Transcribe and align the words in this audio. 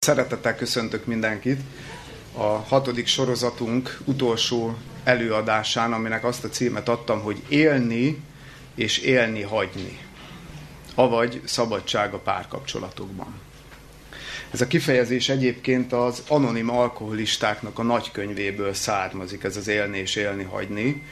Szeretettel 0.00 0.56
köszöntök 0.56 1.06
mindenkit 1.06 1.60
a 2.32 2.42
hatodik 2.42 3.06
sorozatunk 3.06 3.98
utolsó 4.04 4.76
előadásán, 5.04 5.92
aminek 5.92 6.24
azt 6.24 6.44
a 6.44 6.48
címet 6.48 6.88
adtam, 6.88 7.20
hogy 7.20 7.42
élni 7.48 8.22
és 8.74 8.98
élni 8.98 9.42
hagyni, 9.42 9.98
avagy 10.94 11.40
szabadság 11.44 12.14
a 12.14 12.18
párkapcsolatokban. 12.18 13.34
Ez 14.50 14.60
a 14.60 14.66
kifejezés 14.66 15.28
egyébként 15.28 15.92
az 15.92 16.22
anonim 16.28 16.70
alkoholistáknak 16.70 17.78
a 17.78 17.82
nagykönyvéből 17.82 18.74
származik, 18.74 19.44
ez 19.44 19.56
az 19.56 19.68
élni 19.68 19.98
és 19.98 20.16
élni 20.16 20.42
hagyni. 20.44 21.02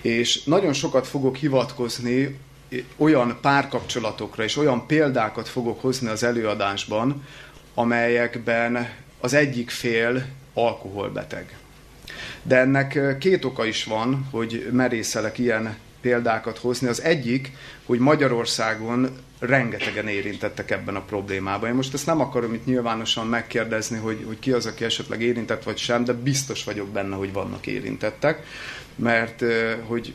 És 0.00 0.44
nagyon 0.44 0.72
sokat 0.72 1.06
fogok 1.06 1.36
hivatkozni 1.36 2.38
olyan 2.96 3.38
párkapcsolatokra, 3.40 4.42
és 4.44 4.56
olyan 4.56 4.86
példákat 4.86 5.48
fogok 5.48 5.80
hozni 5.80 6.08
az 6.08 6.22
előadásban, 6.22 7.24
amelyekben 7.78 8.88
az 9.20 9.34
egyik 9.34 9.70
fél 9.70 10.26
alkoholbeteg. 10.54 11.56
De 12.42 12.56
ennek 12.56 13.16
két 13.18 13.44
oka 13.44 13.64
is 13.64 13.84
van, 13.84 14.28
hogy 14.30 14.68
merészelek 14.72 15.38
ilyen 15.38 15.76
példákat 16.00 16.58
hozni. 16.58 16.88
Az 16.88 17.02
egyik, 17.02 17.52
hogy 17.86 17.98
Magyarországon 17.98 19.10
rengetegen 19.38 20.08
érintettek 20.08 20.70
ebben 20.70 20.96
a 20.96 21.00
problémában. 21.00 21.68
Én 21.68 21.74
most 21.74 21.94
ezt 21.94 22.06
nem 22.06 22.20
akarom 22.20 22.54
itt 22.54 22.66
nyilvánosan 22.66 23.26
megkérdezni, 23.26 23.98
hogy, 23.98 24.24
hogy 24.26 24.38
ki 24.38 24.52
az, 24.52 24.66
aki 24.66 24.84
esetleg 24.84 25.22
érintett 25.22 25.62
vagy 25.62 25.76
sem, 25.76 26.04
de 26.04 26.12
biztos 26.12 26.64
vagyok 26.64 26.88
benne, 26.88 27.16
hogy 27.16 27.32
vannak 27.32 27.66
érintettek, 27.66 28.42
mert 28.94 29.44
hogy 29.86 30.14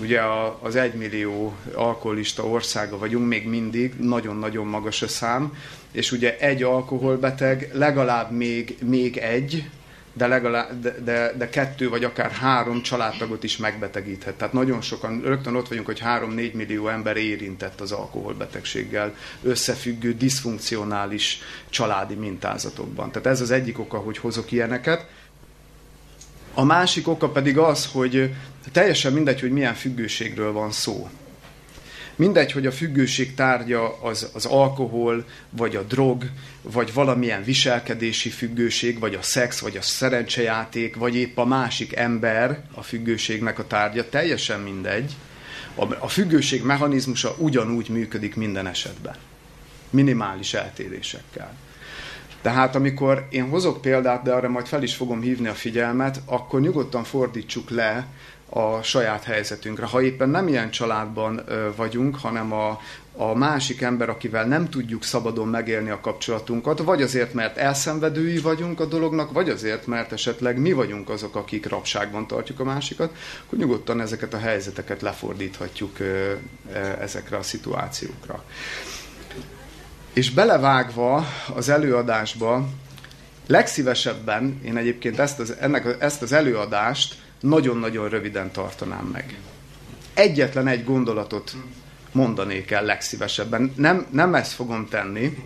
ugye 0.00 0.20
az 0.60 0.76
egymillió 0.76 1.56
alkoholista 1.74 2.46
országa 2.46 2.98
vagyunk, 2.98 3.28
még 3.28 3.48
mindig 3.48 3.94
nagyon-nagyon 3.94 4.66
magas 4.66 5.02
a 5.02 5.08
szám, 5.08 5.52
és 5.94 6.12
ugye 6.12 6.38
egy 6.38 6.62
alkoholbeteg, 6.62 7.70
legalább 7.72 8.30
még, 8.30 8.76
még 8.82 9.16
egy, 9.16 9.70
de, 10.12 10.26
legalább, 10.26 10.80
de, 10.80 10.94
de, 11.04 11.32
de 11.36 11.48
kettő 11.48 11.88
vagy 11.88 12.04
akár 12.04 12.30
három 12.30 12.82
családtagot 12.82 13.44
is 13.44 13.56
megbetegíthet. 13.56 14.34
Tehát 14.34 14.52
nagyon 14.52 14.80
sokan, 14.80 15.20
rögtön 15.24 15.54
ott 15.54 15.68
vagyunk, 15.68 15.86
hogy 15.86 15.98
három-négy 15.98 16.54
millió 16.54 16.88
ember 16.88 17.16
érintett 17.16 17.80
az 17.80 17.92
alkoholbetegséggel 17.92 19.14
összefüggő, 19.42 20.14
diszfunkcionális 20.14 21.40
családi 21.68 22.14
mintázatokban. 22.14 23.10
Tehát 23.10 23.26
ez 23.26 23.40
az 23.40 23.50
egyik 23.50 23.78
oka, 23.78 23.98
hogy 23.98 24.18
hozok 24.18 24.52
ilyeneket. 24.52 25.06
A 26.54 26.64
másik 26.64 27.08
oka 27.08 27.28
pedig 27.28 27.58
az, 27.58 27.86
hogy 27.92 28.34
teljesen 28.72 29.12
mindegy, 29.12 29.40
hogy 29.40 29.50
milyen 29.50 29.74
függőségről 29.74 30.52
van 30.52 30.70
szó. 30.70 31.08
Mindegy, 32.16 32.52
hogy 32.52 32.66
a 32.66 32.72
függőség 32.72 33.34
tárgya 33.34 34.02
az, 34.02 34.30
az 34.32 34.44
alkohol, 34.44 35.24
vagy 35.50 35.76
a 35.76 35.82
drog, 35.82 36.24
vagy 36.62 36.92
valamilyen 36.92 37.44
viselkedési 37.44 38.30
függőség, 38.30 38.98
vagy 38.98 39.14
a 39.14 39.22
szex, 39.22 39.60
vagy 39.60 39.76
a 39.76 39.82
szerencsejáték, 39.82 40.96
vagy 40.96 41.16
épp 41.16 41.38
a 41.38 41.44
másik 41.44 41.96
ember 41.96 42.64
a 42.74 42.82
függőségnek 42.82 43.58
a 43.58 43.66
tárgya, 43.66 44.08
teljesen 44.08 44.60
mindegy. 44.60 45.12
A, 45.74 45.84
a 45.98 46.08
függőség 46.08 46.62
mechanizmusa 46.62 47.34
ugyanúgy 47.38 47.88
működik 47.88 48.36
minden 48.36 48.66
esetben. 48.66 49.14
Minimális 49.90 50.54
eltérésekkel. 50.54 51.54
Tehát 52.42 52.74
amikor 52.74 53.26
én 53.30 53.48
hozok 53.48 53.80
példát, 53.80 54.22
de 54.22 54.32
arra 54.32 54.48
majd 54.48 54.66
fel 54.66 54.82
is 54.82 54.94
fogom 54.94 55.20
hívni 55.20 55.48
a 55.48 55.54
figyelmet, 55.54 56.20
akkor 56.24 56.60
nyugodtan 56.60 57.04
fordítsuk 57.04 57.70
le 57.70 58.06
a 58.56 58.82
saját 58.82 59.24
helyzetünkre. 59.24 59.86
Ha 59.86 60.02
éppen 60.02 60.28
nem 60.28 60.48
ilyen 60.48 60.70
családban 60.70 61.44
vagyunk, 61.76 62.16
hanem 62.16 62.52
a, 62.52 62.80
a 63.12 63.34
másik 63.34 63.80
ember, 63.80 64.08
akivel 64.08 64.44
nem 64.46 64.68
tudjuk 64.68 65.04
szabadon 65.04 65.48
megélni 65.48 65.90
a 65.90 66.00
kapcsolatunkat, 66.00 66.78
vagy 66.78 67.02
azért, 67.02 67.32
mert 67.32 67.56
elszenvedői 67.56 68.38
vagyunk 68.38 68.80
a 68.80 68.84
dolognak, 68.84 69.32
vagy 69.32 69.48
azért, 69.48 69.86
mert 69.86 70.12
esetleg 70.12 70.58
mi 70.58 70.72
vagyunk 70.72 71.08
azok, 71.08 71.36
akik 71.36 71.68
rabságban 71.68 72.26
tartjuk 72.26 72.60
a 72.60 72.64
másikat, 72.64 73.16
akkor 73.46 73.58
nyugodtan 73.58 74.00
ezeket 74.00 74.34
a 74.34 74.38
helyzeteket 74.38 75.02
lefordíthatjuk 75.02 75.96
ezekre 77.00 77.36
a 77.36 77.42
szituációkra. 77.42 78.44
És 80.12 80.30
belevágva 80.30 81.26
az 81.54 81.68
előadásba, 81.68 82.68
legszívesebben 83.46 84.60
én 84.64 84.76
egyébként 84.76 85.18
ezt 85.18 85.38
az, 85.38 85.56
ennek, 85.60 85.96
ezt 85.98 86.22
az 86.22 86.32
előadást 86.32 87.22
nagyon-nagyon 87.40 88.08
röviden 88.08 88.52
tartanám 88.52 89.04
meg. 89.04 89.38
Egyetlen 90.14 90.66
egy 90.66 90.84
gondolatot 90.84 91.56
mondanék 92.12 92.70
el 92.70 92.84
legszívesebben. 92.84 93.72
Nem, 93.76 94.06
nem 94.10 94.34
ezt 94.34 94.52
fogom 94.52 94.88
tenni, 94.88 95.38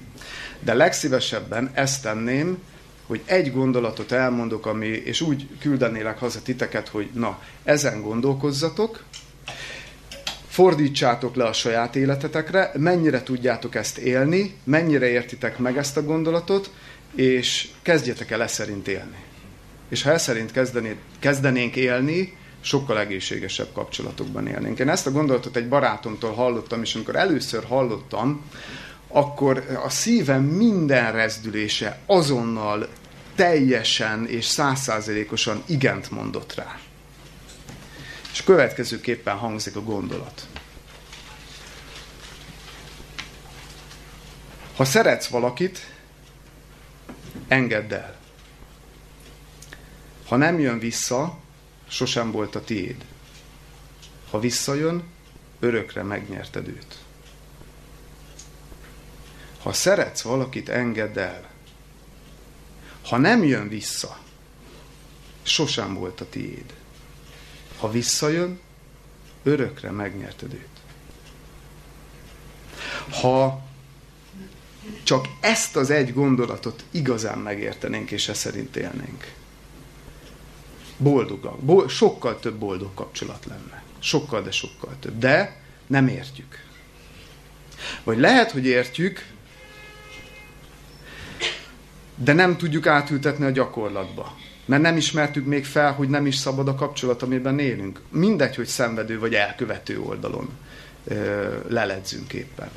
de 0.60 0.74
legszívesebben 0.74 1.70
ezt 1.74 2.02
tenném, 2.02 2.58
hogy 3.06 3.22
egy 3.24 3.52
gondolatot 3.52 4.12
elmondok, 4.12 4.66
ami, 4.66 4.86
és 4.86 5.20
úgy 5.20 5.48
küldenélek 5.60 6.18
haza 6.18 6.42
titeket, 6.42 6.88
hogy 6.88 7.10
na, 7.12 7.42
ezen 7.64 8.02
gondolkozzatok, 8.02 9.04
fordítsátok 10.48 11.34
le 11.34 11.44
a 11.44 11.52
saját 11.52 11.96
életetekre, 11.96 12.70
mennyire 12.74 13.22
tudjátok 13.22 13.74
ezt 13.74 13.98
élni, 13.98 14.56
mennyire 14.64 15.06
értitek 15.06 15.58
meg 15.58 15.76
ezt 15.76 15.96
a 15.96 16.02
gondolatot, 16.02 16.70
és 17.14 17.68
kezdjetek 17.82 18.30
el 18.30 18.42
ezt 18.42 18.54
szerint 18.54 18.88
élni. 18.88 19.27
És 19.88 20.02
ha 20.02 20.10
ezt 20.10 20.24
szerint 20.24 20.52
kezdené, 20.52 20.96
kezdenénk 21.18 21.76
élni, 21.76 22.36
sokkal 22.60 22.98
egészségesebb 22.98 23.72
kapcsolatokban 23.72 24.46
élnénk. 24.46 24.78
Én 24.78 24.88
ezt 24.88 25.06
a 25.06 25.10
gondolatot 25.10 25.56
egy 25.56 25.68
barátomtól 25.68 26.32
hallottam, 26.32 26.82
és 26.82 26.94
amikor 26.94 27.16
először 27.16 27.64
hallottam, 27.64 28.44
akkor 29.08 29.80
a 29.84 29.90
szívem 29.90 30.42
minden 30.42 31.12
rezdülése 31.12 31.98
azonnal 32.06 32.88
teljesen 33.34 34.26
és 34.26 34.44
százszázalékosan 34.44 35.62
igent 35.66 36.10
mondott 36.10 36.54
rá. 36.54 36.78
És 38.32 38.42
következőképpen 38.44 39.36
hangzik 39.36 39.76
a 39.76 39.82
gondolat. 39.82 40.46
Ha 44.76 44.84
szeretsz 44.84 45.26
valakit, 45.26 45.86
engedd 47.48 47.92
el. 47.92 48.17
Ha 50.28 50.36
nem 50.36 50.58
jön 50.58 50.78
vissza, 50.78 51.38
sosem 51.88 52.30
volt 52.30 52.54
a 52.54 52.64
tiéd. 52.64 53.04
Ha 54.30 54.40
visszajön, 54.40 55.02
örökre 55.60 56.02
megnyerted 56.02 56.68
őt. 56.68 56.96
Ha 59.62 59.72
szeretsz 59.72 60.22
valakit, 60.22 60.68
engedd 60.68 61.18
el. 61.18 61.50
Ha 63.02 63.16
nem 63.16 63.44
jön 63.44 63.68
vissza, 63.68 64.18
sosem 65.42 65.94
volt 65.94 66.20
a 66.20 66.28
tiéd. 66.28 66.74
Ha 67.78 67.90
visszajön, 67.90 68.60
örökre 69.42 69.90
megnyerted 69.90 70.52
őt. 70.52 70.80
Ha 73.10 73.66
csak 75.02 75.26
ezt 75.40 75.76
az 75.76 75.90
egy 75.90 76.12
gondolatot 76.12 76.84
igazán 76.90 77.38
megértenénk, 77.38 78.10
és 78.10 78.28
e 78.28 78.34
szerint 78.34 78.76
élnénk, 78.76 79.36
boldogak, 80.98 81.58
bo- 81.58 81.88
sokkal 81.88 82.38
több 82.40 82.54
boldog 82.54 82.94
kapcsolat 82.94 83.44
lenne. 83.48 83.82
Sokkal, 83.98 84.42
de 84.42 84.50
sokkal 84.50 84.96
több. 85.00 85.18
De 85.18 85.56
nem 85.86 86.08
értjük. 86.08 86.64
Vagy 88.04 88.18
lehet, 88.18 88.50
hogy 88.50 88.66
értjük, 88.66 89.26
de 92.14 92.32
nem 92.32 92.56
tudjuk 92.56 92.86
átültetni 92.86 93.44
a 93.44 93.50
gyakorlatba. 93.50 94.36
Mert 94.64 94.82
nem 94.82 94.96
ismertük 94.96 95.46
még 95.46 95.64
fel, 95.64 95.92
hogy 95.92 96.08
nem 96.08 96.26
is 96.26 96.36
szabad 96.36 96.68
a 96.68 96.74
kapcsolat, 96.74 97.22
amiben 97.22 97.58
élünk. 97.58 98.00
Mindegy, 98.10 98.56
hogy 98.56 98.66
szenvedő 98.66 99.18
vagy 99.18 99.34
elkövető 99.34 100.00
oldalon 100.00 100.48
ö, 101.04 101.48
leledzünk 101.68 102.32
éppen. 102.32 102.70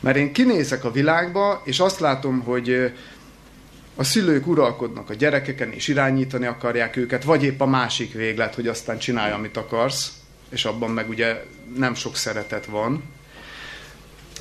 Mert 0.00 0.16
én 0.16 0.32
kinézek 0.32 0.84
a 0.84 0.90
világba, 0.90 1.62
és 1.64 1.80
azt 1.80 2.00
látom, 2.00 2.40
hogy 2.40 2.92
a 3.98 4.04
szülők 4.04 4.46
uralkodnak 4.46 5.10
a 5.10 5.14
gyerekeken, 5.14 5.72
és 5.72 5.88
irányítani 5.88 6.46
akarják 6.46 6.96
őket, 6.96 7.24
vagy 7.24 7.44
épp 7.44 7.60
a 7.60 7.66
másik 7.66 8.12
véglet, 8.12 8.54
hogy 8.54 8.66
aztán 8.66 8.98
csinálj, 8.98 9.32
amit 9.32 9.56
akarsz, 9.56 10.12
és 10.48 10.64
abban 10.64 10.90
meg 10.90 11.08
ugye 11.08 11.44
nem 11.76 11.94
sok 11.94 12.16
szeretet 12.16 12.66
van. 12.66 13.02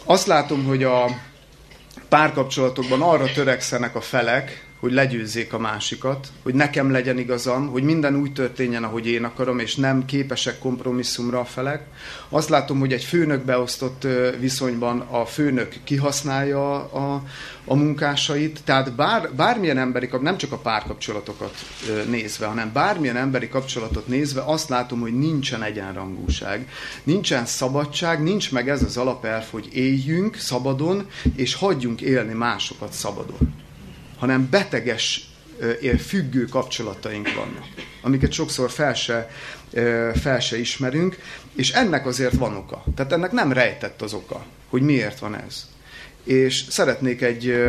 Azt 0.03 0.27
látom, 0.27 0.65
hogy 0.65 0.83
a 0.83 1.05
párkapcsolatokban 2.09 3.01
arra 3.01 3.31
törekszenek 3.31 3.95
a 3.95 4.01
felek, 4.01 4.65
hogy 4.79 4.91
legyőzzék 4.91 5.53
a 5.53 5.59
másikat, 5.59 6.27
hogy 6.43 6.53
nekem 6.53 6.91
legyen 6.91 7.17
igazam, 7.17 7.67
hogy 7.67 7.83
minden 7.83 8.15
úgy 8.15 8.33
történjen, 8.33 8.83
ahogy 8.83 9.07
én 9.07 9.23
akarom, 9.23 9.59
és 9.59 9.75
nem 9.75 10.05
képesek 10.05 10.59
kompromisszumra 10.59 11.39
a 11.39 11.45
felek. 11.45 11.85
Azt 12.29 12.49
látom, 12.49 12.79
hogy 12.79 12.93
egy 12.93 13.03
főnök 13.03 13.45
beosztott 13.45 14.07
viszonyban 14.39 14.99
a 14.99 15.25
főnök 15.25 15.75
kihasználja 15.83 16.75
a, 16.91 17.23
a 17.65 17.75
munkásait, 17.75 18.59
tehát 18.63 18.93
bár, 18.93 19.33
bármilyen 19.35 19.77
emberi, 19.77 20.09
nem 20.21 20.37
csak 20.37 20.51
a 20.51 20.57
párkapcsolatokat 20.57 21.55
nézve, 22.09 22.45
hanem 22.45 22.71
bármilyen 22.73 23.17
emberi 23.17 23.49
kapcsolatot 23.49 24.07
nézve, 24.07 24.41
azt 24.45 24.69
látom, 24.69 24.99
hogy 24.99 25.17
nincsen 25.17 25.63
egyenrangúság, 25.63 26.69
nincsen 27.03 27.45
szabadság, 27.45 28.23
nincs 28.23 28.51
meg 28.51 28.69
ez 28.69 28.83
az 28.83 28.97
alapelv, 28.97 29.43
hogy 29.49 29.67
éljünk 29.71 30.35
szabadon, 30.35 31.09
és 31.35 31.53
hagyjunk 31.53 32.01
élni 32.01 32.33
másokat 32.33 32.93
szabadon. 32.93 33.65
Hanem 34.17 34.49
beteges, 34.49 35.29
függő 35.99 36.45
kapcsolataink 36.45 37.33
vannak, 37.33 37.65
amiket 38.01 38.31
sokszor 38.31 38.69
fel 38.69 38.93
se, 38.93 39.29
fel 40.13 40.39
se 40.39 40.59
ismerünk, 40.59 41.17
és 41.55 41.71
ennek 41.71 42.05
azért 42.05 42.33
van 42.33 42.55
oka. 42.55 42.83
Tehát 42.95 43.11
ennek 43.11 43.31
nem 43.31 43.51
rejtett 43.51 44.01
az 44.01 44.13
oka, 44.13 44.45
hogy 44.69 44.81
miért 44.81 45.19
van 45.19 45.35
ez. 45.35 45.69
És 46.23 46.65
szeretnék 46.69 47.21
egy 47.21 47.61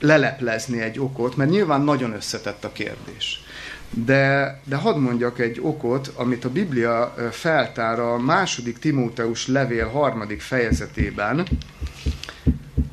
leleplezni 0.00 0.80
egy 0.80 0.98
okot, 0.98 1.36
mert 1.36 1.50
nyilván 1.50 1.80
nagyon 1.80 2.12
összetett 2.12 2.64
a 2.64 2.72
kérdés. 2.72 3.42
De, 3.90 4.60
de 4.64 4.76
hadd 4.76 4.98
mondjak 4.98 5.38
egy 5.38 5.58
okot, 5.62 6.12
amit 6.14 6.44
a 6.44 6.50
Biblia 6.50 7.14
feltár 7.30 7.98
a 7.98 8.18
második 8.18 8.78
Timóteus 8.78 9.46
levél 9.46 9.88
harmadik 9.88 10.40
fejezetében. 10.40 11.46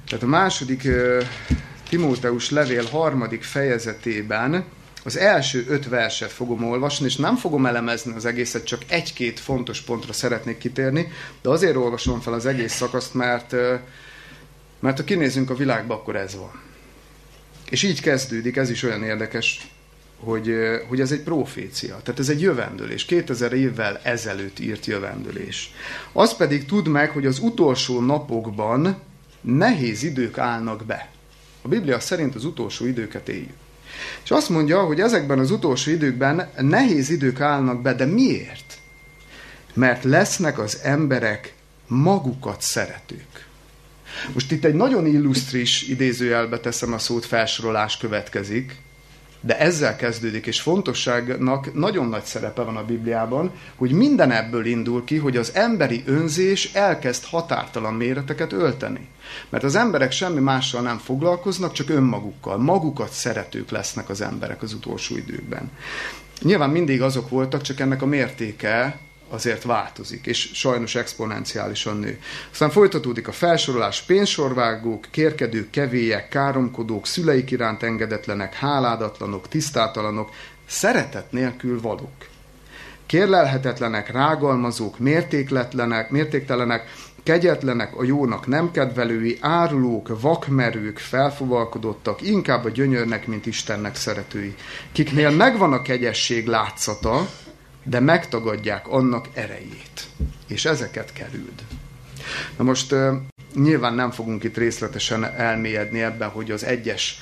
Tehát 0.07 0.23
a 0.23 0.27
második 0.27 0.87
Timóteus 1.89 2.49
levél 2.49 2.85
harmadik 2.85 3.43
fejezetében 3.43 4.65
az 5.03 5.17
első 5.17 5.65
öt 5.67 5.87
verset 5.89 6.31
fogom 6.31 6.63
olvasni, 6.63 7.05
és 7.05 7.15
nem 7.15 7.35
fogom 7.35 7.65
elemezni 7.65 8.13
az 8.15 8.25
egészet, 8.25 8.65
csak 8.65 8.81
egy-két 8.87 9.39
fontos 9.39 9.81
pontra 9.81 10.13
szeretnék 10.13 10.57
kitérni, 10.57 11.11
de 11.41 11.49
azért 11.49 11.75
olvasom 11.75 12.19
fel 12.19 12.33
az 12.33 12.45
egész 12.45 12.73
szakaszt, 12.73 13.13
mert, 13.13 13.51
mert 14.79 14.97
ha 14.97 15.03
kinézünk 15.03 15.49
a 15.49 15.55
világba, 15.55 15.93
akkor 15.93 16.15
ez 16.15 16.35
van. 16.35 16.61
És 17.69 17.83
így 17.83 18.01
kezdődik, 18.01 18.55
ez 18.55 18.69
is 18.69 18.83
olyan 18.83 19.03
érdekes, 19.03 19.67
hogy, 20.19 20.55
hogy 20.87 21.01
ez 21.01 21.11
egy 21.11 21.21
profécia, 21.21 21.99
tehát 22.03 22.19
ez 22.19 22.29
egy 22.29 22.41
jövendőlés, 22.41 23.05
2000 23.05 23.53
évvel 23.53 23.99
ezelőtt 24.03 24.59
írt 24.59 24.85
jövendőlés. 24.85 25.73
Az 26.11 26.35
pedig 26.35 26.65
tud 26.65 26.87
meg, 26.87 27.09
hogy 27.09 27.25
az 27.25 27.39
utolsó 27.39 28.01
napokban 28.01 29.01
nehéz 29.41 30.03
idők 30.03 30.37
állnak 30.37 30.85
be. 30.85 31.09
A 31.65 31.67
Biblia 31.67 31.99
szerint 31.99 32.35
az 32.35 32.45
utolsó 32.45 32.85
időket 32.85 33.29
éljük. 33.29 33.53
És 34.23 34.31
azt 34.31 34.49
mondja, 34.49 34.83
hogy 34.83 34.99
ezekben 34.99 35.39
az 35.39 35.51
utolsó 35.51 35.91
időkben 35.91 36.49
nehéz 36.57 37.09
idők 37.09 37.39
állnak 37.39 37.81
be, 37.81 37.93
de 37.93 38.05
miért? 38.05 38.77
Mert 39.73 40.03
lesznek 40.03 40.59
az 40.59 40.79
emberek 40.83 41.53
magukat 41.87 42.61
szeretők. 42.61 43.47
Most 44.33 44.51
itt 44.51 44.65
egy 44.65 44.73
nagyon 44.73 45.05
illusztris 45.05 45.81
idézőjelbe 45.81 46.59
teszem 46.59 46.93
a 46.93 46.97
szót, 46.97 47.25
felsorolás 47.25 47.97
következik, 47.97 48.75
de 49.45 49.59
ezzel 49.59 49.95
kezdődik, 49.95 50.45
és 50.45 50.61
fontosságnak 50.61 51.73
nagyon 51.73 52.09
nagy 52.09 52.23
szerepe 52.23 52.61
van 52.61 52.77
a 52.77 52.85
Bibliában, 52.85 53.51
hogy 53.75 53.91
minden 53.91 54.31
ebből 54.31 54.65
indul 54.65 55.03
ki, 55.03 55.17
hogy 55.17 55.37
az 55.37 55.51
emberi 55.53 56.03
önzés 56.05 56.73
elkezd 56.73 57.23
határtalan 57.23 57.93
méreteket 57.93 58.53
ölteni. 58.53 59.07
Mert 59.49 59.63
az 59.63 59.75
emberek 59.75 60.11
semmi 60.11 60.39
mással 60.39 60.81
nem 60.81 60.97
foglalkoznak, 60.97 61.71
csak 61.71 61.89
önmagukkal. 61.89 62.57
Magukat 62.57 63.11
szeretők 63.11 63.69
lesznek 63.69 64.09
az 64.09 64.21
emberek 64.21 64.61
az 64.61 64.73
utolsó 64.73 65.15
időkben. 65.15 65.71
Nyilván 66.41 66.69
mindig 66.69 67.01
azok 67.01 67.29
voltak, 67.29 67.61
csak 67.61 67.79
ennek 67.79 68.01
a 68.01 68.05
mértéke 68.05 68.99
azért 69.29 69.63
változik, 69.63 70.25
és 70.25 70.49
sajnos 70.53 70.95
exponenciálisan 70.95 71.97
nő. 71.97 72.19
Aztán 72.51 72.69
folytatódik 72.69 73.27
a 73.27 73.31
felsorolás, 73.31 74.01
pénzsorvágók, 74.01 75.07
kérkedők, 75.11 75.69
kevélyek, 75.69 76.29
káromkodók, 76.29 77.07
szüleik 77.07 77.51
iránt 77.51 77.83
engedetlenek, 77.83 78.53
háládatlanok, 78.53 79.47
tisztátalanok, 79.47 80.29
szeretet 80.65 81.31
nélkül 81.31 81.81
valók. 81.81 82.27
Kérlelhetetlenek, 83.05 84.11
rágalmazók, 84.11 84.99
mértékletlenek, 84.99 86.09
mértéktelenek, 86.09 86.93
kegyetlenek, 87.23 87.97
a 87.97 88.03
jónak 88.03 88.47
nem 88.47 88.71
kedvelői, 88.71 89.37
árulók, 89.41 90.21
vakmerők, 90.21 90.97
felfogalkodottak, 90.97 92.21
inkább 92.21 92.65
a 92.65 92.69
gyönyörnek, 92.69 93.27
mint 93.27 93.45
Istennek 93.45 93.95
szeretői, 93.95 94.55
kiknél 94.91 95.29
megvan 95.29 95.73
a 95.73 95.81
kegyesség 95.81 96.47
látszata, 96.47 97.27
de 97.85 97.99
megtagadják 97.99 98.87
annak 98.87 99.27
erejét. 99.33 100.07
És 100.47 100.65
ezeket 100.65 101.13
kerüld. 101.13 101.63
Na 102.57 102.63
most 102.63 102.95
nyilván 103.53 103.93
nem 103.93 104.11
fogunk 104.11 104.43
itt 104.43 104.57
részletesen 104.57 105.23
elmélyedni 105.23 106.01
ebben, 106.01 106.29
hogy 106.29 106.51
az 106.51 106.63
egyes 106.63 107.19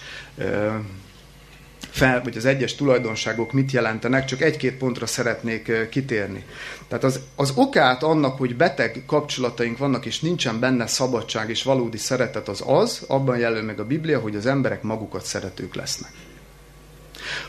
fel, 1.94 2.22
vagy 2.24 2.38
az 2.38 2.46
egyes 2.46 2.76
tulajdonságok 2.76 3.52
mit 3.52 3.72
jelentenek, 3.72 4.26
csak 4.26 4.42
egy-két 4.42 4.78
pontra 4.78 5.06
szeretnék 5.06 5.90
kitérni. 5.90 6.46
Tehát 6.88 7.04
az, 7.04 7.20
az 7.36 7.52
okát 7.56 8.04
annak, 8.04 8.38
hogy 8.38 8.56
beteg 8.56 9.04
kapcsolataink 9.08 9.78
vannak, 9.78 10.06
és 10.06 10.20
nincsen 10.20 10.60
benne 10.60 10.88
szabadság 10.88 11.50
és 11.50 11.64
valódi 11.64 11.98
szeretet, 11.98 12.48
az 12.48 12.64
az, 12.66 13.04
abban 13.08 13.38
jelöl 13.38 13.62
meg 13.62 13.80
a 13.80 13.86
Biblia, 13.86 14.20
hogy 14.20 14.36
az 14.36 14.46
emberek 14.46 14.82
magukat 14.82 15.26
szeretők 15.26 15.76
lesznek. 15.76 16.12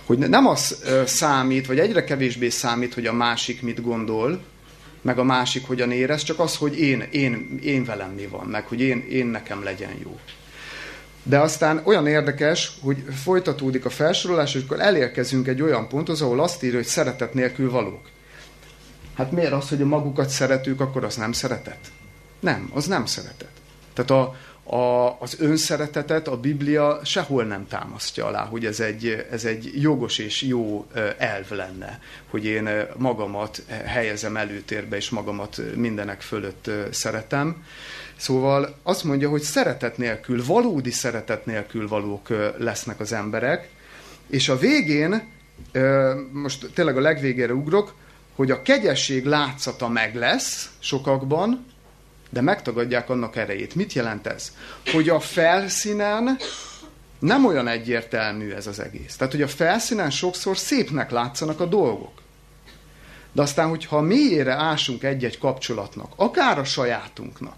Hogy 0.04 0.18
nem 0.18 0.46
az 0.46 0.84
számít, 1.04 1.66
vagy 1.66 1.78
egyre 1.78 2.04
kevésbé 2.04 2.48
számít, 2.48 2.94
hogy 2.94 3.06
a 3.06 3.12
másik 3.12 3.62
mit 3.62 3.82
gondol, 3.82 4.40
meg 5.02 5.18
a 5.18 5.24
másik 5.24 5.66
hogyan 5.66 5.90
érez, 5.90 6.22
csak 6.22 6.38
az, 6.38 6.56
hogy 6.56 6.78
én, 6.78 7.00
én, 7.10 7.58
én 7.62 7.84
velem 7.84 8.10
mi 8.10 8.26
van, 8.26 8.46
meg 8.46 8.66
hogy 8.66 8.80
én, 8.80 9.06
én 9.10 9.26
nekem 9.26 9.62
legyen 9.62 9.92
jó. 10.02 10.18
De 11.22 11.38
aztán 11.38 11.80
olyan 11.84 12.06
érdekes, 12.06 12.72
hogy 12.80 13.04
folytatódik 13.22 13.84
a 13.84 13.90
felsorolás, 13.90 14.54
és 14.54 14.62
akkor 14.62 14.80
elérkezünk 14.80 15.48
egy 15.48 15.62
olyan 15.62 15.88
ponthoz, 15.88 16.22
ahol 16.22 16.40
azt 16.40 16.62
írja, 16.62 16.76
hogy 16.76 16.86
szeretet 16.86 17.34
nélkül 17.34 17.70
valók. 17.70 18.10
Hát 19.14 19.32
miért 19.32 19.52
az, 19.52 19.68
hogy 19.68 19.82
a 19.82 19.86
magukat 19.86 20.28
szeretők, 20.28 20.80
akkor 20.80 21.04
az 21.04 21.16
nem 21.16 21.32
szeretet? 21.32 21.78
Nem, 22.40 22.70
az 22.74 22.86
nem 22.86 23.06
szeretet. 23.06 23.50
Tehát 23.92 24.10
a, 24.10 24.36
a, 24.64 25.16
az 25.20 25.36
önszeretetet 25.38 26.28
a 26.28 26.40
Biblia 26.40 27.00
sehol 27.04 27.44
nem 27.44 27.66
támasztja 27.68 28.26
alá, 28.26 28.44
hogy 28.44 28.64
ez 28.64 28.80
egy, 28.80 29.26
ez 29.30 29.44
egy 29.44 29.70
jogos 29.80 30.18
és 30.18 30.42
jó 30.42 30.86
elv 31.18 31.50
lenne, 31.50 32.00
hogy 32.30 32.44
én 32.44 32.68
magamat 32.96 33.62
helyezem 33.84 34.36
előtérbe, 34.36 34.96
és 34.96 35.10
magamat 35.10 35.60
mindenek 35.74 36.20
fölött 36.20 36.70
szeretem. 36.90 37.64
Szóval 38.16 38.76
azt 38.82 39.04
mondja, 39.04 39.28
hogy 39.28 39.42
szeretet 39.42 39.98
nélkül, 39.98 40.44
valódi 40.44 40.90
szeretet 40.90 41.46
nélkül 41.46 41.88
valók 41.88 42.28
lesznek 42.58 43.00
az 43.00 43.12
emberek, 43.12 43.68
és 44.30 44.48
a 44.48 44.58
végén, 44.58 45.22
most 46.32 46.70
tényleg 46.74 46.96
a 46.96 47.00
legvégére 47.00 47.54
ugrok, 47.54 47.94
hogy 48.34 48.50
a 48.50 48.62
kegyesség 48.62 49.24
látszata 49.24 49.88
meg 49.88 50.14
lesz 50.14 50.70
sokakban, 50.78 51.73
de 52.34 52.40
megtagadják 52.40 53.10
annak 53.10 53.36
erejét. 53.36 53.74
Mit 53.74 53.92
jelent 53.92 54.26
ez? 54.26 54.52
Hogy 54.92 55.08
a 55.08 55.20
felszínen 55.20 56.38
nem 57.18 57.46
olyan 57.46 57.68
egyértelmű 57.68 58.50
ez 58.50 58.66
az 58.66 58.80
egész. 58.80 59.16
Tehát, 59.16 59.32
hogy 59.32 59.42
a 59.42 59.48
felszínen 59.48 60.10
sokszor 60.10 60.56
szépnek 60.56 61.10
látszanak 61.10 61.60
a 61.60 61.66
dolgok. 61.66 62.22
De 63.32 63.42
aztán, 63.42 63.68
hogyha 63.68 64.00
mélyére 64.00 64.54
ásunk 64.54 65.02
egy-egy 65.02 65.38
kapcsolatnak, 65.38 66.12
akár 66.16 66.58
a 66.58 66.64
sajátunknak, 66.64 67.56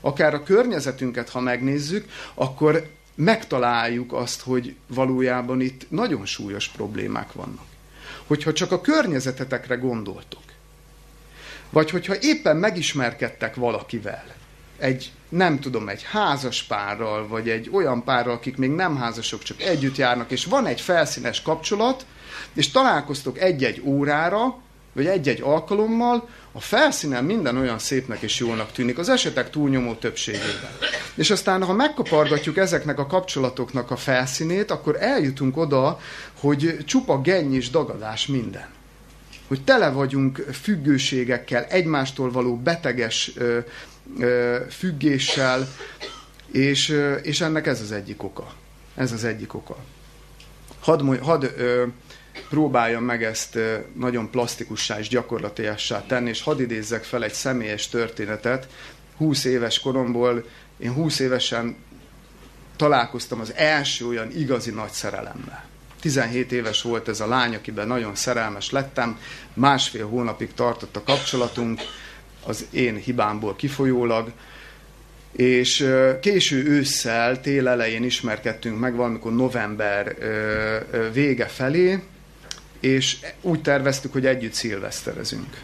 akár 0.00 0.34
a 0.34 0.42
környezetünket, 0.42 1.28
ha 1.28 1.40
megnézzük, 1.40 2.10
akkor 2.34 2.90
megtaláljuk 3.14 4.12
azt, 4.12 4.40
hogy 4.40 4.76
valójában 4.86 5.60
itt 5.60 5.90
nagyon 5.90 6.26
súlyos 6.26 6.68
problémák 6.68 7.32
vannak. 7.32 7.66
Hogyha 8.26 8.52
csak 8.52 8.72
a 8.72 8.80
környezetetekre 8.80 9.74
gondoltok, 9.74 10.42
vagy 11.70 11.90
hogyha 11.90 12.14
éppen 12.20 12.56
megismerkedtek 12.56 13.54
valakivel, 13.54 14.24
egy, 14.78 15.12
nem 15.28 15.60
tudom, 15.60 15.88
egy 15.88 16.02
házas 16.02 16.62
párral, 16.62 17.28
vagy 17.28 17.48
egy 17.48 17.70
olyan 17.72 18.04
párral, 18.04 18.34
akik 18.34 18.56
még 18.56 18.70
nem 18.70 18.96
házasok, 18.96 19.42
csak 19.42 19.60
együtt 19.60 19.96
járnak, 19.96 20.30
és 20.30 20.44
van 20.44 20.66
egy 20.66 20.80
felszínes 20.80 21.42
kapcsolat, 21.42 22.06
és 22.54 22.70
találkoztok 22.70 23.38
egy-egy 23.38 23.82
órára, 23.84 24.56
vagy 24.92 25.06
egy-egy 25.06 25.40
alkalommal, 25.40 26.28
a 26.52 26.60
felszínen 26.60 27.24
minden 27.24 27.56
olyan 27.56 27.78
szépnek 27.78 28.20
és 28.20 28.38
jónak 28.38 28.72
tűnik, 28.72 28.98
az 28.98 29.08
esetek 29.08 29.50
túlnyomó 29.50 29.94
többségében. 29.94 30.70
És 31.14 31.30
aztán, 31.30 31.64
ha 31.64 31.72
megkapargatjuk 31.72 32.56
ezeknek 32.56 32.98
a 32.98 33.06
kapcsolatoknak 33.06 33.90
a 33.90 33.96
felszínét, 33.96 34.70
akkor 34.70 34.96
eljutunk 35.02 35.56
oda, 35.56 36.00
hogy 36.40 36.78
csupa 36.84 37.20
genny 37.20 37.54
és 37.54 37.70
dagadás 37.70 38.26
minden 38.26 38.76
hogy 39.48 39.64
tele 39.64 39.90
vagyunk 39.90 40.44
függőségekkel, 40.52 41.64
egymástól 41.64 42.30
való 42.30 42.56
beteges 42.56 43.32
függéssel, 44.70 45.68
és, 46.52 46.96
és 47.22 47.40
ennek 47.40 47.66
ez 47.66 47.80
az 47.80 47.92
egyik 47.92 48.22
oka. 48.22 48.54
Ez 48.94 49.12
az 49.12 49.24
egyik 49.24 49.54
oka. 49.54 49.76
Hadd, 50.80 51.20
hadd 51.20 51.44
próbáljam 52.48 53.04
meg 53.04 53.24
ezt 53.24 53.58
nagyon 53.94 54.30
plastikussá 54.30 54.98
és 54.98 55.08
gyakorlatiassá 55.08 56.04
tenni, 56.06 56.28
és 56.28 56.42
hadd 56.42 56.60
idézzek 56.60 57.04
fel 57.04 57.24
egy 57.24 57.32
személyes 57.32 57.88
történetet. 57.88 58.68
20 59.16 59.44
éves 59.44 59.80
koromból, 59.80 60.44
én 60.78 60.92
20 60.92 61.18
évesen 61.18 61.76
találkoztam 62.76 63.40
az 63.40 63.52
első 63.54 64.06
olyan 64.06 64.30
igazi 64.30 64.70
nagy 64.70 64.90
szerelemmel. 64.90 65.64
17 66.00 66.52
éves 66.52 66.82
volt 66.82 67.08
ez 67.08 67.20
a 67.20 67.28
lány, 67.28 67.54
akiben 67.54 67.86
nagyon 67.86 68.14
szerelmes 68.14 68.70
lettem, 68.70 69.18
másfél 69.54 70.08
hónapig 70.08 70.54
tartott 70.54 70.96
a 70.96 71.02
kapcsolatunk, 71.02 71.80
az 72.44 72.66
én 72.70 72.96
hibámból 72.96 73.56
kifolyólag, 73.56 74.32
és 75.32 75.88
késő 76.20 76.64
ősszel, 76.64 77.40
tél 77.40 77.68
elején 77.68 78.04
ismerkedtünk 78.04 78.78
meg, 78.78 78.94
valamikor 78.94 79.32
november 79.32 80.16
vége 81.12 81.46
felé, 81.46 82.02
és 82.80 83.16
úgy 83.40 83.62
terveztük, 83.62 84.12
hogy 84.12 84.26
együtt 84.26 84.52
szilveszterezünk. 84.52 85.56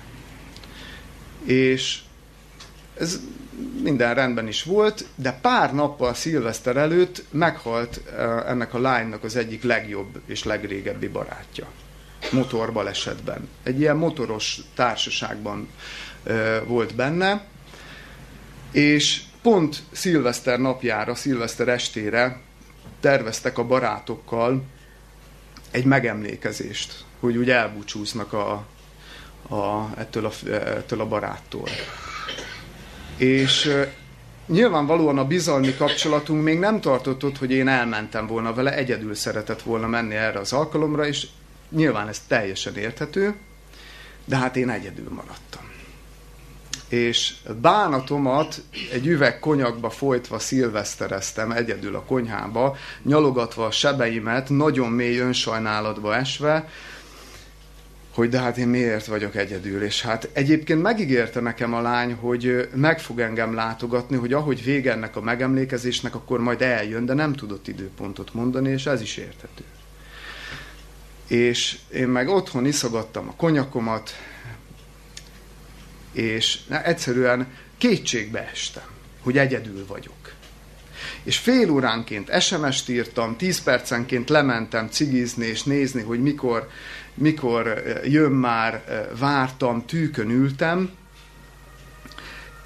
És 1.45 1.99
ez 2.99 3.21
minden 3.83 4.15
rendben 4.15 4.49
is 4.49 4.63
volt, 4.63 5.07
de 5.15 5.39
pár 5.43 5.75
nappal 5.75 6.15
szilveszter 6.15 6.77
előtt 6.77 7.25
meghalt 7.31 8.01
ennek 8.47 8.75
a 8.75 8.81
lánynak 8.81 9.25
az 9.25 9.37
egyik 9.37 9.63
legjobb 9.63 10.21
és 10.27 10.45
legrégebbi 10.45 11.09
barátja. 11.09 11.67
Motorbalesetben. 12.33 13.49
Egy 13.63 13.81
ilyen 13.81 13.97
motoros 13.97 14.59
társaságban 14.75 15.69
volt 16.67 16.95
benne, 16.95 17.45
és 18.73 19.23
pont 19.43 19.83
szilveszter 19.93 20.59
napjára, 20.59 21.15
szilveszter 21.15 21.69
estére 21.69 22.41
terveztek 23.01 23.59
a 23.59 23.65
barátokkal 23.65 24.65
egy 25.71 25.85
megemlékezést, 25.85 27.05
hogy 27.21 27.37
úgy 27.37 27.51
elbúcsúznak 27.51 28.33
a, 28.33 28.67
a, 29.49 29.91
ettől, 29.97 30.27
a, 30.27 30.49
ettől 30.55 31.01
a 31.01 31.07
baráttól. 31.07 31.69
És 33.17 33.71
nyilvánvalóan 34.47 35.19
a 35.19 35.25
bizalmi 35.25 35.75
kapcsolatunk 35.75 36.43
még 36.43 36.59
nem 36.59 36.81
tartott 36.81 37.25
ott, 37.25 37.39
hogy 37.39 37.51
én 37.51 37.69
elmentem 37.69 38.27
volna 38.27 38.55
vele, 38.55 38.75
egyedül 38.75 39.15
szeretett 39.15 39.63
volna 39.63 39.87
menni 39.87 40.15
erre 40.15 40.39
az 40.39 40.53
alkalomra, 40.53 41.07
és 41.07 41.27
nyilván 41.71 42.09
ez 42.09 42.23
teljesen 42.29 42.77
érthető, 42.77 43.35
de 44.25 44.37
hát 44.37 44.57
én 44.57 44.71
egyedül 44.71 45.09
maradtam. 45.09 45.63
És 46.89 47.35
bánatomat 47.61 48.63
egy 48.93 49.07
üveg 49.07 49.39
konyakba 49.39 49.91
folytva 49.91 50.39
szilvesztereztem 50.39 51.51
egyedül 51.51 51.95
a 51.95 52.03
konyhába, 52.03 52.77
nyalogatva 53.03 53.67
a 53.67 53.71
sebeimet, 53.71 54.49
nagyon 54.49 54.91
mély 54.91 55.19
önsajnálatba 55.19 56.15
esve, 56.15 56.69
hogy 58.15 58.29
de 58.29 58.41
hát 58.41 58.57
én 58.57 58.69
miért 58.69 59.07
vagyok 59.07 59.37
egyedül, 59.37 59.83
és 59.83 60.03
hát 60.03 60.29
egyébként 60.33 60.83
megígérte 60.83 61.41
nekem 61.41 61.75
a 61.75 61.81
lány, 61.81 62.15
hogy 62.15 62.69
meg 62.75 63.01
fog 63.01 63.21
engem 63.21 63.55
látogatni, 63.55 64.17
hogy 64.17 64.33
ahogy 64.33 64.65
vége 64.65 64.93
ennek 64.93 65.17
a 65.17 65.21
megemlékezésnek, 65.21 66.15
akkor 66.15 66.41
majd 66.41 66.63
eljön, 66.63 67.07
de 67.07 67.15
nem 67.15 67.33
tudott 67.33 67.69
időpontot 67.69 68.35
mondani, 68.35 68.71
és 68.71 68.87
ez 68.87 69.01
is 69.01 69.17
érthető. 69.17 69.65
És 71.27 71.79
én 71.93 72.09
meg 72.09 72.29
otthon 72.29 72.67
iszogattam 72.67 73.29
a 73.29 73.35
konyakomat, 73.37 74.11
és 76.13 76.59
egyszerűen 76.69 77.47
kétségbe 77.79 78.51
estem, 78.53 78.87
hogy 79.23 79.39
egyedül 79.39 79.87
vagyok. 79.87 80.33
És 81.23 81.37
fél 81.37 81.71
óránként 81.71 82.41
SMS-t 82.41 82.89
írtam, 82.89 83.37
tíz 83.37 83.63
percenként 83.63 84.29
lementem 84.29 84.89
cigizni 84.89 85.47
és 85.47 85.63
nézni, 85.63 86.03
hogy 86.03 86.23
mikor, 86.23 86.69
mikor 87.15 87.83
jön 88.05 88.33
már, 88.33 88.85
vártam, 89.19 89.87
tűkön 89.87 90.31
ültem, 90.31 90.91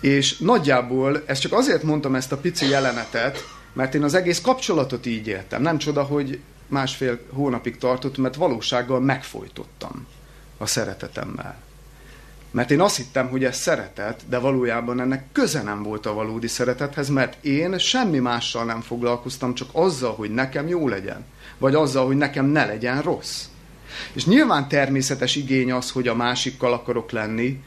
és 0.00 0.38
nagyjából, 0.38 1.23
ezt 1.26 1.40
csak 1.40 1.52
azért 1.52 1.83
mondtam 1.83 2.14
ezt 2.14 2.33
a 2.33 2.37
pici 2.37 2.69
jelenetet, 2.69 3.45
mert 3.73 3.95
én 3.95 4.02
az 4.02 4.14
egész 4.14 4.40
kapcsolatot 4.40 5.07
így 5.07 5.26
éltem. 5.26 5.62
Nem 5.62 5.78
csoda, 5.78 6.02
hogy 6.02 6.40
másfél 6.67 7.21
hónapig 7.33 7.78
tartott, 7.78 8.19
mert 8.19 8.35
valósággal 8.35 9.00
megfojtottam 9.00 10.07
a 10.59 10.67
szeretetemmel. 10.67 11.57
Mert 12.50 12.71
én 12.71 12.81
azt 12.81 12.97
hittem, 12.97 13.28
hogy 13.28 13.45
ez 13.45 13.57
szeretet, 13.57 14.23
de 14.28 14.38
valójában 14.38 15.00
ennek 15.00 15.25
köze 15.33 15.62
nem 15.62 15.83
volt 15.83 16.07
a 16.07 16.14
valódi 16.14 16.47
szeretethez, 16.47 17.09
mert 17.09 17.45
én 17.45 17.78
semmi 17.78 18.19
mással 18.19 18.64
nem 18.64 18.81
foglalkoztam, 18.81 19.55
csak 19.55 19.69
azzal, 19.73 20.14
hogy 20.14 20.31
nekem 20.31 20.69
jó 20.69 20.88
legyen. 20.88 21.25
Vagy 21.59 21.75
azzal, 21.75 22.07
hogy 22.07 22.17
nekem 22.17 22.47
ne 22.47 22.64
legyen 22.64 23.02
rossz. 23.02 23.45
És 24.12 24.26
nyilván 24.26 24.68
természetes 24.68 25.37
igény 25.37 25.73
az, 25.73 25.90
hogy 25.90 26.09
a 26.09 26.14
másikkal 26.14 26.73
akarok 26.73 27.11
lenni, 27.11 27.61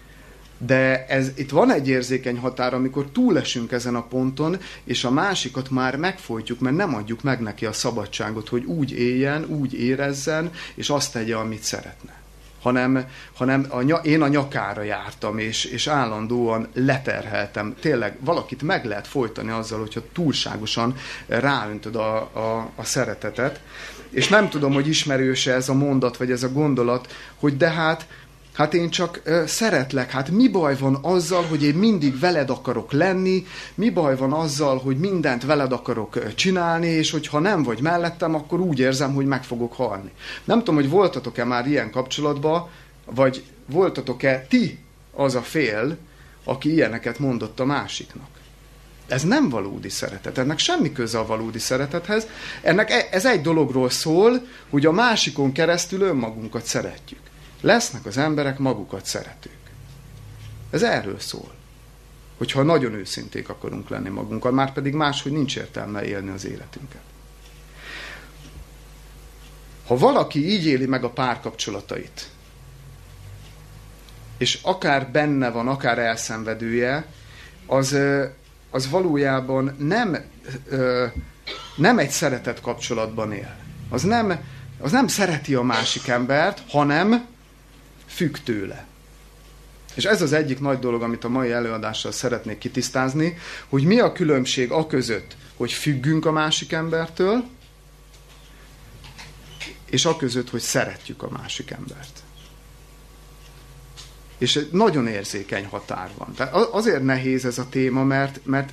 de 0.66 1.06
ez, 1.06 1.32
itt 1.36 1.50
van 1.50 1.72
egy 1.72 1.88
érzékeny 1.88 2.38
határ, 2.38 2.74
amikor 2.74 3.06
túlesünk 3.12 3.72
ezen 3.72 3.96
a 3.96 4.04
ponton, 4.04 4.58
és 4.84 5.04
a 5.04 5.12
másikat 5.12 5.70
már 5.70 5.96
megfojtjuk, 5.96 6.60
mert 6.60 6.76
nem 6.76 6.96
adjuk 6.96 7.24
meg 7.24 7.40
neki 7.40 7.66
a 7.66 7.74
szabadságot, 7.74 8.50
hogy 8.50 8.64
úgy 8.64 8.92
éljen, 8.92 9.46
úgy 9.46 9.74
érezzen, 9.74 10.52
és 10.76 10.90
azt 10.90 11.14
tegye, 11.14 11.36
amit 11.36 11.64
szeretne 11.64 12.20
hanem, 12.62 13.08
hanem 13.34 13.66
a, 13.70 13.80
én 13.82 14.22
a 14.22 14.28
nyakára 14.28 14.82
jártam, 14.82 15.38
és, 15.38 15.66
és 15.66 15.88
állandóan 15.88 16.68
leterheltem. 16.74 17.76
Tényleg 17.80 18.18
valakit 18.20 18.62
meg 18.62 18.86
lehet 18.86 19.08
folytani 19.08 19.52
azzal, 19.52 19.80
hogyha 19.80 20.02
túlságosan 20.14 20.96
ráöntöd 21.28 21.96
a, 21.96 22.16
a, 22.18 22.70
a 22.76 22.84
szeretetet. 22.84 23.62
És 24.12 24.28
nem 24.28 24.50
tudom, 24.50 24.74
hogy 24.74 24.88
ismerőse 24.88 25.54
ez 25.54 25.70
a 25.70 25.74
mondat, 25.74 26.18
vagy 26.18 26.32
ez 26.32 26.44
a 26.44 26.52
gondolat, 26.52 27.14
hogy 27.40 27.58
de 27.58 27.70
hát 27.70 28.08
Hát 28.54 28.74
én 28.74 28.90
csak 28.90 29.22
ö, 29.24 29.44
szeretlek, 29.46 30.12
hát 30.12 30.30
mi 30.30 30.48
baj 30.48 30.78
van 30.78 30.98
azzal, 31.02 31.44
hogy 31.44 31.64
én 31.64 31.74
mindig 31.76 32.20
veled 32.20 32.50
akarok 32.50 32.92
lenni, 32.92 33.46
mi 33.76 33.90
baj 33.90 34.18
van 34.18 34.34
azzal, 34.34 34.78
hogy 34.78 34.98
mindent 34.98 35.46
veled 35.46 35.72
akarok 35.72 36.36
csinálni, 36.36 36.88
és 36.88 37.12
hogyha 37.12 37.40
nem 37.40 37.64
vagy 37.64 37.82
mellettem, 37.82 38.36
akkor 38.36 38.60
úgy 38.60 38.80
érzem, 38.80 39.14
hogy 39.14 39.26
meg 39.26 39.44
fogok 39.44 39.74
halni. 39.74 40.12
Nem 40.44 40.58
tudom, 40.58 40.76
hogy 40.76 40.90
voltatok-e 40.90 41.44
már 41.44 41.68
ilyen 41.68 41.92
kapcsolatban, 41.92 42.68
vagy 43.06 43.44
voltatok-e 43.66 44.46
ti 44.50 44.80
az 45.14 45.36
a 45.36 45.42
fél, 45.42 45.98
aki 46.44 46.72
ilyeneket 46.72 47.20
mondott 47.20 47.60
a 47.60 47.66
másiknak. 47.66 48.31
Ez 49.12 49.24
nem 49.24 49.50
valódi 49.50 49.90
szeretet, 49.90 50.38
ennek 50.38 50.58
semmi 50.58 50.92
köze 50.92 51.20
a 51.20 51.26
valódi 51.26 51.60
szeretethez. 51.60 52.28
Ennek 52.62 52.92
e, 52.92 53.08
ez 53.12 53.26
egy 53.26 53.42
dologról 53.42 53.90
szól, 53.90 54.48
hogy 54.70 54.86
a 54.86 54.92
másikon 54.92 55.52
keresztül 55.52 56.02
önmagunkat 56.02 56.66
szeretjük 56.66 57.20
lesznek 57.62 58.06
az 58.06 58.18
emberek 58.18 58.58
magukat 58.58 59.06
szeretők. 59.06 59.60
Ez 60.70 60.84
erről 60.84 61.20
szól. 61.20 61.52
Hogyha 62.38 62.64
nagyon 62.64 62.94
őszinték 62.94 63.50
akarunk 63.50 63.90
lenni 63.90 64.10
magunkkal, 64.10 64.52
már 64.52 64.74
pedig 64.74 64.94
máshogy 64.94 65.32
nincs 65.32 65.58
értelme 65.58 66.04
élni 66.04 66.30
az 66.30 66.46
életünket. 66.46 67.02
Ha 69.88 69.98
valaki 69.98 70.50
így 70.50 70.66
éli 70.66 70.86
meg 70.86 71.04
a 71.04 71.10
párkapcsolatait, 71.10 72.30
és 74.38 74.60
akár 74.62 75.12
benne 75.12 75.50
van, 75.50 75.68
akár 75.68 76.00
elszenvedője, 76.00 77.06
az, 77.66 77.98
az 78.72 78.90
valójában 78.90 79.76
nem, 79.80 80.18
nem 81.76 82.00
egy 82.00 82.10
szeretett 82.10 82.62
kapcsolatban 82.62 83.32
él. 83.32 83.56
Az 83.90 84.04
nem, 84.04 84.40
az 84.80 84.92
nem 84.92 85.08
szereti 85.08 85.54
a 85.54 85.62
másik 85.62 86.08
embert, 86.08 86.64
hanem 86.70 87.26
függ 88.08 88.38
tőle. 88.38 88.86
És 89.94 90.06
ez 90.06 90.22
az 90.22 90.34
egyik 90.34 90.60
nagy 90.60 90.80
dolog, 90.80 91.02
amit 91.02 91.24
a 91.24 91.30
mai 91.30 91.52
előadással 91.52 92.12
szeretnék 92.12 92.58
kitisztázni, 92.58 93.38
hogy 93.70 93.84
mi 93.84 94.00
a 94.00 94.12
különbség 94.12 94.72
a 94.72 94.88
között, 94.88 95.36
hogy 95.56 95.72
függünk 95.72 96.26
a 96.26 96.32
másik 96.32 96.72
embertől, 96.72 97.44
és 99.86 100.06
a 100.06 100.16
között, 100.16 100.50
hogy 100.50 100.62
szeretjük 100.62 101.24
a 101.24 101.30
másik 101.30 101.72
embert. 101.72 102.24
És 104.42 104.56
egy 104.56 104.70
nagyon 104.72 105.08
érzékeny 105.08 105.66
határ 105.66 106.10
van. 106.18 106.34
Tehát 106.34 106.54
azért 106.54 107.04
nehéz 107.04 107.46
ez 107.46 107.58
a 107.58 107.70
téma, 107.70 108.04
mert, 108.04 108.40
mert 108.44 108.70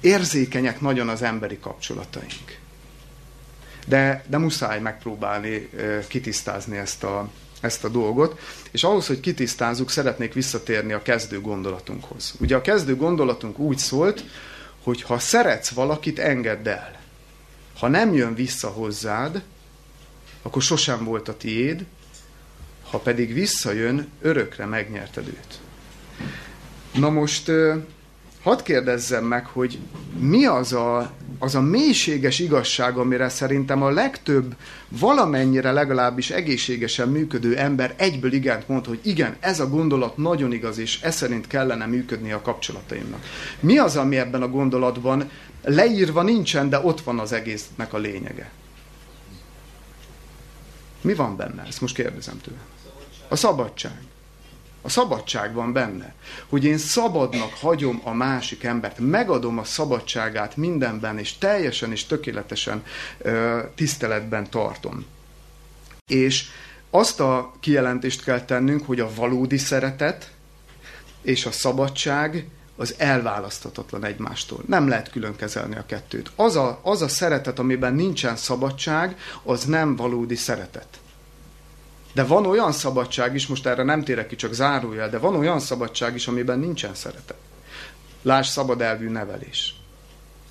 érzékenyek 0.00 0.80
nagyon 0.80 1.08
az 1.08 1.22
emberi 1.22 1.58
kapcsolataink. 1.60 2.58
De, 3.86 4.24
de 4.28 4.38
muszáj 4.38 4.80
megpróbálni 4.80 5.70
kitisztázni 6.08 6.76
ezt 6.76 7.04
a, 7.04 7.28
ezt 7.60 7.84
a 7.84 7.88
dolgot, 7.88 8.40
és 8.70 8.84
ahhoz, 8.84 9.06
hogy 9.06 9.20
kitisztázzuk, 9.20 9.90
szeretnék 9.90 10.32
visszatérni 10.32 10.92
a 10.92 11.02
kezdő 11.02 11.40
gondolatunkhoz. 11.40 12.34
Ugye 12.40 12.56
a 12.56 12.60
kezdő 12.60 12.96
gondolatunk 12.96 13.58
úgy 13.58 13.78
szólt, 13.78 14.24
hogy 14.82 15.02
ha 15.02 15.18
szeretsz 15.18 15.68
valakit, 15.68 16.18
engedd 16.18 16.68
el. 16.68 17.00
Ha 17.78 17.88
nem 17.88 18.14
jön 18.14 18.34
vissza 18.34 18.68
hozzád, 18.68 19.42
akkor 20.42 20.62
sosem 20.62 21.04
volt 21.04 21.28
a 21.28 21.36
tiéd, 21.36 21.84
ha 22.90 22.98
pedig 22.98 23.32
visszajön, 23.32 24.08
örökre 24.20 24.66
megnyerted 24.66 25.26
őt. 25.26 25.58
Na 26.94 27.10
most 27.10 27.50
hadd 28.42 28.62
kérdezzem 28.62 29.24
meg, 29.24 29.46
hogy 29.46 29.78
mi 30.18 30.46
az 30.46 30.72
a, 30.72 31.12
az 31.38 31.54
a 31.54 31.60
mélységes 31.60 32.38
igazság, 32.38 32.96
amire 32.96 33.28
szerintem 33.28 33.82
a 33.82 33.90
legtöbb 33.90 34.56
valamennyire 34.88 35.72
legalábbis 35.72 36.30
egészségesen 36.30 37.08
működő 37.08 37.56
ember 37.56 37.94
egyből 37.96 38.32
igent 38.32 38.68
mond, 38.68 38.86
hogy 38.86 38.98
igen, 39.02 39.36
ez 39.40 39.60
a 39.60 39.68
gondolat 39.68 40.16
nagyon 40.16 40.52
igaz, 40.52 40.78
és 40.78 41.00
ez 41.00 41.16
szerint 41.16 41.46
kellene 41.46 41.86
működni 41.86 42.32
a 42.32 42.42
kapcsolataimnak. 42.42 43.24
Mi 43.60 43.78
az, 43.78 43.96
ami 43.96 44.16
ebben 44.16 44.42
a 44.42 44.48
gondolatban 44.48 45.30
leírva 45.62 46.22
nincsen, 46.22 46.68
de 46.68 46.78
ott 46.78 47.00
van 47.00 47.18
az 47.18 47.32
egésznek 47.32 47.92
a 47.92 47.98
lényege? 47.98 48.50
Mi 51.00 51.14
van 51.14 51.36
benne? 51.36 51.64
Ezt 51.68 51.80
most 51.80 51.94
kérdezem 51.94 52.40
tőle. 52.40 52.58
A 53.28 53.36
szabadság. 53.36 54.02
A 54.82 54.88
szabadság 54.88 55.54
van 55.54 55.72
benne. 55.72 56.14
Hogy 56.48 56.64
én 56.64 56.78
szabadnak 56.78 57.52
hagyom 57.60 58.00
a 58.04 58.12
másik 58.12 58.64
embert, 58.64 58.98
megadom 58.98 59.58
a 59.58 59.64
szabadságát 59.64 60.56
mindenben, 60.56 61.18
és 61.18 61.38
teljesen 61.38 61.90
és 61.90 62.06
tökéletesen 62.06 62.84
ö, 63.18 63.60
tiszteletben 63.74 64.50
tartom. 64.50 65.06
És 66.06 66.44
azt 66.90 67.20
a 67.20 67.52
kijelentést 67.60 68.24
kell 68.24 68.44
tennünk, 68.44 68.86
hogy 68.86 69.00
a 69.00 69.14
valódi 69.14 69.58
szeretet 69.58 70.30
és 71.22 71.46
a 71.46 71.50
szabadság 71.50 72.48
az 72.76 72.94
elválaszthatatlan 72.98 74.04
egymástól. 74.04 74.62
Nem 74.66 74.88
lehet 74.88 75.10
külön 75.10 75.36
kezelni 75.36 75.76
a 75.76 75.86
kettőt. 75.86 76.30
Az 76.36 76.56
a, 76.56 76.80
az 76.82 77.02
a 77.02 77.08
szeretet, 77.08 77.58
amiben 77.58 77.94
nincsen 77.94 78.36
szabadság, 78.36 79.16
az 79.42 79.64
nem 79.64 79.96
valódi 79.96 80.34
szeretet. 80.34 80.98
De 82.12 82.24
van 82.24 82.46
olyan 82.46 82.72
szabadság 82.72 83.34
is, 83.34 83.46
most 83.46 83.66
erre 83.66 83.82
nem 83.82 84.04
térek 84.04 84.26
ki, 84.26 84.36
csak 84.36 84.52
zárójel, 84.52 85.10
de 85.10 85.18
van 85.18 85.34
olyan 85.34 85.60
szabadság 85.60 86.14
is, 86.14 86.26
amiben 86.26 86.58
nincsen 86.58 86.94
szeretet. 86.94 87.36
Lásd 88.22 88.50
szabad 88.50 88.80
elvű 88.80 89.08
nevelés. 89.08 89.76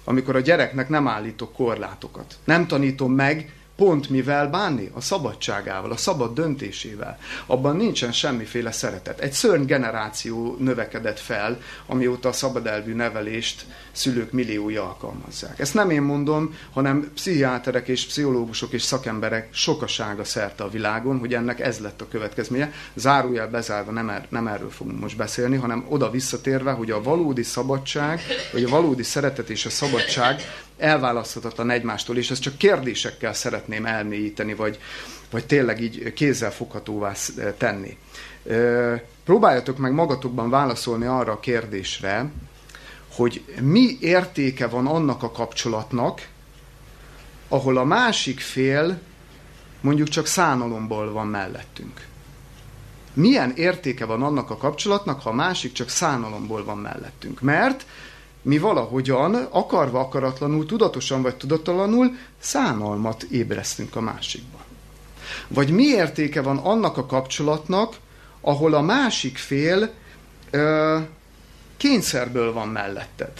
Amikor 0.04 0.36
a 0.36 0.40
gyereknek 0.40 0.90
nem 0.90 1.08
állítok 1.08 1.54
korlátokat. 1.54 2.38
Nem 2.44 2.68
tanítom 2.68 3.12
meg, 3.12 3.54
pont 3.78 4.10
mivel 4.10 4.48
bánni? 4.50 4.92
A 4.94 5.02
szabadságával, 5.02 5.92
a 5.92 5.98
szabad 5.98 6.34
döntésével. 6.34 7.18
Abban 7.46 7.76
nincsen 7.76 8.12
semmiféle 8.12 8.72
szeretet. 8.72 9.20
Egy 9.20 9.32
szörny 9.32 9.66
generáció 9.66 10.56
növekedett 10.60 11.20
fel, 11.20 11.60
amióta 11.86 12.30
a 12.30 12.32
szabadelvű 12.32 12.94
nevelést 12.94 13.66
szülők 13.92 14.32
milliói 14.32 14.76
alkalmazzák. 14.76 15.60
Ezt 15.60 15.74
nem 15.74 15.90
én 15.90 16.02
mondom, 16.02 16.56
hanem 16.74 17.12
pszichiáterek 17.14 17.88
és 17.88 18.06
pszichológusok 18.06 18.74
és 18.74 18.82
szakemberek 18.82 19.50
sokasága 19.54 20.24
szerte 20.24 20.64
a 20.64 20.70
világon, 20.70 21.20
hogy 21.20 21.34
ennek 21.34 21.60
ez 21.60 21.80
lett 21.80 22.02
a 22.02 22.08
következménye. 22.08 22.72
Zárójel 22.94 23.50
bezárva 23.50 23.92
nem, 23.92 24.10
er, 24.10 24.28
nem 24.30 24.48
erről 24.48 24.70
fogunk 24.70 25.00
most 25.00 25.18
beszélni, 25.18 25.56
hanem 25.56 25.86
oda 25.90 26.10
visszatérve, 26.10 26.72
hogy 26.72 26.92
a 26.92 27.02
valódi 27.02 27.44
szabadság, 27.44 28.22
vagy 28.52 28.64
a 28.64 28.70
valódi 28.70 29.04
szeretet 29.04 29.50
és 29.50 29.66
a 29.66 29.70
szabadság 29.70 30.42
elválaszthatatlan 30.78 31.70
egymástól, 31.70 32.18
és 32.18 32.32
ezt 32.32 32.42
csak 32.42 32.58
kérdésekkel 32.58 33.34
szeretném 33.34 33.86
elmélyíteni, 33.86 34.54
vagy, 34.54 34.80
vagy 35.32 35.46
tényleg 35.46 35.82
így 35.82 36.14
kézzel 36.14 36.52
foghatóvá 36.52 37.14
tenni. 37.58 37.98
Próbáljatok 39.24 39.78
meg 39.78 39.92
magatokban 39.92 40.50
válaszolni 40.50 41.06
arra 41.06 41.32
a 41.32 41.40
kérdésre, 41.40 42.32
hogy 43.16 43.44
mi 43.62 43.98
értéke 44.00 44.68
van 44.68 44.88
annak 44.88 45.24
a 45.24 45.32
kapcsolatnak, 45.32 46.28
ahol 47.48 47.78
a 47.78 47.84
másik 47.84 48.40
fél 48.40 49.00
mondjuk 49.82 50.08
csak 50.08 50.26
szánalomból 50.26 51.12
van 51.12 51.28
mellettünk. 51.28 52.06
Milyen 53.14 53.54
értéke 53.56 54.06
van 54.06 54.24
annak 54.24 54.50
a 54.50 54.58
kapcsolatnak, 54.58 55.22
ha 55.22 55.30
a 55.30 55.34
másik 55.34 55.72
csak 55.72 55.90
szánalomból 55.90 56.64
van 56.64 56.78
mellettünk? 56.78 57.42
Mert 57.42 57.86
mi 58.48 58.58
valahogyan, 58.58 59.36
akarva 59.36 60.00
akaratlanul, 60.00 60.66
tudatosan 60.66 61.22
vagy 61.22 61.36
tudattalanul 61.36 62.16
szánalmat 62.40 63.24
ébresztünk 63.24 63.96
a 63.96 64.02
másikban. 64.02 64.62
Vagy 65.48 65.70
mi 65.70 65.84
értéke 65.84 66.42
van 66.42 66.58
annak 66.58 66.98
a 66.98 67.06
kapcsolatnak, 67.06 67.96
ahol 68.42 68.74
a 68.74 68.82
másik 68.82 69.38
fél 69.38 69.94
ö, 70.52 70.98
kényszerből 71.78 72.54
van 72.54 72.68
melletted. 72.68 73.32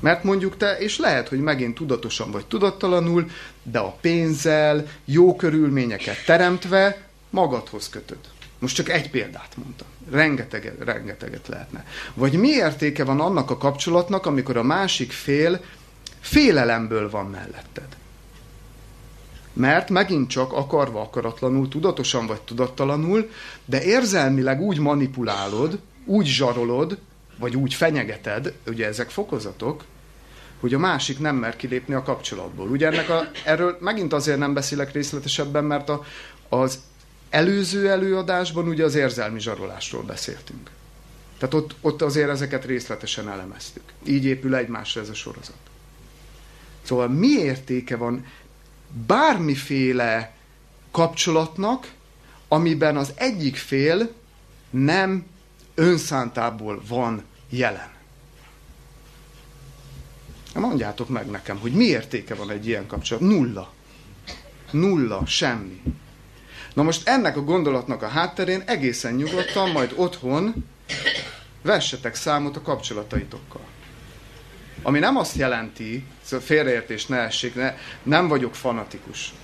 Mert 0.00 0.24
mondjuk 0.24 0.56
te, 0.56 0.78
és 0.78 0.98
lehet, 0.98 1.28
hogy 1.28 1.40
megint 1.40 1.74
tudatosan 1.74 2.30
vagy 2.30 2.46
tudattalanul, 2.46 3.30
de 3.62 3.78
a 3.78 3.96
pénzzel, 4.00 4.86
jó 5.04 5.36
körülményeket 5.36 6.24
teremtve 6.24 7.06
magadhoz 7.30 7.88
kötöd. 7.88 8.20
Most 8.58 8.74
csak 8.74 8.88
egy 8.88 9.10
példát 9.10 9.56
mondtam. 9.56 9.86
Rengeteget, 10.10 10.84
rengeteget 10.84 11.48
lehetne. 11.48 11.84
Vagy 12.14 12.32
mi 12.32 12.48
értéke 12.48 13.04
van 13.04 13.20
annak 13.20 13.50
a 13.50 13.56
kapcsolatnak, 13.56 14.26
amikor 14.26 14.56
a 14.56 14.62
másik 14.62 15.12
fél 15.12 15.60
félelemből 16.20 17.10
van 17.10 17.26
melletted? 17.26 17.96
Mert 19.52 19.90
megint 19.90 20.28
csak 20.28 20.52
akarva 20.52 21.00
akaratlanul, 21.00 21.68
tudatosan 21.68 22.26
vagy 22.26 22.40
tudattalanul, 22.40 23.30
de 23.64 23.82
érzelmileg 23.82 24.60
úgy 24.60 24.78
manipulálod, 24.78 25.78
úgy 26.04 26.26
zsarolod, 26.26 26.98
vagy 27.38 27.56
úgy 27.56 27.74
fenyegeted, 27.74 28.52
ugye 28.66 28.86
ezek 28.86 29.10
fokozatok, 29.10 29.84
hogy 30.60 30.74
a 30.74 30.78
másik 30.78 31.18
nem 31.18 31.36
mer 31.36 31.56
kilépni 31.56 31.94
a 31.94 32.02
kapcsolatból. 32.02 32.68
Ugye 32.68 32.86
ennek 32.86 33.08
a, 33.08 33.30
erről 33.44 33.76
megint 33.80 34.12
azért 34.12 34.38
nem 34.38 34.54
beszélek 34.54 34.92
részletesebben, 34.92 35.64
mert 35.64 35.88
a, 35.88 36.04
az 36.48 36.80
előző 37.30 37.90
előadásban 37.90 38.68
ugye 38.68 38.84
az 38.84 38.94
érzelmi 38.94 39.40
zsarolásról 39.40 40.02
beszéltünk. 40.02 40.70
Tehát 41.38 41.54
ott, 41.54 41.74
ott 41.80 42.02
azért 42.02 42.28
ezeket 42.28 42.64
részletesen 42.64 43.28
elemeztük. 43.30 43.82
Így 44.06 44.24
épül 44.24 44.54
egymásra 44.54 45.00
ez 45.00 45.08
a 45.08 45.14
sorozat. 45.14 45.56
Szóval 46.82 47.08
mi 47.08 47.28
értéke 47.28 47.96
van 47.96 48.26
bármiféle 49.06 50.34
kapcsolatnak, 50.90 51.92
amiben 52.48 52.96
az 52.96 53.12
egyik 53.14 53.56
fél 53.56 54.12
nem 54.70 55.26
önszántából 55.74 56.82
van 56.88 57.22
jelen. 57.48 57.94
Mondjátok 60.54 61.08
meg 61.08 61.26
nekem, 61.26 61.58
hogy 61.58 61.72
mi 61.72 61.84
értéke 61.84 62.34
van 62.34 62.50
egy 62.50 62.66
ilyen 62.66 62.86
kapcsolat? 62.86 63.22
Nulla. 63.22 63.72
Nulla, 64.70 65.26
semmi. 65.26 65.82
Na 66.76 66.82
most 66.82 67.08
ennek 67.08 67.36
a 67.36 67.40
gondolatnak 67.40 68.02
a 68.02 68.08
hátterén 68.08 68.62
egészen 68.66 69.14
nyugodtan, 69.14 69.70
majd 69.70 69.92
otthon 69.94 70.64
vessetek 71.62 72.14
számot 72.14 72.56
a 72.56 72.62
kapcsolataitokkal. 72.62 73.60
Ami 74.82 74.98
nem 74.98 75.16
azt 75.16 75.36
jelenti, 75.36 76.04
szóval 76.22 76.46
félreértés 76.46 77.06
ne 77.06 77.16
essék, 77.16 77.54
ne, 77.54 77.74
nem 78.02 78.28
vagyok 78.28 78.54
fanatikus, 78.54 79.34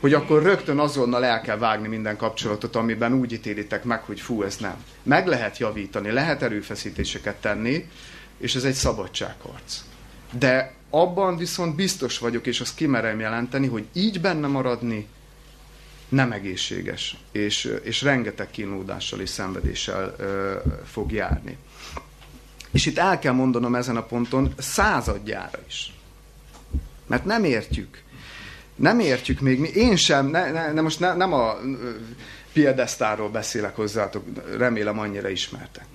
hogy 0.00 0.14
akkor 0.14 0.42
rögtön 0.42 0.78
azonnal 0.78 1.24
el 1.24 1.40
kell 1.40 1.58
vágni 1.58 1.88
minden 1.88 2.16
kapcsolatot, 2.16 2.76
amiben 2.76 3.12
úgy 3.12 3.32
ítélitek 3.32 3.84
meg, 3.84 4.02
hogy 4.02 4.20
fú, 4.20 4.42
ez 4.42 4.56
nem. 4.56 4.84
Meg 5.02 5.26
lehet 5.26 5.58
javítani, 5.58 6.10
lehet 6.10 6.42
erőfeszítéseket 6.42 7.36
tenni, 7.36 7.88
és 8.38 8.54
ez 8.54 8.64
egy 8.64 8.74
szabadságharc. 8.74 9.80
De 10.38 10.74
abban 10.90 11.36
viszont 11.36 11.74
biztos 11.74 12.18
vagyok, 12.18 12.46
és 12.46 12.60
azt 12.60 12.74
kimerem 12.74 13.20
jelenteni, 13.20 13.66
hogy 13.66 13.86
így 13.92 14.20
benne 14.20 14.46
maradni, 14.46 15.08
nem 16.08 16.32
egészséges, 16.32 17.16
és, 17.32 17.74
és 17.82 18.02
rengeteg 18.02 18.50
kínlódással 18.50 19.20
és 19.20 19.28
szenvedéssel 19.28 20.14
ö, 20.18 20.56
fog 20.84 21.12
járni. 21.12 21.56
És 22.70 22.86
itt 22.86 22.98
el 22.98 23.18
kell 23.18 23.32
mondanom 23.32 23.74
ezen 23.74 23.96
a 23.96 24.02
ponton 24.02 24.54
századjára 24.58 25.58
is. 25.66 25.92
Mert 27.06 27.24
nem 27.24 27.44
értjük. 27.44 28.02
Nem 28.74 29.00
értjük 29.00 29.40
még 29.40 29.58
mi. 29.58 29.68
Én 29.68 29.96
sem, 29.96 30.26
ne, 30.26 30.50
ne, 30.50 30.72
ne 30.72 30.80
most 30.80 31.00
ne, 31.00 31.14
nem 31.14 31.32
a 31.32 31.56
piedesztáról 32.52 33.28
beszélek 33.28 33.76
hozzátok, 33.76 34.24
remélem 34.56 34.98
annyira 34.98 35.28
ismertek 35.28 35.86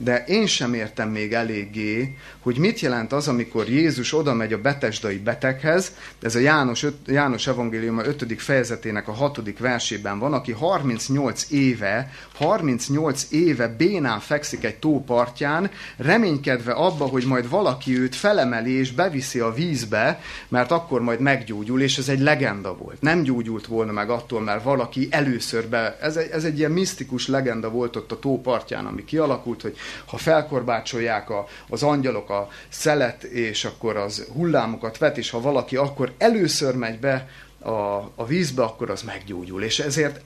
de 0.00 0.24
én 0.26 0.46
sem 0.46 0.74
értem 0.74 1.08
még 1.08 1.32
eléggé, 1.32 2.16
hogy 2.38 2.58
mit 2.58 2.80
jelent 2.80 3.12
az, 3.12 3.28
amikor 3.28 3.68
Jézus 3.68 4.14
oda 4.14 4.34
megy 4.34 4.52
a 4.52 4.60
betesdai 4.60 5.16
beteghez, 5.16 5.92
ez 6.22 6.34
a 6.34 6.38
János, 6.38 6.86
János 7.06 7.46
evangélium 7.46 7.98
5. 7.98 8.34
fejezetének 8.38 9.08
a 9.08 9.12
6. 9.12 9.58
versében 9.58 10.18
van, 10.18 10.32
aki 10.32 10.52
38 10.52 11.46
éve, 11.50 12.10
38 12.34 13.26
éve 13.30 13.68
bénán 13.68 14.20
fekszik 14.20 14.64
egy 14.64 14.76
tó 14.76 15.04
partján, 15.04 15.70
reménykedve 15.96 16.72
abba, 16.72 17.04
hogy 17.04 17.24
majd 17.24 17.48
valaki 17.48 17.98
őt 17.98 18.14
felemeli 18.14 18.72
és 18.72 18.92
beviszi 18.92 19.38
a 19.38 19.52
vízbe, 19.52 20.20
mert 20.48 20.70
akkor 20.70 21.00
majd 21.00 21.20
meggyógyul, 21.20 21.80
és 21.80 21.98
ez 21.98 22.08
egy 22.08 22.20
legenda 22.20 22.76
volt. 22.76 23.00
Nem 23.00 23.22
gyógyult 23.22 23.66
volna 23.66 23.92
meg 23.92 24.10
attól, 24.10 24.40
mert 24.40 24.62
valaki 24.62 25.08
először 25.10 25.68
be, 25.68 25.98
ez 26.00 26.16
egy, 26.16 26.30
ez 26.30 26.44
egy 26.44 26.58
ilyen 26.58 26.70
misztikus 26.70 27.28
legenda 27.28 27.70
volt 27.70 27.96
ott 27.96 28.12
a 28.12 28.18
tó 28.18 28.40
partján, 28.40 28.86
ami 28.86 29.04
kialakult, 29.04 29.62
hogy 29.62 29.76
ha 30.06 30.16
felkorbácsolják 30.16 31.30
a, 31.30 31.46
az 31.68 31.82
angyalok 31.82 32.30
a 32.30 32.48
szelet, 32.68 33.22
és 33.22 33.64
akkor 33.64 33.96
az 33.96 34.26
hullámokat 34.32 34.98
vet, 34.98 35.18
és 35.18 35.30
ha 35.30 35.40
valaki 35.40 35.76
akkor 35.76 36.12
először 36.18 36.74
megy 36.74 36.98
be 36.98 37.28
a, 37.58 37.70
a 38.14 38.26
vízbe, 38.26 38.62
akkor 38.62 38.90
az 38.90 39.02
meggyógyul. 39.02 39.62
És 39.62 39.78
ezért 39.78 40.20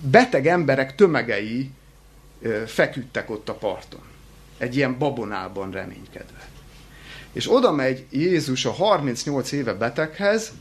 beteg 0.00 0.46
emberek 0.46 0.94
tömegei 0.94 1.70
feküdtek 2.66 3.30
ott 3.30 3.48
a 3.48 3.54
parton. 3.54 4.02
Egy 4.58 4.76
ilyen 4.76 4.98
babonában 4.98 5.70
reménykedve. 5.70 6.48
És 7.32 7.52
oda 7.52 7.72
megy 7.72 8.06
Jézus 8.10 8.64
a 8.64 8.70
38 8.70 9.52
éve 9.52 9.74
beteghez, 9.74 10.52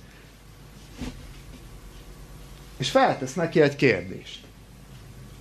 és 2.78 2.90
feltesz 2.90 3.34
neki 3.34 3.62
egy 3.62 3.76
kérdést. 3.76 4.45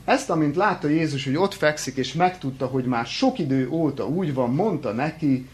Ezt, 0.04 0.30
amint 0.30 0.56
látta 0.56 0.88
Jézus, 0.88 1.24
hogy 1.24 1.36
ott 1.36 1.54
fekszik, 1.54 1.96
és 1.96 2.12
megtudta, 2.12 2.66
hogy 2.66 2.84
már 2.84 3.06
sok 3.06 3.38
idő 3.38 3.68
óta 3.68 4.06
úgy 4.06 4.34
van, 4.34 4.54
mondta 4.54 4.92
neki, 4.92 5.48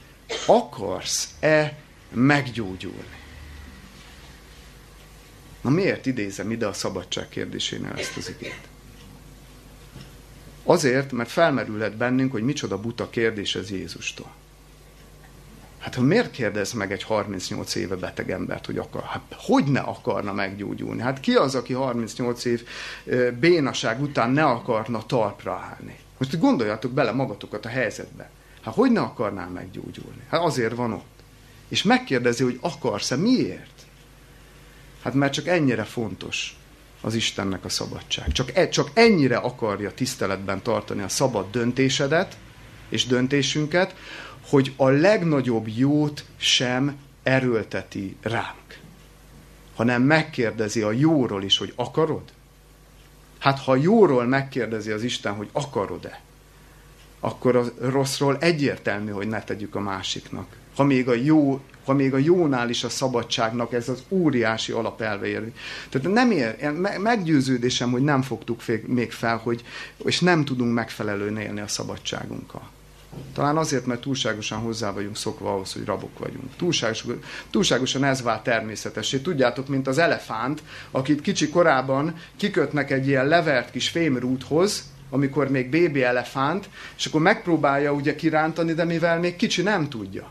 akarsz-e 0.47 1.79
meggyógyulni? 2.13 3.19
Na 5.61 5.71
miért 5.71 6.07
idézem 6.07 6.51
ide 6.51 6.67
a 6.67 6.73
szabadság 6.73 7.29
kérdésénél 7.29 7.93
ezt 7.97 8.17
az 8.17 8.29
igét? 8.29 8.69
Azért, 10.65 11.13
mert 11.13 11.31
felmerülhet 11.31 11.97
bennünk, 11.97 12.33
hogy 12.33 12.43
micsoda 12.43 12.81
buta 12.81 13.11
kérdés 13.11 13.55
ez 13.55 13.71
Jézustól. 13.71 14.31
Hát 15.81 15.97
miért 15.97 16.31
kérdez 16.31 16.73
meg 16.73 16.93
egy 16.93 17.03
38 17.03 17.75
éve 17.75 17.97
beteg 17.97 18.31
embert, 18.31 18.67
hogy 18.67 18.79
akar? 18.79 19.03
Hát 19.03 19.23
hogy 19.37 19.65
ne 19.65 19.81
akarna 19.81 20.33
meggyógyulni? 20.33 21.01
Hát 21.01 21.21
ki 21.21 21.33
az, 21.33 21.55
aki 21.55 21.73
38 21.73 22.45
év 22.45 22.67
bénaság 23.41 24.03
után 24.03 24.31
ne 24.31 24.45
akarna 24.45 25.07
talpra 25.07 25.53
állni? 25.53 25.99
Most 26.19 26.39
gondoljatok 26.39 26.93
bele 26.93 27.13
magatokat 27.13 27.65
a 27.67 27.69
helyzetbe. 27.69 28.31
Hát 28.63 28.75
hogy 28.75 28.91
ne 28.91 29.01
akarnál 29.01 29.49
meggyógyulni? 29.49 30.23
Hát 30.31 30.41
azért 30.41 30.75
van 30.75 30.93
ott. 30.93 31.23
És 31.69 31.83
megkérdezi, 31.83 32.43
hogy 32.43 32.59
akarsz-e, 32.61 33.17
miért? 33.17 33.81
Hát 35.03 35.15
mert 35.15 35.33
csak 35.33 35.47
ennyire 35.47 35.85
fontos 35.85 36.57
az 37.01 37.15
Istennek 37.15 37.65
a 37.65 37.69
szabadság. 37.69 38.33
Csak, 38.33 38.57
e, 38.57 38.69
csak 38.69 38.91
ennyire 38.95 39.37
akarja 39.37 39.95
tiszteletben 39.95 40.63
tartani 40.63 41.03
a 41.03 41.09
szabad 41.09 41.51
döntésedet 41.51 42.37
és 42.89 43.07
döntésünket, 43.07 43.95
hogy 44.51 44.73
a 44.77 44.89
legnagyobb 44.89 45.69
jót 45.69 46.25
sem 46.37 46.97
erőlteti 47.23 48.17
ránk, 48.23 48.79
hanem 49.75 50.03
megkérdezi 50.03 50.83
a 50.83 50.93
jóról 50.93 51.43
is, 51.43 51.59
hogy 51.59 51.73
akarod? 51.77 52.23
Hát 53.39 53.59
ha 53.59 53.77
jóról 53.77 54.25
megkérdezi 54.25 54.91
az 54.91 55.03
Isten, 55.03 55.35
hogy 55.35 55.49
akarod-e, 55.53 56.21
akkor 57.21 57.57
a 57.57 57.65
rosszról 57.79 58.37
egyértelmű, 58.41 59.11
hogy 59.11 59.29
ne 59.29 59.43
tegyük 59.43 59.75
a 59.75 59.81
másiknak. 59.81 60.57
Ha 60.77 60.85
még 60.85 61.09
a, 61.09 61.15
jó, 61.15 61.61
ha 61.85 61.93
még 61.93 62.15
a 62.15 62.19
jónál 62.19 62.69
is 62.69 62.85
a 62.85 62.89
szabadságnak 62.89 63.73
ez 63.73 63.89
az 63.89 64.03
óriási 64.09 64.73
alapelve 64.73 65.27
ér. 65.27 65.53
Tehát 65.89 66.13
nem 66.13 66.31
ér, 66.31 66.73
meggyőződésem, 66.99 67.91
hogy 67.91 68.03
nem 68.03 68.23
fogtuk 68.23 68.63
még 68.87 69.13
fel, 69.13 69.37
hogy, 69.37 69.65
és 70.05 70.21
nem 70.21 70.45
tudunk 70.45 70.75
megfelelően 70.75 71.39
élni 71.39 71.61
a 71.61 71.69
szabadságunkkal. 71.69 72.69
Talán 73.35 73.57
azért, 73.57 73.87
mert 73.87 74.01
túlságosan 74.01 74.59
hozzá 74.59 74.93
vagyunk 74.93 75.17
szokva 75.17 75.53
ahhoz, 75.53 75.73
hogy 75.73 75.85
rabok 75.85 76.19
vagyunk. 76.19 76.57
Túlságosan, 76.57 77.19
túlságosan 77.51 78.05
ez 78.05 78.23
vált 78.23 78.43
természetessé. 78.43 79.19
Tudjátok, 79.19 79.69
mint 79.69 79.87
az 79.87 79.99
elefánt, 79.99 80.63
akit 80.91 81.21
kicsi 81.21 81.49
korában 81.49 82.15
kikötnek 82.37 82.91
egy 82.91 83.07
ilyen 83.07 83.27
levert 83.27 83.71
kis 83.71 83.89
fémrúthoz, 83.89 84.85
amikor 85.11 85.51
még 85.51 85.71
bébi 85.71 86.03
elefánt, 86.03 86.69
és 86.97 87.07
akkor 87.07 87.21
megpróbálja 87.21 87.93
ugye 87.93 88.15
kirántani, 88.15 88.73
de 88.73 88.85
mivel 88.85 89.19
még 89.19 89.37
kicsi 89.37 89.63
nem 89.63 89.89
tudja. 89.89 90.31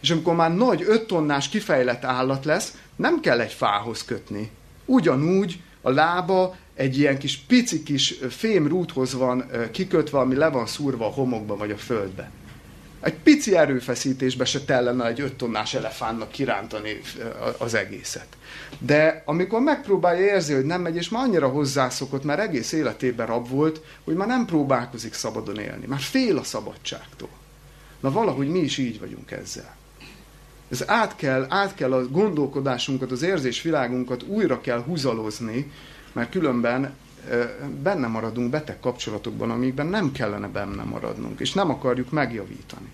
És 0.00 0.10
amikor 0.10 0.34
már 0.34 0.54
nagy, 0.54 0.84
öt 0.86 1.06
tonnás 1.06 1.48
kifejlett 1.48 2.04
állat 2.04 2.44
lesz, 2.44 2.76
nem 2.96 3.20
kell 3.20 3.40
egy 3.40 3.52
fához 3.52 4.04
kötni. 4.04 4.50
Ugyanúgy 4.84 5.60
a 5.88 5.92
lába 5.92 6.56
egy 6.74 6.98
ilyen 6.98 7.18
kis 7.18 7.36
pici 7.36 7.82
kis 7.82 8.14
fémrúthoz 8.30 9.14
van 9.14 9.50
kikötve, 9.70 10.18
ami 10.18 10.34
le 10.34 10.48
van 10.48 10.66
szúrva 10.66 11.06
a 11.06 11.12
homokba 11.12 11.56
vagy 11.56 11.70
a 11.70 11.76
földbe. 11.76 12.30
Egy 13.00 13.14
pici 13.14 13.56
erőfeszítésbe 13.56 14.44
se 14.44 14.60
tellene 14.60 15.06
egy 15.06 15.20
öt 15.20 15.34
tonnás 15.34 15.74
elefántnak 15.74 16.30
kirántani 16.30 17.00
az 17.58 17.74
egészet. 17.74 18.26
De 18.78 19.22
amikor 19.26 19.60
megpróbálja 19.60 20.26
érzi, 20.26 20.54
hogy 20.54 20.64
nem 20.64 20.80
megy, 20.80 20.96
és 20.96 21.08
már 21.08 21.22
annyira 21.22 21.48
hozzászokott, 21.48 22.24
mert 22.24 22.40
egész 22.40 22.72
életében 22.72 23.26
rab 23.26 23.48
volt, 23.48 23.80
hogy 24.04 24.14
már 24.14 24.28
nem 24.28 24.44
próbálkozik 24.44 25.14
szabadon 25.14 25.58
élni, 25.58 25.86
már 25.86 26.00
fél 26.00 26.38
a 26.38 26.44
szabadságtól. 26.44 27.30
Na 28.00 28.10
valahogy 28.10 28.48
mi 28.48 28.58
is 28.58 28.78
így 28.78 29.00
vagyunk 29.00 29.30
ezzel. 29.30 29.76
Ez 30.70 30.84
át 30.86 31.16
kell, 31.16 31.46
át 31.48 31.74
kell 31.74 31.92
a 31.92 32.08
gondolkodásunkat, 32.08 33.10
az 33.10 33.22
érzésvilágunkat 33.22 34.22
újra 34.22 34.60
kell 34.60 34.82
húzalozni, 34.82 35.72
mert 36.12 36.30
különben 36.30 36.94
benne 37.82 38.06
maradunk 38.06 38.50
beteg 38.50 38.80
kapcsolatokban, 38.80 39.50
amikben 39.50 39.86
nem 39.86 40.12
kellene 40.12 40.48
benne 40.48 40.82
maradnunk, 40.82 41.40
és 41.40 41.52
nem 41.52 41.70
akarjuk 41.70 42.10
megjavítani. 42.10 42.88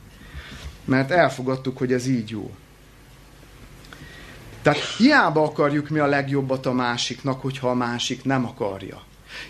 Mert 0.84 1.10
elfogadtuk, 1.10 1.78
hogy 1.78 1.92
ez 1.92 2.06
így 2.06 2.30
jó. 2.30 2.54
Tehát 4.62 4.78
hiába 4.96 5.42
akarjuk 5.42 5.88
mi 5.88 5.98
a 5.98 6.06
legjobbat 6.06 6.66
a 6.66 6.72
másiknak, 6.72 7.40
hogyha 7.40 7.68
a 7.70 7.74
másik 7.74 8.24
nem 8.24 8.46
akarja. 8.46 9.02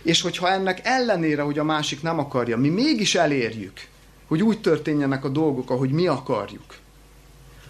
És 0.02 0.20
hogyha 0.20 0.50
ennek 0.50 0.80
ellenére, 0.82 1.42
hogy 1.42 1.58
a 1.58 1.64
másik 1.64 2.02
nem 2.02 2.18
akarja, 2.18 2.56
mi 2.56 2.68
mégis 2.68 3.14
elérjük, 3.14 3.80
hogy 4.26 4.42
úgy 4.42 4.60
történjenek 4.60 5.24
a 5.24 5.28
dolgok, 5.28 5.70
ahogy 5.70 5.90
mi 5.90 6.06
akarjuk, 6.06 6.74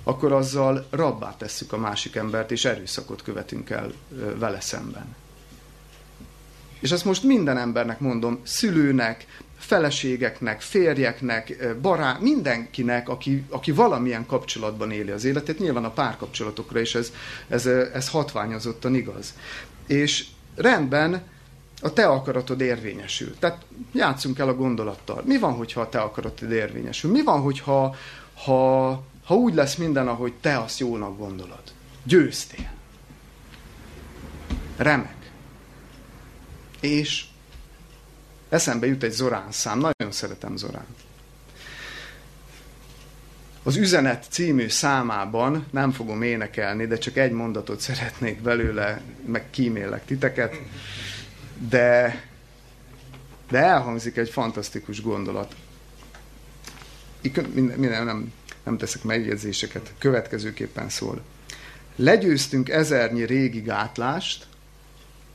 akkor 0.05 0.33
azzal 0.33 0.87
rabbá 0.91 1.37
tesszük 1.37 1.73
a 1.73 1.79
másik 1.79 2.17
embert, 2.17 2.51
és 2.51 2.65
erőszakot 2.65 3.23
követünk 3.23 3.71
el 3.71 3.93
vele 4.39 4.61
szemben. 4.61 5.15
És 6.81 6.91
ezt 6.91 7.05
most 7.05 7.23
minden 7.23 7.59
embernek 7.59 8.01
mondom, 8.01 8.41
szülőnek, 8.43 9.27
feleségeknek, 9.59 10.61
férjeknek, 10.61 11.75
barát, 11.81 12.21
mindenkinek, 12.21 13.09
aki, 13.09 13.45
aki 13.49 13.73
valamilyen 13.73 14.27
kapcsolatban 14.27 14.91
éli 14.91 15.11
az 15.11 15.25
életét, 15.25 15.59
nyilván 15.59 15.85
a 15.85 15.91
párkapcsolatokra 15.91 16.81
is 16.81 16.95
ez, 16.95 17.13
ez, 17.49 17.67
ez 17.67 18.09
hatványozottan 18.09 18.95
igaz. 18.95 19.35
És 19.87 20.27
rendben, 20.55 21.23
a 21.81 21.93
te 21.93 22.07
akaratod 22.07 22.61
érvényesül. 22.61 23.35
Tehát 23.39 23.65
játszunk 23.93 24.39
el 24.39 24.49
a 24.49 24.55
gondolattal. 24.55 25.23
Mi 25.25 25.39
van, 25.39 25.53
hogyha 25.53 25.81
a 25.81 25.89
te 25.89 26.01
akaratod 26.01 26.51
érvényesül? 26.51 27.11
Mi 27.11 27.23
van, 27.23 27.41
hogyha 27.41 27.97
ha, 28.35 29.03
ha 29.25 29.35
úgy 29.35 29.55
lesz 29.55 29.75
minden, 29.75 30.09
ahogy 30.09 30.33
te 30.41 30.59
azt 30.59 30.79
jónak 30.79 31.19
gondolod? 31.19 31.63
Győztél. 32.03 32.71
Remek. 34.77 35.31
És 36.81 37.25
eszembe 38.49 38.87
jut 38.87 39.03
egy 39.03 39.13
Zorán 39.13 39.53
szám, 39.53 39.79
nagyon 39.79 40.13
szeretem 40.13 40.57
Zorán. 40.57 40.87
Az 43.63 43.77
Üzenet 43.77 44.27
című 44.31 44.69
számában 44.69 45.67
nem 45.71 45.93
fogom 45.93 46.23
énekelni, 46.23 46.87
de 46.87 46.99
csak 46.99 47.17
egy 47.17 47.33
mondatot 47.33 47.81
szeretnék 47.81 48.43
belőle, 48.43 49.01
meg 49.27 49.51
kímélek 49.51 50.05
titeket, 50.05 50.61
de, 51.69 52.21
de 53.51 53.59
elhangzik 53.59 54.17
egy 54.17 54.31
fantasztikus 54.31 55.03
gondolat. 55.03 55.55
Minden, 57.55 57.79
minden 57.79 58.05
nem, 58.05 58.33
nem 58.65 58.77
teszek 58.77 59.03
megjegyzéseket, 59.03 59.93
következőképpen 59.99 60.89
szól. 60.89 61.23
Legyőztünk 61.97 62.69
ezernyi 62.69 63.25
régi 63.25 63.61
gátlást, 63.61 64.47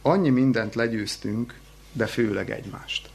annyi 0.01 0.29
mindent 0.29 0.75
legyőztünk, 0.75 1.59
de 1.91 2.05
főleg 2.07 2.51
egymást. 2.51 3.09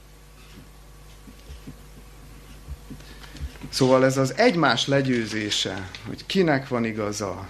Szóval 3.69 4.05
ez 4.05 4.17
az 4.17 4.37
egymás 4.37 4.87
legyőzése, 4.87 5.91
hogy 6.07 6.27
kinek 6.27 6.69
van 6.69 6.85
igaza. 6.85 7.49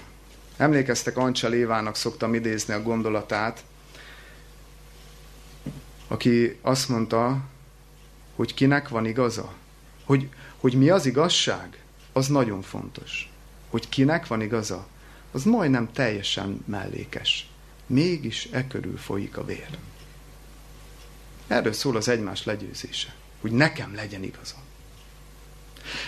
Emlékeztek, 0.57 1.16
Ancsa 1.16 1.48
Lévának 1.48 1.96
szoktam 1.96 2.35
idézni 2.35 2.74
a 2.74 2.83
gondolatát, 2.83 3.64
aki 6.09 6.59
azt 6.62 6.88
mondta, 6.88 7.40
hogy 8.35 8.55
kinek 8.55 8.88
van 8.88 9.07
igaza. 9.07 9.53
Hogy, 10.05 10.29
hogy 10.57 10.74
mi 10.74 10.90
az 10.90 11.07
igazság, 11.07 11.84
az 12.14 12.27
nagyon 12.27 12.62
fontos. 12.62 13.31
Hogy 13.70 13.88
kinek 13.88 14.27
van 14.27 14.40
igaza, 14.40 14.87
az 15.33 15.44
majdnem 15.44 15.92
teljesen 15.92 16.64
mellékes 16.66 17.48
mégis 17.87 18.48
e 18.50 18.66
körül 18.66 18.96
folyik 18.96 19.37
a 19.37 19.44
vér. 19.44 19.68
Erről 21.46 21.72
szól 21.72 21.96
az 21.96 22.09
egymás 22.09 22.44
legyőzése, 22.44 23.14
hogy 23.40 23.50
nekem 23.50 23.94
legyen 23.94 24.22
igazam. 24.22 24.61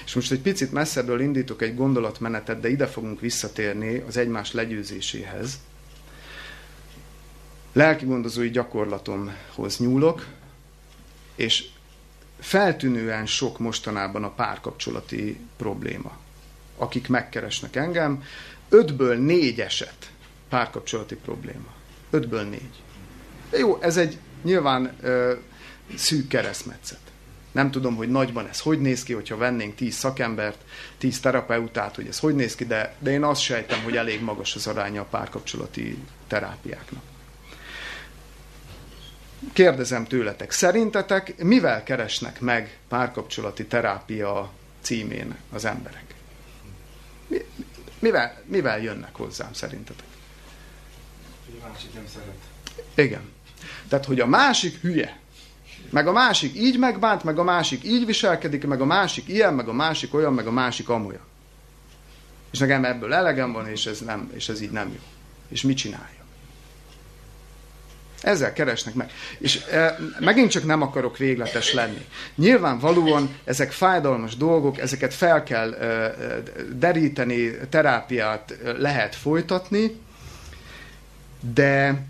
És 0.04 0.14
most 0.14 0.32
egy 0.32 0.40
picit 0.40 0.72
messzebbről 0.72 1.20
indítok 1.20 1.62
egy 1.62 1.74
gondolatmenetet, 1.74 2.60
de 2.60 2.68
ide 2.68 2.86
fogunk 2.86 3.20
visszatérni 3.20 3.98
az 3.98 4.16
egymás 4.16 4.52
legyőzéséhez. 4.52 5.58
Lelkigondozói 7.72 8.50
gyakorlatomhoz 8.50 9.78
nyúlok, 9.78 10.26
és 11.34 11.68
feltűnően 12.46 13.26
sok 13.26 13.59
mostanában 13.59 14.24
a 14.24 14.30
párkapcsolati 14.30 15.38
probléma. 15.56 16.18
Akik 16.76 17.09
megkeresnek 17.09 17.76
engem, 17.76 18.22
ötből 18.68 19.16
négy 19.16 19.61
eset 19.61 20.11
párkapcsolati 20.48 21.14
probléma. 21.14 21.74
Ötből 22.11 22.42
négy. 22.42 22.82
De 23.50 23.59
jó, 23.59 23.78
ez 23.80 23.96
egy 23.96 24.18
nyilván 24.42 24.96
ö, 25.00 25.32
szűk 25.94 26.28
keresztmetszet. 26.28 27.00
Nem 27.52 27.70
tudom, 27.70 27.96
hogy 27.96 28.09
nagyban 28.09 28.48
ez 28.48 28.61
hogy 28.61 28.80
néz 28.80 29.02
ki, 29.02 29.12
hogyha 29.12 29.37
vennénk 29.37 29.74
tíz 29.74 29.94
szakembert, 29.94 30.61
tíz 30.98 31.20
terapeutát, 31.20 31.94
hogy 31.94 32.06
ez 32.06 32.18
hogy 32.18 32.35
néz 32.35 32.54
ki, 32.54 32.64
de, 32.64 32.96
de 32.98 33.11
én 33.11 33.24
azt 33.24 33.40
sejtem, 33.40 33.82
hogy 33.82 33.96
elég 33.96 34.22
magas 34.22 34.54
az 34.54 34.66
aránya 34.66 35.00
a 35.00 35.06
párkapcsolati 35.11 35.98
terápiáknak. 36.26 37.02
Kérdezem 39.52 40.04
tőletek, 40.04 40.50
szerintetek 40.50 41.42
mivel 41.42 41.82
keresnek 41.82 42.40
meg 42.40 42.78
párkapcsolati 42.88 43.66
terápia 43.66 44.52
címén 44.80 45.37
az 45.52 45.64
emberek? 45.64 46.14
Mivel, 47.98 48.42
mivel 48.44 48.80
jönnek 48.80 49.14
hozzám 49.14 49.52
szerintetek? 49.52 50.06
Hogy 51.44 51.61
a 51.62 51.68
másik 51.68 51.94
nem 51.94 52.04
szeret. 52.14 52.38
Igen. 52.94 53.32
Tehát, 53.88 54.04
hogy 54.04 54.20
a 54.20 54.26
másik 54.26 54.80
hülye. 54.80 55.18
Meg 55.90 56.06
a 56.06 56.12
másik 56.12 56.54
így 56.54 56.78
megbánt, 56.78 57.24
meg 57.24 57.38
a 57.38 57.42
másik 57.42 57.85
így 57.85 58.06
viselkedik, 58.06 58.66
meg 58.66 58.80
a 58.80 58.85
másik 58.85 59.28
ilyen, 59.28 59.54
meg 59.54 59.68
a 59.68 59.72
másik 59.72 60.14
olyan, 60.14 60.35
meg 60.35 60.46
a 60.46 60.50
másik 60.50 60.88
amolyan. 60.88 61.24
És 62.50 62.59
nekem 62.59 62.85
ebből 62.85 63.14
elegem 63.14 63.52
van, 63.52 63.68
és 63.68 63.87
ez, 63.87 64.00
nem, 64.00 64.30
és 64.35 64.48
ez 64.48 64.61
így 64.61 64.70
nem 64.70 64.88
jó. 64.88 65.00
És 65.48 65.62
mit 65.62 65.76
csinálja? 65.76 66.15
Ezzel 68.26 68.52
keresnek 68.52 68.94
meg. 68.94 69.10
És 69.38 69.64
e, 69.70 69.98
megint 70.20 70.50
csak 70.50 70.64
nem 70.64 70.82
akarok 70.82 71.16
végletes 71.16 71.72
lenni. 71.72 72.04
Nyilvánvalóan 72.34 73.36
ezek 73.44 73.72
fájdalmas 73.72 74.36
dolgok, 74.36 74.78
ezeket 74.78 75.14
fel 75.14 75.42
kell 75.42 75.72
e, 75.72 76.14
deríteni, 76.72 77.50
terápiát 77.70 78.56
lehet 78.78 79.14
folytatni, 79.14 80.00
de 81.54 82.02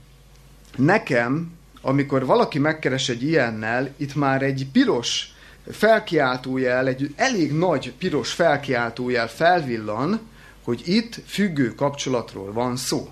nekem, 0.77 1.53
amikor 1.81 2.27
valaki 2.27 2.59
megkeres 2.59 3.09
egy 3.09 3.23
ilyennel, 3.23 3.95
itt 3.97 4.15
már 4.15 4.43
egy 4.43 4.67
piros 4.73 5.35
felkiáltójel, 5.71 6.87
egy 6.87 7.13
elég 7.17 7.53
nagy 7.53 7.93
piros 7.93 8.33
felkiáltójel 8.33 9.29
felvillan, 9.29 10.21
hogy 10.65 10.83
itt 10.85 11.21
függő 11.27 11.75
kapcsolatról 11.75 12.53
van 12.53 12.77
szó. 12.77 13.11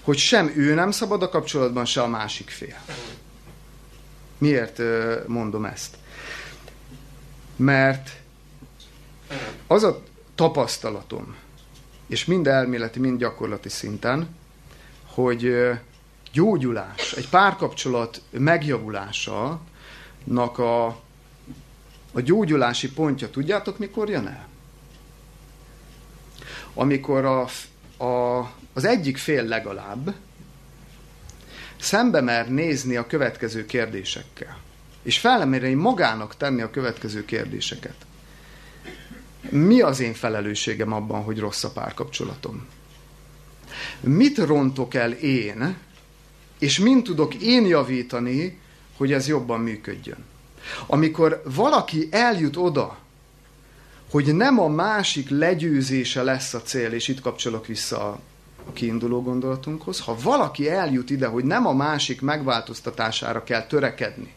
Hogy 0.00 0.18
sem 0.18 0.52
ő 0.56 0.74
nem 0.74 0.90
szabad 0.90 1.22
a 1.22 1.28
kapcsolatban, 1.28 1.84
se 1.84 2.02
a 2.02 2.06
másik 2.06 2.48
fél. 2.48 2.76
Miért 4.38 4.80
mondom 5.26 5.64
ezt? 5.64 5.96
Mert 7.56 8.16
az 9.66 9.82
a 9.82 10.02
tapasztalatom, 10.34 11.36
és 12.06 12.24
mind 12.24 12.46
elméleti, 12.46 12.98
mind 12.98 13.18
gyakorlati 13.18 13.68
szinten, 13.68 14.36
hogy 15.06 15.54
gyógyulás, 16.32 17.12
egy 17.12 17.28
párkapcsolat 17.28 18.22
megjavulása 18.30 19.60
a, 20.58 20.86
a 22.12 22.20
gyógyulási 22.20 22.92
pontja, 22.92 23.30
tudjátok, 23.30 23.78
mikor 23.78 24.08
jön 24.08 24.26
el? 24.26 24.48
Amikor 26.74 27.24
a, 27.24 27.48
a, 28.04 28.50
az 28.78 28.84
egyik 28.84 29.16
fél 29.16 29.44
legalább 29.44 30.14
szembe 31.80 32.20
mer 32.20 32.50
nézni 32.50 32.96
a 32.96 33.06
következő 33.06 33.66
kérdésekkel, 33.66 34.58
és 35.02 35.18
felmerni 35.18 35.74
magának 35.74 36.36
tenni 36.36 36.62
a 36.62 36.70
következő 36.70 37.24
kérdéseket. 37.24 37.94
Mi 39.50 39.80
az 39.80 40.00
én 40.00 40.14
felelősségem 40.14 40.92
abban, 40.92 41.22
hogy 41.22 41.38
rossz 41.38 41.64
a 41.64 41.70
párkapcsolatom? 41.70 42.66
Mit 44.00 44.38
rontok 44.38 44.94
el 44.94 45.12
én, 45.12 45.76
és 46.58 46.78
mint 46.78 47.04
tudok 47.04 47.34
én 47.34 47.66
javítani, 47.66 48.58
hogy 48.96 49.12
ez 49.12 49.28
jobban 49.28 49.60
működjön? 49.60 50.24
Amikor 50.86 51.42
valaki 51.44 52.08
eljut 52.10 52.56
oda, 52.56 52.98
hogy 54.10 54.34
nem 54.34 54.60
a 54.60 54.68
másik 54.68 55.28
legyőzése 55.28 56.22
lesz 56.22 56.54
a 56.54 56.62
cél, 56.62 56.92
és 56.92 57.08
itt 57.08 57.20
kapcsolok 57.20 57.66
vissza 57.66 58.20
kiinduló 58.72 59.22
gondolatunkhoz, 59.22 60.00
ha 60.00 60.16
valaki 60.22 60.70
eljut 60.70 61.10
ide, 61.10 61.26
hogy 61.26 61.44
nem 61.44 61.66
a 61.66 61.72
másik 61.72 62.20
megváltoztatására 62.20 63.44
kell 63.44 63.66
törekedni, 63.66 64.34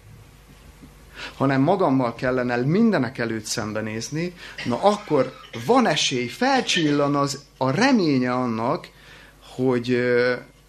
hanem 1.38 1.62
magammal 1.62 2.15
kellene 2.15 2.56
mindenek 2.56 3.17
előtt 3.17 3.46
szembenézni, 3.46 4.34
na 4.65 4.82
akkor 4.82 5.34
van 5.65 5.88
esély, 5.88 6.28
felcsillan 6.28 7.15
az 7.15 7.44
a 7.58 7.72
reménye 7.72 8.34
annak, 8.34 8.89
hogy, 9.56 9.98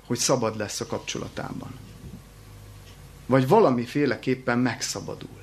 hogy 0.06 0.18
szabad 0.18 0.56
lesz 0.56 0.80
a 0.80 0.86
kapcsolatában. 0.86 1.78
Vagy 3.26 3.48
valamiféleképpen 3.48 4.58
megszabadul. 4.58 5.40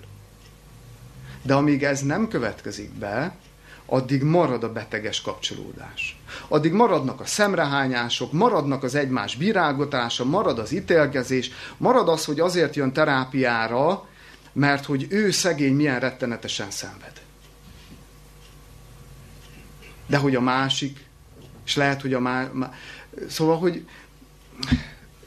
De 1.41 1.53
amíg 1.53 1.84
ez 1.84 2.01
nem 2.01 2.27
következik 2.27 2.91
be, 2.91 3.36
addig 3.89 4.23
marad 4.23 4.63
a 4.63 4.71
beteges 4.71 5.21
kapcsolódás. 5.21 6.19
Addig 6.47 6.71
maradnak 6.71 7.19
a 7.19 7.25
szemrehányások, 7.25 8.32
maradnak 8.32 8.84
az 8.84 8.95
egymás 8.95 9.36
virágotása, 9.36 10.25
marad 10.25 10.60
az 10.60 10.71
ítélkezés, 10.71 11.52
marad 11.78 12.10
az, 12.10 12.25
hogy 12.25 12.39
azért 12.39 12.75
jön 12.75 12.93
terápiára, 12.93 14.08
mert 14.54 14.86
hogy 14.86 15.08
ő 15.10 15.32
szegény 15.32 15.75
milyen 15.75 15.99
rettenetesen 15.99 16.71
szenved. 16.71 17.21
De 20.08 20.17
hogy 20.17 20.36
a 20.36 20.41
másik, 20.41 21.08
és 21.65 21.75
lehet, 21.75 22.02
hogy 22.02 22.13
a 22.13 22.19
másik, 22.19 22.54
Szóval, 23.28 23.58
hogy 23.58 23.86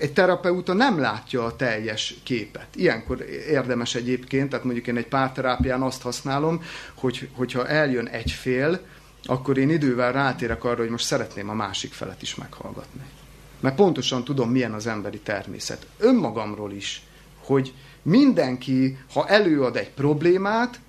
egy 0.02 0.12
terapeuta 0.12 0.72
nem 0.72 0.98
látja 0.98 1.44
a 1.44 1.56
teljes 1.56 2.14
képet. 2.22 2.66
Ilyenkor 2.74 3.20
érdemes 3.48 3.94
egyébként, 3.94 4.48
tehát 4.48 4.64
mondjuk 4.64 4.86
én 4.86 4.96
egy 4.96 5.06
párterápián 5.06 5.82
azt 5.82 6.02
használom, 6.02 6.62
hogy, 6.94 7.28
hogyha 7.32 7.66
eljön 7.66 8.06
egy 8.06 8.30
fél, 8.30 8.80
akkor 9.24 9.58
én 9.58 9.70
idővel 9.70 10.12
rátérek 10.12 10.64
arra, 10.64 10.80
hogy 10.80 10.88
most 10.88 11.04
szeretném 11.04 11.48
a 11.48 11.54
másik 11.54 11.92
felet 11.92 12.22
is 12.22 12.34
meghallgatni. 12.34 13.00
Mert 13.60 13.74
pontosan 13.74 14.24
tudom, 14.24 14.50
milyen 14.50 14.72
az 14.72 14.86
emberi 14.86 15.18
természet. 15.18 15.86
Önmagamról 15.98 16.72
is, 16.72 17.02
hogy 17.44 17.72
mindenki, 18.02 18.98
ha 19.12 19.28
előad 19.28 19.76
egy 19.76 19.90
problémát, 19.90 20.80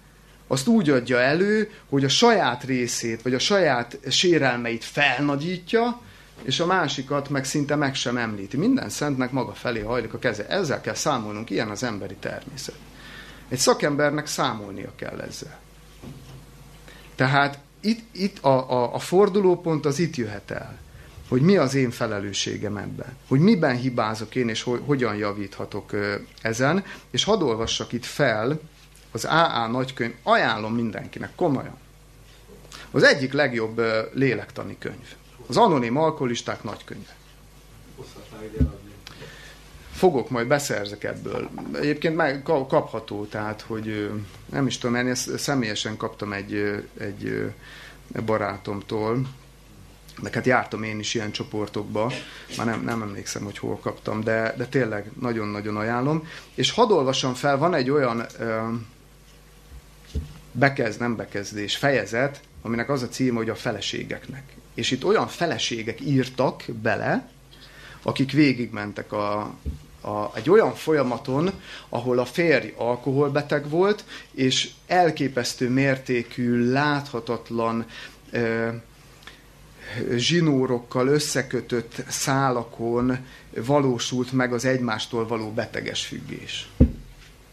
azt 0.48 0.68
úgy 0.68 0.90
adja 0.90 1.20
elő, 1.20 1.72
hogy 1.90 2.04
a 2.04 2.10
saját 2.10 2.64
részét, 2.64 3.22
vagy 3.22 3.34
a 3.34 3.40
saját 3.40 4.00
sérelmeit 4.10 4.84
felnagyítja, 4.84 6.02
és 6.44 6.60
a 6.60 6.66
másikat 6.66 7.30
meg 7.30 7.46
szinte 7.46 7.76
meg 7.76 7.96
sem 7.96 8.18
említi. 8.18 8.58
Minden 8.58 8.90
szentnek 8.90 9.32
maga 9.32 9.54
felé 9.54 9.82
hajlik 9.82 10.14
a 10.14 10.20
keze. 10.20 10.48
Ezzel 10.48 10.82
kell 10.82 10.94
számolnunk, 10.94 11.50
ilyen 11.50 11.70
az 11.70 11.84
emberi 11.84 12.16
természet. 12.16 12.76
Egy 13.50 13.58
szakembernek 13.58 14.28
számolnia 14.28 14.92
kell 14.96 15.20
ezzel. 15.20 15.60
Tehát 17.16 17.60
itt, 17.80 18.16
itt 18.16 18.44
a, 18.44 18.72
a, 18.72 18.94
a 18.94 19.00
fordulópont 19.00 19.86
az 19.86 20.00
itt 20.00 20.16
jöhet 20.16 20.52
el, 20.52 20.78
hogy 21.28 21.42
mi 21.42 21.58
az 21.58 21.74
én 21.74 21.92
felelősségem 21.92 22.78
ebben, 22.78 23.18
hogy 23.28 23.40
miben 23.40 23.76
hibázok 23.76 24.36
én, 24.36 24.50
és 24.50 24.62
ho, 24.62 24.78
hogyan 24.78 25.16
javíthatok 25.16 25.92
ezen, 26.42 26.84
és 27.12 27.24
hadd 27.24 27.42
olvassak 27.42 27.92
itt 27.92 28.06
fel 28.06 28.60
az 29.12 29.26
AA 29.26 29.68
nagykönyv, 29.68 30.14
ajánlom 30.24 30.74
mindenkinek, 30.74 31.36
komolyan. 31.36 31.78
Az 32.92 33.04
egyik 33.04 33.34
legjobb 33.34 33.82
lélektani 34.14 34.78
könyv. 34.80 35.16
Az 35.48 35.58
anonim 35.58 35.98
alkoholisták 35.98 36.64
nagykönyve. 36.64 37.16
Fogok, 39.92 40.30
majd 40.30 40.48
beszerzek 40.48 41.04
ebből. 41.04 41.50
Egyébként 41.74 42.16
meg 42.16 42.44
kapható, 42.44 43.26
tehát, 43.26 43.62
hogy 43.62 44.12
nem 44.52 44.68
is 44.68 44.78
tudom, 44.78 44.96
én 44.96 45.08
ezt 45.08 45.38
személyesen 45.38 45.98
kaptam 45.98 46.34
egy, 46.34 46.54
egy 46.98 47.54
barátomtól, 48.26 49.22
de 50.22 50.30
hát 50.34 50.46
jártam 50.46 50.84
én 50.84 51.00
is 51.00 51.14
ilyen 51.14 51.32
csoportokba, 51.32 52.12
már 52.58 52.66
nem, 52.66 52.84
nem 52.84 53.02
emlékszem, 53.02 53.44
hogy 53.44 53.58
hol 53.58 53.80
kaptam, 53.80 54.24
de, 54.24 54.54
de 54.58 54.66
tényleg 54.66 55.12
nagyon-nagyon 55.20 55.78
ajánlom. 55.78 56.28
És 56.54 56.72
hadd 56.72 56.92
olvasom 56.92 57.34
fel, 57.34 57.58
van 57.58 57.74
egy 57.74 57.90
olyan 57.90 58.26
ö, 58.40 58.62
bekez, 60.52 60.98
nem 60.98 61.16
bekezdés, 61.16 61.76
fejezet, 61.76 62.42
aminek 62.62 62.90
az 62.90 63.02
a 63.02 63.08
cím, 63.08 63.36
hogy 63.36 63.50
a 63.50 63.56
feleségeknek. 63.56 64.44
És 64.74 64.92
itt 64.92 65.06
olyan 65.06 65.28
feleségek 65.28 66.02
írtak 66.02 66.64
bele, 66.82 67.30
akik 68.02 68.32
végigmentek 68.32 69.12
a, 69.12 69.40
a, 70.02 70.32
egy 70.34 70.50
olyan 70.50 70.76
folyamaton, 70.76 71.52
ahol 71.90 72.20
a 72.20 72.26
férj 72.26 72.74
alkoholbeteg 72.78 73.70
volt, 73.70 74.04
és 74.32 74.70
elképesztő 74.88 75.70
mértékű, 75.70 76.72
láthatatlan 76.72 77.86
ö, 78.32 78.70
zsinórokkal 80.16 81.08
összekötött 81.08 82.04
szálakon 82.08 83.18
valósult 83.56 84.32
meg 84.32 84.54
az 84.54 84.66
egymástól 84.66 85.28
való 85.28 85.52
beteges 85.52 86.06
függés. 86.06 86.70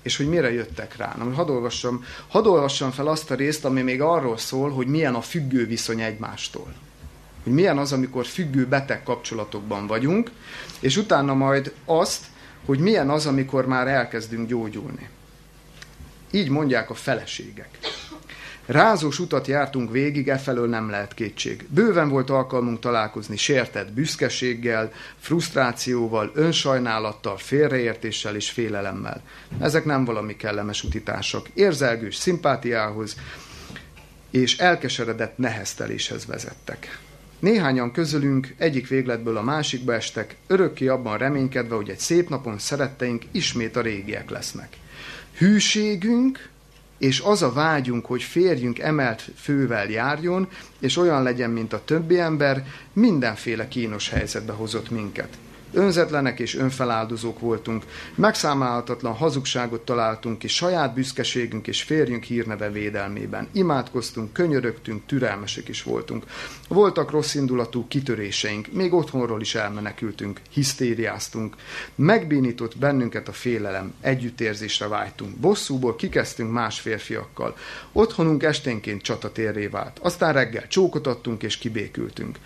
És 0.02 0.16
hogy 0.16 0.28
mire 0.28 0.52
jöttek 0.52 0.96
rá. 0.96 1.14
Na, 1.18 1.32
hadd 1.32 1.48
olvassam, 1.48 2.04
hadd 2.28 2.46
olvassam 2.46 2.90
fel 2.90 3.06
azt 3.06 3.30
a 3.30 3.34
részt, 3.34 3.64
ami 3.64 3.82
még 3.82 4.00
arról 4.00 4.38
szól, 4.38 4.70
hogy 4.70 4.86
milyen 4.86 5.14
a 5.14 5.20
függő 5.20 5.66
viszony 5.66 6.00
egymástól 6.00 6.74
hogy 7.42 7.52
milyen 7.52 7.78
az, 7.78 7.92
amikor 7.92 8.26
függő 8.26 8.66
beteg 8.66 9.02
kapcsolatokban 9.02 9.86
vagyunk, 9.86 10.30
és 10.80 10.96
utána 10.96 11.34
majd 11.34 11.72
azt, 11.84 12.24
hogy 12.64 12.78
milyen 12.78 13.10
az, 13.10 13.26
amikor 13.26 13.66
már 13.66 13.88
elkezdünk 13.88 14.48
gyógyulni. 14.48 15.08
Így 16.30 16.48
mondják 16.48 16.90
a 16.90 16.94
feleségek. 16.94 17.78
Rázós 18.66 19.18
utat 19.18 19.46
jártunk 19.46 19.90
végig, 19.90 20.28
e 20.28 20.38
felől 20.38 20.68
nem 20.68 20.90
lehet 20.90 21.14
kétség. 21.14 21.66
Bőven 21.68 22.08
volt 22.08 22.30
alkalmunk 22.30 22.80
találkozni 22.80 23.36
sértett 23.36 23.92
büszkeséggel, 23.92 24.92
frusztrációval, 25.18 26.30
önsajnálattal, 26.34 27.36
félreértéssel 27.36 28.34
és 28.34 28.50
félelemmel. 28.50 29.22
Ezek 29.60 29.84
nem 29.84 30.04
valami 30.04 30.36
kellemes 30.36 30.82
utitások. 30.82 31.48
Érzelgős 31.54 32.16
szimpátiához 32.16 33.16
és 34.30 34.58
elkeseredett 34.58 35.38
nehezteléshez 35.38 36.26
vezettek. 36.26 36.98
Néhányan 37.40 37.92
közülünk 37.92 38.54
egyik 38.56 38.88
végletből 38.88 39.36
a 39.36 39.42
másikba 39.42 39.94
estek, 39.94 40.36
örökké 40.46 40.86
abban 40.86 41.18
reménykedve, 41.18 41.74
hogy 41.74 41.88
egy 41.88 41.98
szép 41.98 42.28
napon 42.28 42.58
szeretteink 42.58 43.22
ismét 43.30 43.76
a 43.76 43.80
régiek 43.80 44.30
lesznek. 44.30 44.76
Hűségünk, 45.36 46.48
és 46.98 47.20
az 47.20 47.42
a 47.42 47.52
vágyunk, 47.52 48.06
hogy 48.06 48.22
férjünk 48.22 48.78
emelt 48.78 49.24
fővel 49.36 49.90
járjon, 49.90 50.48
és 50.78 50.96
olyan 50.96 51.22
legyen, 51.22 51.50
mint 51.50 51.72
a 51.72 51.84
többi 51.84 52.18
ember, 52.18 52.66
mindenféle 52.92 53.68
kínos 53.68 54.08
helyzetbe 54.08 54.52
hozott 54.52 54.90
minket. 54.90 55.38
Önzetlenek 55.72 56.40
és 56.40 56.56
önfeláldozók 56.56 57.40
voltunk, 57.40 57.84
megszámálhatatlan 58.14 59.14
hazugságot 59.14 59.84
találtunk 59.84 60.44
és 60.44 60.54
saját 60.54 60.94
büszkeségünk 60.94 61.66
és 61.66 61.82
férjünk 61.82 62.24
hírneve 62.24 62.70
védelmében. 62.70 63.48
Imádkoztunk, 63.52 64.32
könyörögtünk, 64.32 65.06
türelmesek 65.06 65.68
is 65.68 65.82
voltunk. 65.82 66.24
Voltak 66.68 67.10
rossz 67.10 67.34
indulatú 67.34 67.86
kitöréseink, 67.88 68.72
még 68.72 68.94
otthonról 68.94 69.40
is 69.40 69.54
elmenekültünk, 69.54 70.40
hisztériáztunk. 70.50 71.56
Megbénított 71.94 72.78
bennünket 72.78 73.28
a 73.28 73.32
félelem, 73.32 73.94
együttérzésre 74.00 74.88
vágytunk. 74.88 75.36
Bosszúból 75.36 75.96
kikezdtünk 75.96 76.52
más 76.52 76.80
férfiakkal. 76.80 77.56
Otthonunk 77.92 78.42
esténként 78.42 79.02
csatatérré 79.02 79.66
vált. 79.66 79.98
Aztán 79.98 80.32
reggel 80.32 80.66
csókot 80.68 81.06
adtunk 81.06 81.42
és 81.42 81.58
kibékültünk. 81.58 82.38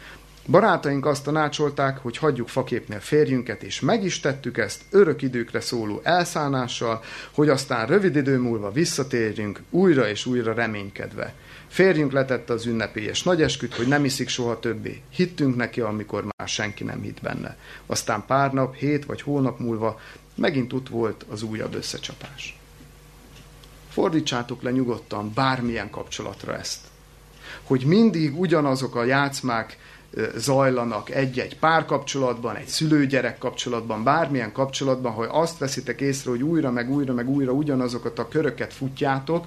Barátaink 0.46 1.06
azt 1.06 1.24
tanácsolták, 1.24 1.98
hogy 1.98 2.16
hagyjuk 2.16 2.48
faképnél 2.48 3.00
férjünket, 3.00 3.62
és 3.62 3.80
meg 3.80 4.04
is 4.04 4.20
tettük 4.20 4.58
ezt 4.58 4.82
örök 4.90 5.22
időkre 5.22 5.60
szóló 5.60 6.00
elszánással, 6.02 7.02
hogy 7.30 7.48
aztán 7.48 7.86
rövid 7.86 8.16
idő 8.16 8.38
múlva 8.38 8.72
visszatérjünk, 8.72 9.62
újra 9.70 10.08
és 10.08 10.26
újra 10.26 10.54
reménykedve. 10.54 11.34
Férjünk 11.68 12.12
letette 12.12 12.52
az 12.52 12.66
ünnepélyes 12.66 13.22
nagyesküt, 13.22 13.74
hogy 13.74 13.86
nem 13.86 14.04
iszik 14.04 14.28
soha 14.28 14.60
többé. 14.60 15.02
Hittünk 15.10 15.56
neki, 15.56 15.80
amikor 15.80 16.24
már 16.36 16.48
senki 16.48 16.84
nem 16.84 17.02
hitt 17.02 17.20
benne. 17.20 17.56
Aztán 17.86 18.24
pár 18.26 18.52
nap, 18.52 18.74
hét 18.74 19.04
vagy 19.04 19.22
hónap 19.22 19.58
múlva 19.58 20.00
megint 20.34 20.72
ott 20.72 20.88
volt 20.88 21.24
az 21.28 21.42
újabb 21.42 21.74
összecsapás. 21.74 22.58
Fordítsátok 23.90 24.62
le 24.62 24.70
nyugodtan 24.70 25.32
bármilyen 25.34 25.90
kapcsolatra 25.90 26.58
ezt. 26.58 26.80
Hogy 27.62 27.84
mindig 27.84 28.38
ugyanazok 28.38 28.94
a 28.94 29.04
játszmák, 29.04 29.78
zajlanak 30.36 31.10
egy-egy 31.10 31.58
párkapcsolatban, 31.58 32.56
egy 32.56 32.66
szülő-gyerek 32.66 33.38
kapcsolatban, 33.38 34.04
bármilyen 34.04 34.52
kapcsolatban, 34.52 35.12
hogy 35.12 35.28
azt 35.30 35.58
veszitek 35.58 36.00
észre, 36.00 36.30
hogy 36.30 36.42
újra, 36.42 36.70
meg 36.70 36.90
újra, 36.90 37.12
meg 37.12 37.28
újra 37.28 37.52
ugyanazokat 37.52 38.18
a 38.18 38.28
köröket 38.28 38.72
futjátok, 38.72 39.46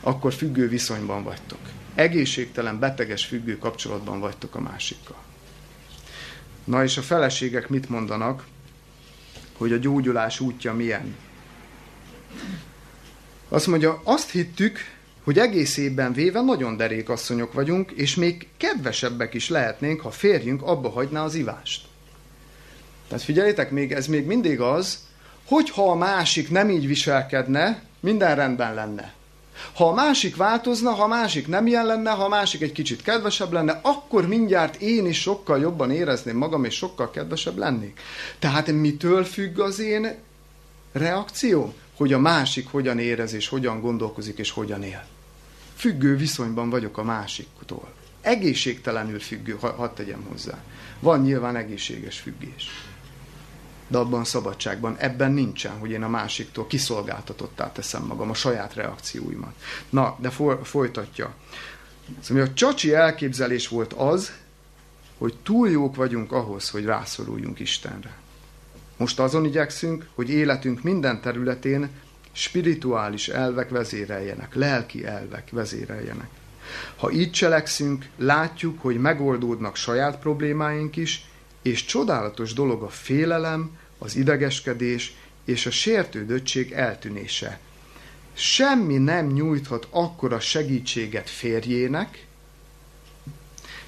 akkor 0.00 0.32
függő 0.32 0.68
viszonyban 0.68 1.22
vagytok. 1.22 1.58
Egészségtelen, 1.94 2.78
beteges 2.78 3.24
függő 3.24 3.58
kapcsolatban 3.58 4.20
vagytok 4.20 4.54
a 4.54 4.60
másikkal. 4.60 5.16
Na 6.64 6.82
és 6.82 6.96
a 6.96 7.02
feleségek 7.02 7.68
mit 7.68 7.88
mondanak, 7.88 8.46
hogy 9.56 9.72
a 9.72 9.76
gyógyulás 9.76 10.40
útja 10.40 10.74
milyen? 10.74 11.16
Azt 13.48 13.66
mondja, 13.66 14.00
azt 14.04 14.30
hittük, 14.30 14.78
hogy 15.24 15.38
egész 15.38 15.76
évben 15.76 16.12
véve 16.12 16.40
nagyon 16.40 16.76
derék 16.76 17.08
asszonyok 17.08 17.52
vagyunk, 17.52 17.90
és 17.90 18.14
még 18.14 18.48
kedvesebbek 18.56 19.34
is 19.34 19.48
lehetnénk, 19.48 20.00
ha 20.00 20.10
férjünk 20.10 20.62
abba 20.62 20.90
hagyná 20.90 21.24
az 21.24 21.34
ivást. 21.34 21.84
Tehát 23.08 23.24
figyeljétek, 23.24 23.70
még 23.70 23.92
ez 23.92 24.06
még 24.06 24.26
mindig 24.26 24.60
az, 24.60 24.98
hogy 25.44 25.70
ha 25.70 25.90
a 25.90 25.94
másik 25.94 26.50
nem 26.50 26.70
így 26.70 26.86
viselkedne, 26.86 27.82
minden 28.00 28.34
rendben 28.34 28.74
lenne. 28.74 29.12
Ha 29.74 29.88
a 29.88 29.94
másik 29.94 30.36
változna, 30.36 30.90
ha 30.90 31.02
a 31.02 31.06
másik 31.08 31.48
nem 31.48 31.66
ilyen 31.66 31.86
lenne, 31.86 32.10
ha 32.10 32.24
a 32.24 32.28
másik 32.28 32.62
egy 32.62 32.72
kicsit 32.72 33.02
kedvesebb 33.02 33.52
lenne, 33.52 33.80
akkor 33.82 34.28
mindjárt 34.28 34.76
én 34.80 35.06
is 35.06 35.20
sokkal 35.20 35.60
jobban 35.60 35.90
érezném 35.90 36.36
magam, 36.36 36.64
és 36.64 36.74
sokkal 36.74 37.10
kedvesebb 37.10 37.58
lennék. 37.58 38.00
Tehát 38.38 38.72
mitől 38.72 39.24
függ 39.24 39.58
az 39.58 39.78
én 39.78 40.14
reakció? 40.92 41.74
Hogy 41.96 42.12
a 42.12 42.18
másik 42.18 42.68
hogyan 42.70 42.98
érez, 42.98 43.32
és 43.32 43.48
hogyan 43.48 43.80
gondolkozik, 43.80 44.38
és 44.38 44.50
hogyan 44.50 44.82
él 44.82 45.13
függő 45.84 46.16
viszonyban 46.16 46.70
vagyok 46.70 46.98
a 46.98 47.02
másiktól. 47.02 47.92
Egészségtelenül 48.20 49.20
függő, 49.20 49.56
ha, 49.60 49.72
hadd 49.72 49.94
tegyem 49.94 50.24
hozzá. 50.28 50.58
Van 51.00 51.20
nyilván 51.20 51.56
egészséges 51.56 52.18
függés. 52.18 52.68
De 53.88 53.98
abban 53.98 54.24
szabadságban, 54.24 54.96
ebben 54.96 55.32
nincsen, 55.32 55.78
hogy 55.78 55.90
én 55.90 56.02
a 56.02 56.08
másiktól 56.08 56.66
kiszolgáltatottá 56.66 57.72
teszem 57.72 58.02
magam, 58.02 58.30
a 58.30 58.34
saját 58.34 58.74
reakcióimat. 58.74 59.54
Na, 59.90 60.16
de 60.20 60.30
folytatja. 60.62 61.34
Szóval 62.20 62.42
a 62.42 62.52
csacsi 62.52 62.94
elképzelés 62.94 63.68
volt 63.68 63.92
az, 63.92 64.32
hogy 65.18 65.34
túl 65.42 65.70
jók 65.70 65.96
vagyunk 65.96 66.32
ahhoz, 66.32 66.70
hogy 66.70 66.84
rászoruljunk 66.84 67.58
Istenre. 67.58 68.16
Most 68.96 69.20
azon 69.20 69.44
igyekszünk, 69.44 70.06
hogy 70.14 70.30
életünk 70.30 70.82
minden 70.82 71.20
területén 71.20 71.88
spirituális 72.34 73.28
elvek 73.28 73.70
vezéreljenek, 73.70 74.54
lelki 74.54 75.04
elvek 75.06 75.50
vezéreljenek. 75.50 76.28
Ha 76.96 77.10
így 77.10 77.30
cselekszünk, 77.30 78.06
látjuk, 78.16 78.80
hogy 78.80 78.96
megoldódnak 78.96 79.76
saját 79.76 80.18
problémáink 80.18 80.96
is, 80.96 81.24
és 81.62 81.84
csodálatos 81.84 82.52
dolog 82.52 82.82
a 82.82 82.88
félelem, 82.88 83.76
az 83.98 84.16
idegeskedés 84.16 85.14
és 85.44 85.66
a 85.66 85.70
sértődöttség 85.70 86.72
eltűnése. 86.72 87.58
Semmi 88.32 88.96
nem 88.96 89.26
nyújthat 89.26 89.86
akkora 89.90 90.40
segítséget 90.40 91.30
férjének, 91.30 92.26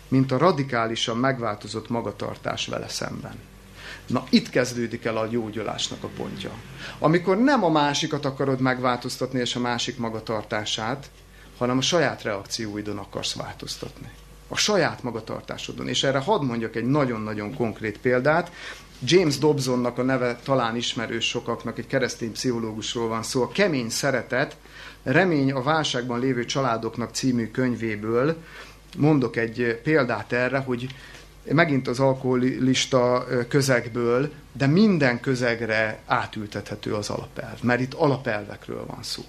mint 0.09 0.33
a 0.33 0.39
radikálisan 0.39 1.17
megváltozott 1.17 1.89
magatartás 1.89 2.67
vele 2.67 2.89
szemben. 2.89 3.39
Na 4.07 4.25
itt 4.31 4.51
kezdődik 4.51 5.05
el 5.05 5.17
a 5.17 5.27
gyógyulásnak 5.27 6.03
a 6.03 6.09
pontja. 6.17 6.51
Amikor 6.99 7.39
nem 7.39 7.65
a 7.65 7.69
másikat 7.69 8.25
akarod 8.25 8.61
megváltoztatni, 8.61 9.41
és 9.41 9.57
a 9.57 9.61
másik 9.61 9.99
magatartását, 9.99 11.11
hanem 11.59 11.79
a 11.79 11.83
saját 11.83 12.23
reakcióidon 12.23 12.99
akarsz 12.99 13.35
változtatni. 13.35 14.11
A 14.49 14.57
saját 14.57 15.03
magatartásodon. 15.03 15.89
És 15.89 16.03
erre 16.05 16.19
hadd 16.19 16.43
mondjak 16.43 16.77
egy 16.77 16.87
nagyon-nagyon 16.87 17.55
konkrét 17.55 17.99
példát. 17.99 18.53
James 19.05 19.39
Dobsonnak 19.39 19.99
a 19.99 20.03
neve 20.03 20.37
talán 20.45 20.77
ismerős 20.77 21.29
sokaknak, 21.29 21.79
egy 21.79 21.87
keresztény 21.87 22.33
pszichológusról 22.33 23.09
van 23.09 23.23
szó. 23.23 23.43
A 23.43 23.49
Kemény 23.49 23.89
Szeretet, 23.89 24.57
Remény 25.07 25.53
a 25.53 25.63
válságban 25.63 26.21
lévő 26.21 26.45
családoknak 26.45 27.15
című 27.15 27.51
könyvéből 27.51 28.37
mondok 28.97 29.37
egy 29.37 29.81
példát 29.83 30.33
erre, 30.33 30.59
hogy 30.59 30.87
megint 31.53 31.89
az 31.89 32.01
alkoholista 32.01 33.27
közegből, 33.49 34.33
de 34.53 34.67
minden 34.67 35.21
közegre 35.21 35.99
átültethető 36.07 36.95
az 36.95 37.11
alapelv, 37.11 37.63
mert 37.63 37.81
itt 37.81 37.95
alapelvekről 37.95 38.87
van 38.87 39.03
szó. 39.03 39.23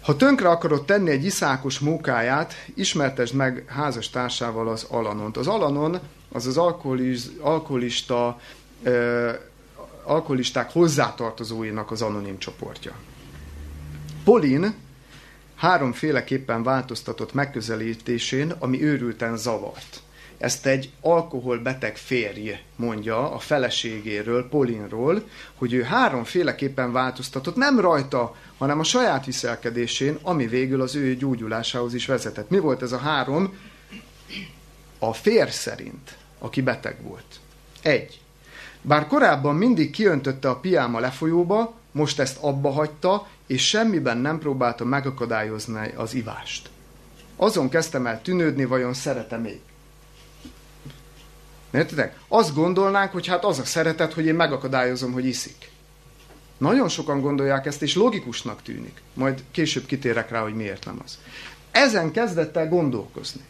Ha 0.00 0.16
tönkre 0.16 0.48
akarod 0.48 0.84
tenni 0.84 1.10
egy 1.10 1.24
iszákos 1.24 1.78
mókáját, 1.78 2.54
ismertesd 2.74 3.34
meg 3.34 3.64
házas 3.66 4.10
társával 4.10 4.68
az 4.68 4.86
alanont. 4.90 5.36
Az 5.36 5.46
alanon 5.46 5.98
az 6.32 6.46
az 6.46 6.56
alkoholiz, 6.56 7.32
alkoholista, 7.40 8.40
ö, 8.82 9.30
alkoholisták 10.04 10.72
hozzátartozóinak 10.72 11.90
az 11.90 12.02
anonim 12.02 12.38
csoportja. 12.38 12.92
Polin 14.24 14.74
háromféleképpen 15.58 16.62
változtatott 16.62 17.32
megközelítésén, 17.32 18.54
ami 18.58 18.82
őrülten 18.82 19.36
zavart. 19.36 20.00
Ezt 20.38 20.66
egy 20.66 20.90
alkoholbeteg 21.00 21.96
férj 21.96 22.50
mondja 22.76 23.32
a 23.32 23.38
feleségéről, 23.38 24.48
Polinról, 24.48 25.28
hogy 25.54 25.72
ő 25.72 25.82
háromféleképpen 25.82 26.92
változtatott, 26.92 27.56
nem 27.56 27.80
rajta, 27.80 28.36
hanem 28.58 28.78
a 28.78 28.84
saját 28.84 29.24
viselkedésén, 29.24 30.18
ami 30.22 30.46
végül 30.46 30.80
az 30.80 30.94
ő 30.94 31.14
gyógyulásához 31.14 31.94
is 31.94 32.06
vezetett. 32.06 32.50
Mi 32.50 32.58
volt 32.58 32.82
ez 32.82 32.92
a 32.92 32.98
három? 32.98 33.58
A 34.98 35.12
fér 35.12 35.50
szerint, 35.50 36.16
aki 36.38 36.62
beteg 36.62 37.02
volt. 37.02 37.40
Egy. 37.82 38.20
Bár 38.82 39.06
korábban 39.06 39.54
mindig 39.54 39.90
kiöntötte 39.90 40.48
a 40.48 40.56
piáma 40.56 40.98
lefolyóba, 40.98 41.74
most 41.92 42.20
ezt 42.20 42.38
abba 42.40 42.70
hagyta, 42.70 43.26
és 43.48 43.66
semmiben 43.68 44.18
nem 44.18 44.38
próbálta 44.38 44.84
megakadályozni 44.84 45.92
az 45.96 46.14
ivást. 46.14 46.70
Azon 47.36 47.68
kezdtem 47.68 48.06
el 48.06 48.22
tűnődni, 48.22 48.64
vajon 48.64 48.94
szerete 48.94 49.36
még. 49.36 49.60
Értitek? 51.70 52.18
Azt 52.28 52.54
gondolnánk, 52.54 53.12
hogy 53.12 53.26
hát 53.26 53.44
az 53.44 53.58
a 53.58 53.64
szeretet, 53.64 54.12
hogy 54.12 54.26
én 54.26 54.34
megakadályozom, 54.34 55.12
hogy 55.12 55.26
iszik. 55.26 55.70
Nagyon 56.58 56.88
sokan 56.88 57.20
gondolják 57.20 57.66
ezt, 57.66 57.82
és 57.82 57.94
logikusnak 57.94 58.62
tűnik. 58.62 59.02
Majd 59.14 59.42
később 59.50 59.86
kitérek 59.86 60.30
rá, 60.30 60.40
hogy 60.42 60.54
miért 60.54 60.84
nem 60.84 61.00
az. 61.04 61.18
Ezen 61.70 62.10
kezdett 62.12 62.56
el 62.56 62.68
gondolkozni. 62.68 63.42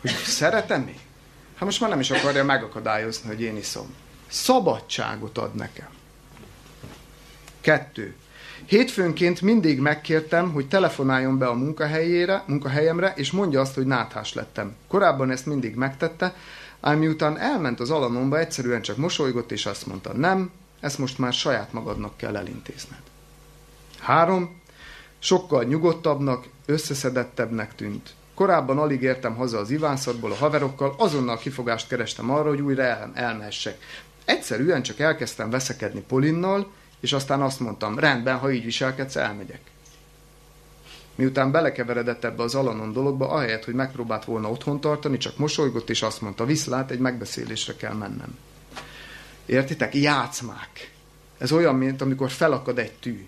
Hogy 0.00 0.10
szeretem 0.10 0.82
még? 0.82 0.98
Hát 1.54 1.64
most 1.64 1.80
már 1.80 1.90
nem 1.90 2.00
is 2.00 2.10
akarja 2.10 2.44
megakadályozni, 2.44 3.28
hogy 3.28 3.40
én 3.40 3.56
iszom. 3.56 3.94
Szabadságot 4.28 5.38
ad 5.38 5.54
nekem. 5.54 5.88
Kettő. 7.60 8.14
Hétfőnként 8.66 9.40
mindig 9.40 9.80
megkértem, 9.80 10.52
hogy 10.52 10.68
telefonáljon 10.68 11.38
be 11.38 11.46
a 11.46 11.54
munkahelyére, 11.54 12.42
munkahelyemre, 12.46 13.12
és 13.16 13.30
mondja 13.30 13.60
azt, 13.60 13.74
hogy 13.74 13.86
náthás 13.86 14.34
lettem. 14.34 14.74
Korábban 14.88 15.30
ezt 15.30 15.46
mindig 15.46 15.74
megtette, 15.74 16.34
ám 16.80 16.98
miután 16.98 17.38
elment 17.38 17.80
az 17.80 17.90
alanomba, 17.90 18.38
egyszerűen 18.38 18.82
csak 18.82 18.96
mosolygott, 18.96 19.52
és 19.52 19.66
azt 19.66 19.86
mondta, 19.86 20.12
nem, 20.12 20.50
ezt 20.80 20.98
most 20.98 21.18
már 21.18 21.32
saját 21.32 21.72
magadnak 21.72 22.16
kell 22.16 22.36
elintézned. 22.36 23.00
Három, 23.98 24.60
sokkal 25.18 25.64
nyugodtabbnak, 25.64 26.46
összeszedettebbnek 26.66 27.74
tűnt. 27.74 28.10
Korábban 28.34 28.78
alig 28.78 29.02
értem 29.02 29.34
haza 29.34 29.58
az 29.58 29.70
ivászatból 29.70 30.30
a 30.30 30.34
haverokkal, 30.34 30.94
azonnal 30.98 31.38
kifogást 31.38 31.88
kerestem 31.88 32.30
arra, 32.30 32.48
hogy 32.48 32.60
újra 32.60 32.82
el, 32.82 33.10
elmehessek. 33.14 33.78
Egyszerűen 34.24 34.82
csak 34.82 34.98
elkezdtem 34.98 35.50
veszekedni 35.50 36.00
Polinnal, 36.00 36.70
és 37.02 37.12
aztán 37.12 37.42
azt 37.42 37.60
mondtam, 37.60 37.98
rendben, 37.98 38.38
ha 38.38 38.52
így 38.52 38.64
viselkedsz, 38.64 39.16
elmegyek. 39.16 39.60
Miután 41.14 41.50
belekeveredett 41.50 42.24
ebbe 42.24 42.42
az 42.42 42.54
alanon 42.54 42.92
dologba, 42.92 43.28
ahelyett, 43.28 43.64
hogy 43.64 43.74
megpróbált 43.74 44.24
volna 44.24 44.50
otthon 44.50 44.80
tartani, 44.80 45.16
csak 45.16 45.36
mosolygott, 45.36 45.90
és 45.90 46.02
azt 46.02 46.20
mondta, 46.20 46.44
viszlát, 46.44 46.90
egy 46.90 46.98
megbeszélésre 46.98 47.76
kell 47.76 47.94
mennem. 47.94 48.38
Értitek? 49.46 49.94
Játszmák. 49.94 50.92
Ez 51.38 51.52
olyan, 51.52 51.74
mint 51.74 52.00
amikor 52.00 52.30
felakad 52.30 52.78
egy 52.78 52.92
tű 52.92 53.26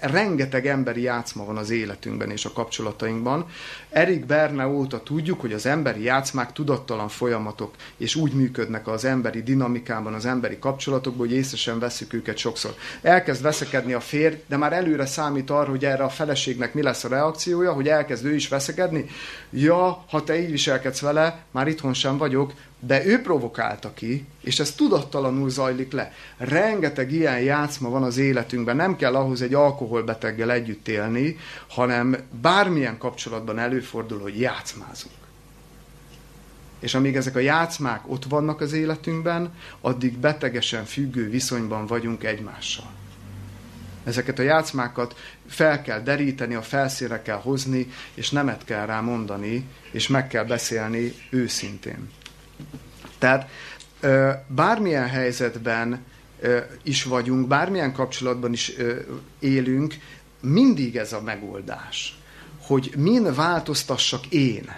rengeteg 0.00 0.66
emberi 0.66 1.02
játszma 1.02 1.44
van 1.44 1.56
az 1.56 1.70
életünkben 1.70 2.30
és 2.30 2.44
a 2.44 2.52
kapcsolatainkban. 2.52 3.46
Erik 3.90 4.26
Berne 4.26 4.66
óta 4.66 5.02
tudjuk, 5.02 5.40
hogy 5.40 5.52
az 5.52 5.66
emberi 5.66 6.02
játszmák 6.02 6.52
tudattalan 6.52 7.08
folyamatok, 7.08 7.74
és 7.96 8.14
úgy 8.14 8.32
működnek 8.32 8.88
az 8.88 9.04
emberi 9.04 9.42
dinamikában, 9.42 10.14
az 10.14 10.26
emberi 10.26 10.58
kapcsolatokban, 10.58 11.26
hogy 11.26 11.36
észre 11.36 11.56
sem 11.56 11.78
veszük 11.78 12.12
őket 12.12 12.36
sokszor. 12.36 12.74
Elkezd 13.02 13.42
veszekedni 13.42 13.92
a 13.92 14.00
férj, 14.00 14.34
de 14.46 14.56
már 14.56 14.72
előre 14.72 15.06
számít 15.06 15.50
arra, 15.50 15.70
hogy 15.70 15.84
erre 15.84 16.04
a 16.04 16.08
feleségnek 16.08 16.74
mi 16.74 16.82
lesz 16.82 17.04
a 17.04 17.08
reakciója, 17.08 17.72
hogy 17.72 17.88
elkezd 17.88 18.24
ő 18.24 18.34
is 18.34 18.48
veszekedni. 18.48 19.04
Ja, 19.50 20.04
ha 20.08 20.24
te 20.24 20.40
így 20.40 20.50
viselkedsz 20.50 21.00
vele, 21.00 21.44
már 21.50 21.68
itthon 21.68 21.94
sem 21.94 22.16
vagyok, 22.16 22.52
de 22.86 23.06
ő 23.06 23.20
provokálta 23.20 23.92
ki, 23.94 24.26
és 24.40 24.58
ez 24.58 24.72
tudattalanul 24.72 25.50
zajlik 25.50 25.92
le. 25.92 26.12
Rengeteg 26.36 27.12
ilyen 27.12 27.40
játszma 27.40 27.88
van 27.88 28.02
az 28.02 28.16
életünkben, 28.16 28.76
nem 28.76 28.96
kell 28.96 29.14
ahhoz 29.14 29.42
egy 29.42 29.54
alkoholbeteggel 29.54 30.50
együtt 30.50 30.88
élni, 30.88 31.36
hanem 31.68 32.16
bármilyen 32.40 32.98
kapcsolatban 32.98 33.58
előfordul, 33.58 34.20
hogy 34.20 34.40
játszmázunk. 34.40 35.14
És 36.78 36.94
amíg 36.94 37.16
ezek 37.16 37.36
a 37.36 37.38
játszmák 37.38 38.10
ott 38.10 38.24
vannak 38.24 38.60
az 38.60 38.72
életünkben, 38.72 39.54
addig 39.80 40.18
betegesen 40.18 40.84
függő 40.84 41.30
viszonyban 41.30 41.86
vagyunk 41.86 42.24
egymással. 42.24 42.90
Ezeket 44.04 44.38
a 44.38 44.42
játszmákat 44.42 45.16
fel 45.46 45.82
kell 45.82 46.00
deríteni, 46.00 46.54
a 46.54 46.62
felszínre 46.62 47.22
kell 47.22 47.40
hozni, 47.40 47.92
és 48.14 48.30
nemet 48.30 48.64
kell 48.64 48.86
rá 48.86 49.00
mondani, 49.00 49.66
és 49.90 50.08
meg 50.08 50.28
kell 50.28 50.44
beszélni 50.44 51.14
őszintén. 51.30 52.10
Tehát 53.18 53.48
bármilyen 54.46 55.08
helyzetben 55.08 56.04
is 56.82 57.04
vagyunk, 57.04 57.48
bármilyen 57.48 57.92
kapcsolatban 57.92 58.52
is 58.52 58.72
élünk, 59.38 59.94
mindig 60.40 60.96
ez 60.96 61.12
a 61.12 61.22
megoldás, 61.22 62.18
hogy 62.60 62.92
min 62.96 63.34
változtassak 63.34 64.26
én. 64.26 64.70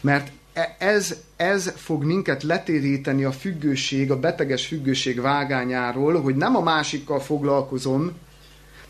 Mert 0.00 0.32
e, 0.52 0.76
ez, 0.78 1.16
ez 1.36 1.72
fog 1.76 2.04
minket 2.04 2.42
letéríteni 2.42 3.24
a 3.24 3.32
függőség, 3.32 4.10
a 4.10 4.18
beteges 4.18 4.66
függőség 4.66 5.20
vágányáról, 5.20 6.20
hogy 6.20 6.36
nem 6.36 6.56
a 6.56 6.60
másikkal 6.60 7.20
foglalkozom, 7.20 8.12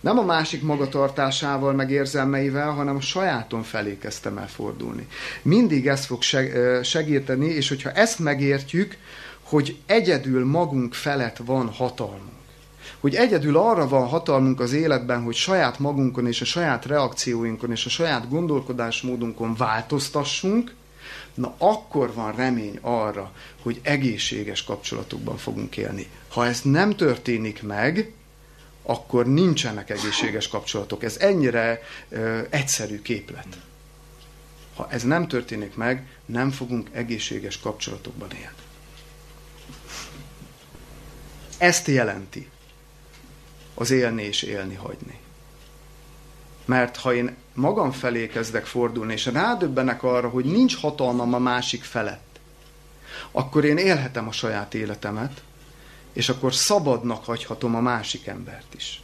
nem 0.00 0.18
a 0.18 0.22
másik 0.22 0.62
magatartásával, 0.62 1.72
meg 1.72 1.90
érzelmeivel, 1.90 2.70
hanem 2.70 2.96
a 2.96 3.00
sajáton 3.00 3.62
felé 3.62 3.98
kezdtem 3.98 4.38
el 4.38 4.48
fordulni. 4.48 5.06
Mindig 5.42 5.86
ez 5.86 6.04
fog 6.04 6.22
segíteni, 6.82 7.46
és 7.46 7.68
hogyha 7.68 7.90
ezt 7.90 8.18
megértjük, 8.18 8.96
hogy 9.42 9.76
egyedül 9.86 10.46
magunk 10.46 10.94
felett 10.94 11.36
van 11.44 11.68
hatalmunk, 11.68 12.38
hogy 13.00 13.14
egyedül 13.14 13.56
arra 13.56 13.88
van 13.88 14.06
hatalmunk 14.06 14.60
az 14.60 14.72
életben, 14.72 15.22
hogy 15.22 15.34
saját 15.34 15.78
magunkon 15.78 16.26
és 16.26 16.40
a 16.40 16.44
saját 16.44 16.86
reakcióinkon 16.86 17.70
és 17.70 17.86
a 17.86 17.88
saját 17.88 18.28
gondolkodásmódunkon 18.28 19.54
változtassunk, 19.54 20.74
na 21.34 21.54
akkor 21.58 22.14
van 22.14 22.32
remény 22.32 22.78
arra, 22.80 23.32
hogy 23.62 23.80
egészséges 23.82 24.64
kapcsolatokban 24.64 25.36
fogunk 25.36 25.76
élni. 25.76 26.06
Ha 26.28 26.46
ez 26.46 26.60
nem 26.62 26.96
történik 26.96 27.62
meg, 27.62 28.12
akkor 28.90 29.26
nincsenek 29.26 29.90
egészséges 29.90 30.48
kapcsolatok. 30.48 31.02
Ez 31.02 31.16
ennyire 31.16 31.82
ö, 32.08 32.40
egyszerű 32.50 33.02
képlet. 33.02 33.46
Ha 34.74 34.86
ez 34.90 35.02
nem 35.02 35.28
történik 35.28 35.76
meg, 35.76 36.06
nem 36.24 36.50
fogunk 36.50 36.88
egészséges 36.92 37.60
kapcsolatokban 37.60 38.28
élni. 38.32 38.56
Ezt 41.58 41.86
jelenti 41.86 42.48
az 43.74 43.90
élni 43.90 44.22
és 44.22 44.42
élni 44.42 44.74
hagyni. 44.74 45.18
Mert 46.64 46.96
ha 46.96 47.14
én 47.14 47.36
magam 47.54 47.90
felé 47.90 48.26
kezdek 48.26 48.66
fordulni, 48.66 49.12
és 49.12 49.26
rádöbbenek 49.26 50.02
arra, 50.02 50.28
hogy 50.28 50.44
nincs 50.44 50.76
hatalmam 50.76 51.34
a 51.34 51.38
másik 51.38 51.82
felett, 51.84 52.40
akkor 53.30 53.64
én 53.64 53.76
élhetem 53.76 54.28
a 54.28 54.32
saját 54.32 54.74
életemet, 54.74 55.42
és 56.12 56.28
akkor 56.28 56.54
szabadnak 56.54 57.24
hagyhatom 57.24 57.74
a 57.74 57.80
másik 57.80 58.26
embert 58.26 58.74
is. 58.76 59.02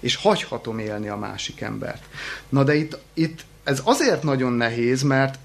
És 0.00 0.16
hagyhatom 0.16 0.78
élni 0.78 1.08
a 1.08 1.16
másik 1.16 1.60
embert. 1.60 2.02
Na 2.48 2.64
de 2.64 2.74
itt, 2.74 2.98
itt 3.14 3.44
ez 3.64 3.80
azért 3.84 4.22
nagyon 4.22 4.52
nehéz, 4.52 5.02
mert 5.02 5.38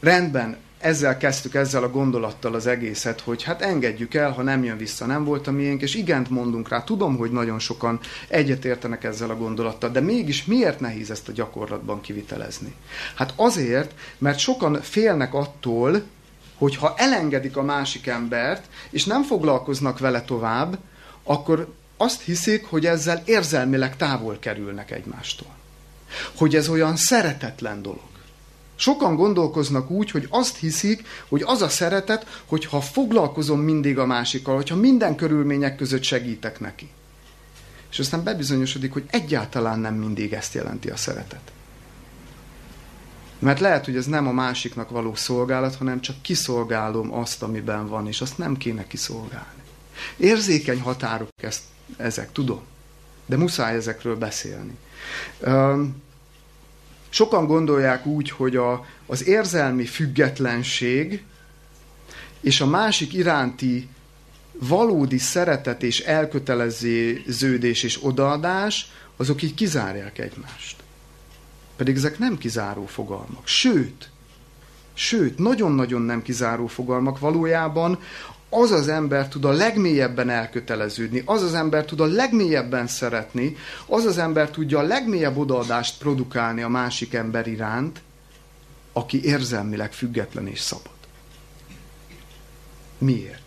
rendben, 0.00 0.56
ezzel 0.78 1.16
kezdtük, 1.16 1.54
ezzel 1.54 1.82
a 1.82 1.90
gondolattal 1.90 2.54
az 2.54 2.66
egészet, 2.66 3.20
hogy 3.20 3.42
hát 3.42 3.62
engedjük 3.62 4.14
el, 4.14 4.30
ha 4.30 4.42
nem 4.42 4.64
jön 4.64 4.76
vissza, 4.76 5.06
nem 5.06 5.24
volt 5.24 5.46
a 5.46 5.50
miénk, 5.50 5.82
és 5.82 5.94
igent 5.94 6.30
mondunk 6.30 6.68
rá. 6.68 6.84
Tudom, 6.84 7.16
hogy 7.16 7.30
nagyon 7.30 7.58
sokan 7.58 8.00
egyetértenek 8.28 9.04
ezzel 9.04 9.30
a 9.30 9.36
gondolattal, 9.36 9.90
de 9.90 10.00
mégis 10.00 10.44
miért 10.44 10.80
nehéz 10.80 11.10
ezt 11.10 11.28
a 11.28 11.32
gyakorlatban 11.32 12.00
kivitelezni? 12.00 12.74
Hát 13.14 13.32
azért, 13.36 13.94
mert 14.18 14.38
sokan 14.38 14.80
félnek 14.82 15.34
attól, 15.34 16.02
hogy 16.58 16.76
ha 16.76 16.94
elengedik 16.96 17.56
a 17.56 17.62
másik 17.62 18.06
embert, 18.06 18.64
és 18.90 19.04
nem 19.04 19.22
foglalkoznak 19.22 19.98
vele 19.98 20.22
tovább, 20.22 20.78
akkor 21.22 21.74
azt 21.96 22.20
hiszik, 22.20 22.66
hogy 22.66 22.86
ezzel 22.86 23.22
érzelmileg 23.24 23.96
távol 23.96 24.38
kerülnek 24.40 24.90
egymástól. 24.90 25.48
Hogy 26.36 26.54
ez 26.54 26.68
olyan 26.68 26.96
szeretetlen 26.96 27.82
dolog. 27.82 28.14
Sokan 28.76 29.14
gondolkoznak 29.14 29.90
úgy, 29.90 30.10
hogy 30.10 30.26
azt 30.30 30.56
hiszik, 30.56 31.06
hogy 31.28 31.42
az 31.46 31.62
a 31.62 31.68
szeretet, 31.68 32.42
hogyha 32.46 32.80
foglalkozom 32.80 33.60
mindig 33.60 33.98
a 33.98 34.06
másikkal, 34.06 34.54
hogyha 34.54 34.76
minden 34.76 35.16
körülmények 35.16 35.76
között 35.76 36.02
segítek 36.02 36.60
neki. 36.60 36.88
És 37.90 37.98
aztán 37.98 38.22
bebizonyosodik, 38.22 38.92
hogy 38.92 39.04
egyáltalán 39.10 39.78
nem 39.78 39.94
mindig 39.94 40.32
ezt 40.32 40.54
jelenti 40.54 40.88
a 40.90 40.96
szeretet. 40.96 41.52
Mert 43.38 43.60
lehet, 43.60 43.84
hogy 43.84 43.96
ez 43.96 44.06
nem 44.06 44.26
a 44.26 44.32
másiknak 44.32 44.90
való 44.90 45.14
szolgálat, 45.14 45.74
hanem 45.74 46.00
csak 46.00 46.22
kiszolgálom 46.22 47.14
azt, 47.14 47.42
amiben 47.42 47.88
van, 47.88 48.06
és 48.06 48.20
azt 48.20 48.38
nem 48.38 48.56
kéne 48.56 48.86
kiszolgálni. 48.86 49.62
Érzékeny 50.16 50.80
határok 50.80 51.28
ezt, 51.36 51.62
ezek, 51.96 52.32
tudom. 52.32 52.62
De 53.26 53.36
muszáj 53.36 53.74
ezekről 53.74 54.16
beszélni. 54.16 54.76
Sokan 57.08 57.46
gondolják 57.46 58.06
úgy, 58.06 58.30
hogy 58.30 58.56
a, 58.56 58.84
az 59.06 59.26
érzelmi 59.26 59.84
függetlenség 59.84 61.24
és 62.40 62.60
a 62.60 62.66
másik 62.66 63.12
iránti 63.12 63.88
valódi 64.52 65.18
szeretet 65.18 65.82
és 65.82 66.00
elköteleződés 66.00 67.82
és 67.82 67.98
odaadás, 68.02 68.90
azok 69.16 69.42
így 69.42 69.54
kizárják 69.54 70.18
egymást. 70.18 70.76
Pedig 71.76 71.96
ezek 71.96 72.18
nem 72.18 72.38
kizáró 72.38 72.86
fogalmak. 72.86 73.46
Sőt, 73.46 74.10
sőt, 74.94 75.38
nagyon-nagyon 75.38 76.02
nem 76.02 76.22
kizáró 76.22 76.66
fogalmak. 76.66 77.18
Valójában 77.18 77.98
az 78.48 78.70
az 78.70 78.88
ember 78.88 79.28
tud 79.28 79.44
a 79.44 79.50
legmélyebben 79.50 80.30
elköteleződni, 80.30 81.22
az 81.24 81.42
az 81.42 81.54
ember 81.54 81.84
tud 81.84 82.00
a 82.00 82.04
legmélyebben 82.04 82.86
szeretni, 82.86 83.56
az 83.86 84.04
az 84.04 84.18
ember 84.18 84.50
tudja 84.50 84.78
a 84.78 84.82
legmélyebb 84.82 85.36
odaadást 85.36 85.98
produkálni 85.98 86.62
a 86.62 86.68
másik 86.68 87.14
ember 87.14 87.46
iránt, 87.46 88.00
aki 88.92 89.24
érzelmileg 89.24 89.92
független 89.92 90.46
és 90.46 90.60
szabad. 90.60 90.90
Miért? 92.98 93.40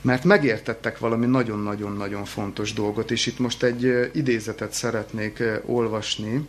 Mert 0.00 0.24
megértettek 0.24 0.98
valami 0.98 1.26
nagyon-nagyon-nagyon 1.26 2.24
fontos 2.24 2.72
dolgot, 2.72 3.10
és 3.10 3.26
itt 3.26 3.38
most 3.38 3.62
egy 3.62 4.10
idézetet 4.12 4.72
szeretnék 4.72 5.42
olvasni, 5.66 6.46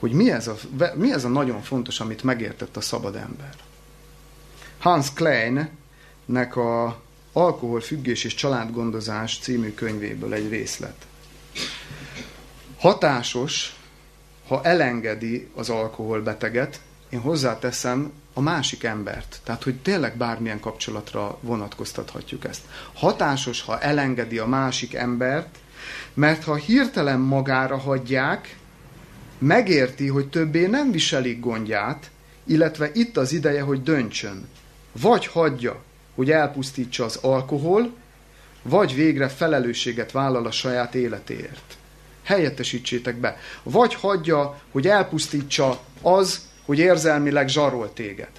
hogy 0.00 0.12
mi 0.12 0.30
ez, 0.30 0.46
a, 0.46 0.56
mi 0.94 1.12
ez 1.12 1.24
a 1.24 1.28
nagyon 1.28 1.62
fontos, 1.62 2.00
amit 2.00 2.22
megértett 2.22 2.76
a 2.76 2.80
szabad 2.80 3.16
ember. 3.16 3.54
Hans 4.78 5.12
Kleinnek 5.12 6.56
a 6.56 7.00
Alkoholfüggés 7.32 8.24
és 8.24 8.34
családgondozás 8.34 9.38
című 9.38 9.74
könyvéből 9.74 10.34
egy 10.34 10.48
részlet. 10.48 11.06
Hatásos, 12.78 13.76
ha 14.48 14.62
elengedi 14.62 15.48
az 15.54 15.70
alkoholbeteget, 15.70 16.80
én 17.08 17.20
hozzáteszem 17.20 18.12
a 18.34 18.40
másik 18.40 18.84
embert. 18.84 19.40
Tehát, 19.44 19.62
hogy 19.62 19.76
tényleg 19.76 20.16
bármilyen 20.16 20.60
kapcsolatra 20.60 21.38
vonatkoztathatjuk 21.40 22.44
ezt. 22.44 22.62
Hatásos, 22.92 23.62
ha 23.62 23.80
elengedi 23.80 24.38
a 24.38 24.46
másik 24.46 24.94
embert, 24.94 25.58
mert 26.14 26.44
ha 26.44 26.54
hirtelen 26.54 27.20
magára 27.20 27.76
hagyják, 27.76 28.56
megérti, 29.40 30.06
hogy 30.08 30.28
többé 30.28 30.66
nem 30.66 30.90
viselik 30.90 31.40
gondját, 31.40 32.10
illetve 32.44 32.90
itt 32.92 33.16
az 33.16 33.32
ideje, 33.32 33.62
hogy 33.62 33.82
döntsön. 33.82 34.48
Vagy 34.92 35.26
hagyja, 35.26 35.82
hogy 36.14 36.30
elpusztítsa 36.30 37.04
az 37.04 37.16
alkohol, 37.16 37.92
vagy 38.62 38.94
végre 38.94 39.28
felelősséget 39.28 40.12
vállal 40.12 40.46
a 40.46 40.50
saját 40.50 40.94
életéért. 40.94 41.76
Helyettesítsétek 42.22 43.16
be. 43.16 43.36
Vagy 43.62 43.94
hagyja, 43.94 44.60
hogy 44.70 44.86
elpusztítsa 44.86 45.80
az, 46.02 46.48
hogy 46.64 46.78
érzelmileg 46.78 47.48
zsarol 47.48 47.92
téged. 47.92 48.30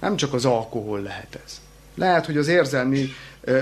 Nem 0.00 0.16
csak 0.16 0.32
az 0.32 0.44
alkohol 0.44 1.00
lehet 1.00 1.38
ez. 1.44 1.60
Lehet, 1.94 2.26
hogy 2.26 2.36
az 2.36 2.48
érzelmi 2.48 3.08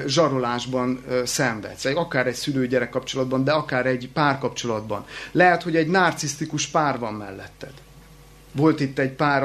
zsarolásban 0.06 1.04
szenvedsz, 1.24 1.84
akár 1.84 2.26
egy 2.26 2.34
szülő-gyerek 2.34 2.90
kapcsolatban, 2.90 3.44
de 3.44 3.52
akár 3.52 3.86
egy 3.86 4.08
párkapcsolatban. 4.12 5.04
Lehet, 5.32 5.62
hogy 5.62 5.76
egy 5.76 5.88
narcisztikus 5.88 6.66
pár 6.66 6.98
van 6.98 7.14
melletted. 7.14 7.72
Volt 8.52 8.80
itt 8.80 8.98
egy 8.98 9.10
pár 9.10 9.44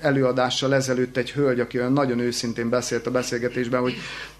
előadással 0.00 0.74
ezelőtt 0.74 1.16
egy 1.16 1.30
hölgy, 1.30 1.60
aki 1.60 1.78
olyan 1.78 1.92
nagyon 1.92 2.18
őszintén 2.18 2.68
beszélt 2.68 3.06
a 3.06 3.10
beszélgetésben, 3.10 3.80
hogy, 3.80 3.94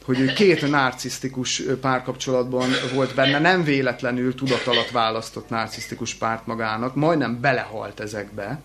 hogy 0.05 0.33
két 0.33 0.71
narcisztikus 0.71 1.63
párkapcsolatban 1.81 2.69
volt 2.95 3.15
benne, 3.15 3.39
nem 3.39 3.65
véletlenül 3.65 4.35
tudat 4.35 4.67
alatt 4.67 4.91
választott 4.91 5.49
narcisztikus 5.49 6.15
párt 6.15 6.47
magának, 6.47 6.95
majdnem 6.95 7.41
belehalt 7.41 8.01
ezekbe, 8.01 8.61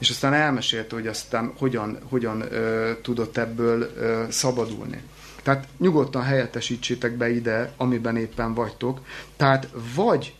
és 0.00 0.10
aztán 0.10 0.32
elmesélte, 0.32 0.94
hogy 0.94 1.06
aztán 1.06 1.52
hogyan, 1.58 1.98
hogyan 2.08 2.52
ö, 2.52 2.92
tudott 3.02 3.36
ebből 3.36 3.90
ö, 3.96 4.24
szabadulni. 4.30 5.02
Tehát 5.42 5.68
nyugodtan 5.78 6.22
helyettesítsétek 6.22 7.16
be 7.16 7.30
ide, 7.30 7.72
amiben 7.76 8.16
éppen 8.16 8.54
vagytok. 8.54 9.00
Tehát 9.36 9.68
vagy, 9.94 10.34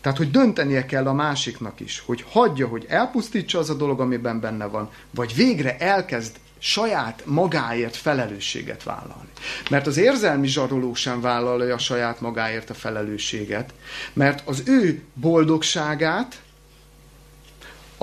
tehát 0.00 0.18
hogy 0.18 0.30
döntenie 0.30 0.86
kell 0.86 1.06
a 1.06 1.12
másiknak 1.12 1.80
is, 1.80 2.02
hogy 2.06 2.24
hagyja, 2.28 2.66
hogy 2.66 2.86
elpusztítsa 2.88 3.58
az 3.58 3.70
a 3.70 3.74
dolog, 3.74 4.00
amiben 4.00 4.40
benne 4.40 4.66
van, 4.66 4.90
vagy 5.10 5.34
végre 5.34 5.78
elkezd 5.78 6.36
saját 6.58 7.22
magáért 7.26 7.96
felelősséget 7.96 8.82
vállalni. 8.82 9.28
Mert 9.70 9.86
az 9.86 9.96
érzelmi 9.96 10.46
zsaroló 10.46 10.94
sem 10.94 11.20
vállalja 11.20 11.78
saját 11.78 12.20
magáért 12.20 12.70
a 12.70 12.74
felelősséget, 12.74 13.74
mert 14.12 14.48
az 14.48 14.62
ő 14.66 15.02
boldogságát 15.14 16.42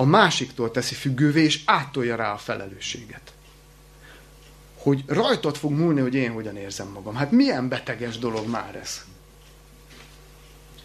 a 0.00 0.04
másiktól 0.04 0.70
teszi 0.70 0.94
függővé, 0.94 1.42
és 1.42 1.62
áttolja 1.64 2.16
rá 2.16 2.32
a 2.32 2.36
felelősséget. 2.36 3.32
Hogy 4.76 5.04
rajtad 5.06 5.56
fog 5.56 5.72
múlni, 5.72 6.00
hogy 6.00 6.14
én 6.14 6.32
hogyan 6.32 6.56
érzem 6.56 6.88
magam. 6.88 7.14
Hát 7.14 7.30
milyen 7.30 7.68
beteges 7.68 8.18
dolog 8.18 8.48
már 8.48 8.76
ez. 8.82 9.04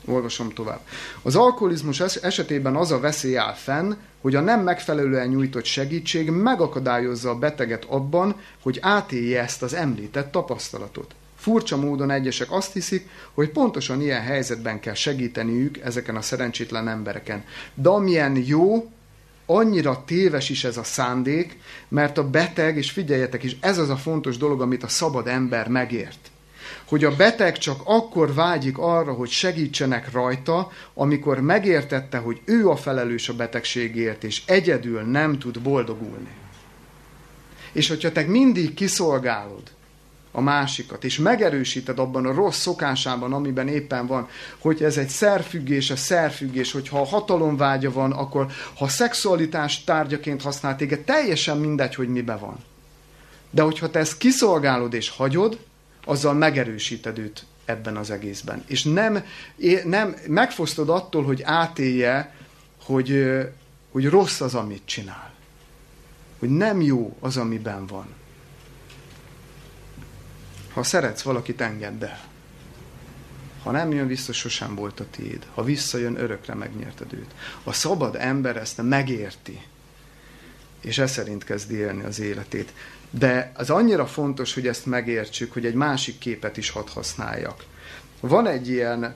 Olvasom 0.05 0.49
tovább. 0.49 0.79
Az 1.21 1.35
alkoholizmus 1.35 1.99
esetében 1.99 2.75
az 2.75 2.91
a 2.91 2.99
veszély 2.99 3.37
áll 3.37 3.53
fenn, 3.53 3.93
hogy 4.21 4.35
a 4.35 4.41
nem 4.41 4.61
megfelelően 4.61 5.27
nyújtott 5.27 5.65
segítség 5.65 6.29
megakadályozza 6.29 7.29
a 7.29 7.39
beteget 7.39 7.85
abban, 7.85 8.35
hogy 8.61 8.77
átélje 8.81 9.41
ezt 9.41 9.63
az 9.63 9.73
említett 9.73 10.31
tapasztalatot. 10.31 11.15
Furcsa 11.37 11.77
módon 11.77 12.11
egyesek 12.11 12.51
azt 12.51 12.73
hiszik, 12.73 13.09
hogy 13.33 13.49
pontosan 13.49 14.01
ilyen 14.01 14.21
helyzetben 14.21 14.79
kell 14.79 14.93
segíteniük 14.93 15.77
ezeken 15.77 16.15
a 16.15 16.21
szerencsétlen 16.21 16.87
embereken. 16.87 17.43
De 17.73 17.89
amilyen 17.89 18.43
jó, 18.45 18.91
annyira 19.45 20.03
téves 20.05 20.49
is 20.49 20.63
ez 20.63 20.77
a 20.77 20.83
szándék, 20.83 21.57
mert 21.87 22.17
a 22.17 22.29
beteg, 22.29 22.77
és 22.77 22.91
figyeljetek 22.91 23.43
is, 23.43 23.57
ez 23.59 23.77
az 23.77 23.89
a 23.89 23.97
fontos 23.97 24.37
dolog, 24.37 24.61
amit 24.61 24.83
a 24.83 24.87
szabad 24.87 25.27
ember 25.27 25.67
megért. 25.67 26.31
Hogy 26.85 27.03
a 27.03 27.15
beteg 27.15 27.57
csak 27.57 27.81
akkor 27.83 28.33
vágyik 28.33 28.77
arra, 28.77 29.13
hogy 29.13 29.29
segítsenek 29.29 30.11
rajta, 30.11 30.71
amikor 30.93 31.39
megértette, 31.39 32.17
hogy 32.17 32.41
ő 32.45 32.69
a 32.69 32.75
felelős 32.75 33.29
a 33.29 33.33
betegségért, 33.33 34.23
és 34.23 34.41
egyedül 34.45 35.01
nem 35.01 35.39
tud 35.39 35.59
boldogulni. 35.59 36.31
És 37.71 37.87
hogyha 37.87 38.11
te 38.11 38.21
mindig 38.21 38.73
kiszolgálod, 38.73 39.72
a 40.35 40.41
másikat, 40.41 41.03
és 41.03 41.17
megerősíted 41.17 41.99
abban 41.99 42.25
a 42.25 42.33
rossz 42.33 42.59
szokásában, 42.59 43.33
amiben 43.33 43.67
éppen 43.67 44.07
van, 44.07 44.27
hogy 44.57 44.83
ez 44.83 44.97
egy 44.97 45.07
szerfüggés, 45.07 45.89
a 45.89 45.95
szerfüggés, 45.95 46.71
hogyha 46.71 47.05
hatalomvágya 47.05 47.91
van, 47.91 48.11
akkor 48.11 48.47
ha 48.75 48.87
szexualitás 48.87 49.83
tárgyaként 49.83 50.41
használ 50.41 50.75
téged, 50.75 50.99
teljesen 50.99 51.57
mindegy, 51.57 51.95
hogy 51.95 52.07
mibe 52.07 52.35
van. 52.35 52.57
De 53.49 53.61
hogyha 53.61 53.89
te 53.89 53.99
ezt 53.99 54.17
kiszolgálod 54.17 54.93
és 54.93 55.09
hagyod, 55.09 55.59
azzal 56.05 56.33
megerősíted 56.33 57.17
őt 57.17 57.45
ebben 57.65 57.97
az 57.97 58.11
egészben. 58.11 58.63
És 58.67 58.83
nem, 58.83 59.23
nem 59.85 60.15
megfosztod 60.27 60.89
attól, 60.89 61.23
hogy 61.23 61.41
átélje, 61.43 62.33
hogy, 62.83 63.25
hogy 63.91 64.09
rossz 64.09 64.41
az, 64.41 64.55
amit 64.55 64.81
csinál. 64.85 65.33
Hogy 66.39 66.49
nem 66.49 66.81
jó 66.81 67.17
az, 67.19 67.37
amiben 67.37 67.85
van. 67.85 68.05
Ha 70.73 70.83
szeretsz 70.83 71.21
valakit, 71.21 71.61
engedd 71.61 72.03
el. 72.03 72.19
Ha 73.63 73.71
nem 73.71 73.91
jön 73.91 74.07
vissza, 74.07 74.33
sosem 74.33 74.75
volt 74.75 74.99
a 74.99 75.05
tiéd. 75.11 75.47
Ha 75.53 75.63
visszajön, 75.63 76.17
örökre 76.17 76.53
megnyerted 76.53 77.13
őt. 77.13 77.31
A 77.63 77.73
szabad 77.73 78.15
ember 78.15 78.57
ezt 78.57 78.81
megérti, 78.81 79.61
és 80.81 80.97
ez 80.97 81.11
szerint 81.11 81.43
kezdi 81.43 81.75
élni 81.75 82.03
az 82.03 82.19
életét. 82.19 82.73
De 83.09 83.51
az 83.55 83.69
annyira 83.69 84.05
fontos, 84.05 84.53
hogy 84.53 84.67
ezt 84.67 84.85
megértsük, 84.85 85.53
hogy 85.53 85.65
egy 85.65 85.73
másik 85.73 86.17
képet 86.17 86.57
is 86.57 86.69
hadd 86.69 86.89
használjak. 86.89 87.65
Van 88.19 88.47
egy 88.47 88.69
ilyen, 88.69 89.15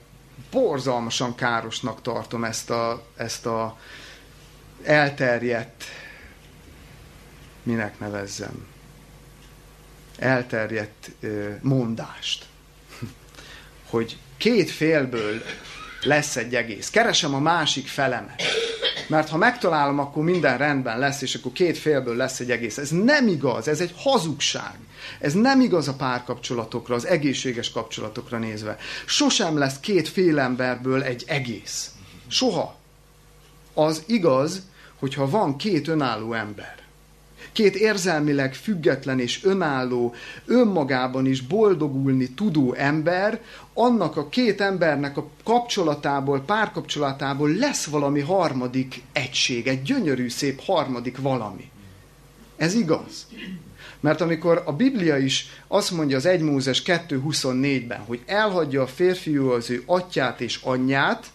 borzalmasan 0.52 1.36
károsnak 1.36 2.02
tartom 2.02 2.44
ezt 2.44 2.70
a, 2.70 3.06
ezt 3.16 3.46
a 3.46 3.78
elterjedt, 4.84 5.84
minek 7.64 8.00
nevezzem, 8.00 8.66
elterjedt 10.18 11.12
mondást, 11.62 12.46
hogy 13.90 14.18
két 14.38 14.70
félből 14.70 15.42
lesz 16.02 16.36
egy 16.36 16.56
egész. 16.56 16.90
Keresem 16.90 17.34
a 17.34 17.40
másik 17.40 17.88
felemet. 17.88 18.42
Mert 19.08 19.30
ha 19.30 19.38
megtalálom, 19.38 20.00
akkor 20.00 20.24
minden 20.24 20.58
rendben 20.58 21.00
lesz, 21.00 21.22
és 21.22 21.36
akkor 21.36 21.52
két 21.52 21.78
félből 21.78 22.16
lesz 22.16 22.40
egy 22.40 22.52
egész. 22.52 22.78
Ez 22.78 22.90
nem 22.90 23.28
igaz, 23.28 23.68
ez 23.68 23.80
egy 23.80 23.94
hazugság. 23.96 24.76
Ez 25.20 25.34
nem 25.34 25.62
igaz 25.62 25.88
a 25.88 25.94
párkapcsolatokra, 25.94 26.96
az 26.96 27.06
egészséges 27.06 27.72
kapcsolatokra 27.72 28.38
nézve. 28.38 28.78
Sosem 29.06 29.58
lesz 29.58 29.80
két 29.80 30.08
fél 30.08 30.40
emberből 30.40 31.04
egy 31.04 31.24
egész. 31.28 31.92
Soha. 32.28 32.76
Az 33.74 34.04
igaz, 34.06 34.62
hogyha 35.00 35.30
van 35.30 35.58
két 35.58 35.88
önálló 35.88 36.34
ember 36.34 36.87
két 37.58 37.76
érzelmileg 37.76 38.54
független 38.54 39.20
és 39.20 39.44
önálló, 39.44 40.14
önmagában 40.46 41.26
is 41.26 41.42
boldogulni 41.42 42.30
tudó 42.30 42.74
ember, 42.74 43.42
annak 43.74 44.18
a 44.18 44.30
két 44.30 44.62
embernek 44.62 45.18
a 45.18 45.30
kapcsolatából, 45.44 46.42
párkapcsolatából 46.42 47.50
lesz 47.50 47.86
valami 47.86 48.20
harmadik 48.20 49.02
egység, 49.14 49.68
egy 49.68 49.82
gyönyörű, 49.82 50.30
szép 50.30 50.62
harmadik 50.66 51.18
valami. 51.18 51.70
Ez 52.58 52.74
igaz. 52.74 53.28
Mert 54.00 54.22
amikor 54.22 54.64
a 54.66 54.74
Biblia 54.74 55.18
is 55.18 55.46
azt 55.68 55.92
mondja 55.92 56.18
az 56.18 56.26
1 56.26 56.42
Mózes 56.42 56.82
2.24-ben, 56.86 58.00
hogy 58.00 58.22
elhagyja 58.26 58.82
a 58.82 58.88
férfiú 58.88 59.50
az 59.50 59.70
ő 59.70 59.84
atyát 59.86 60.42
és 60.42 60.60
anyját, 60.64 61.26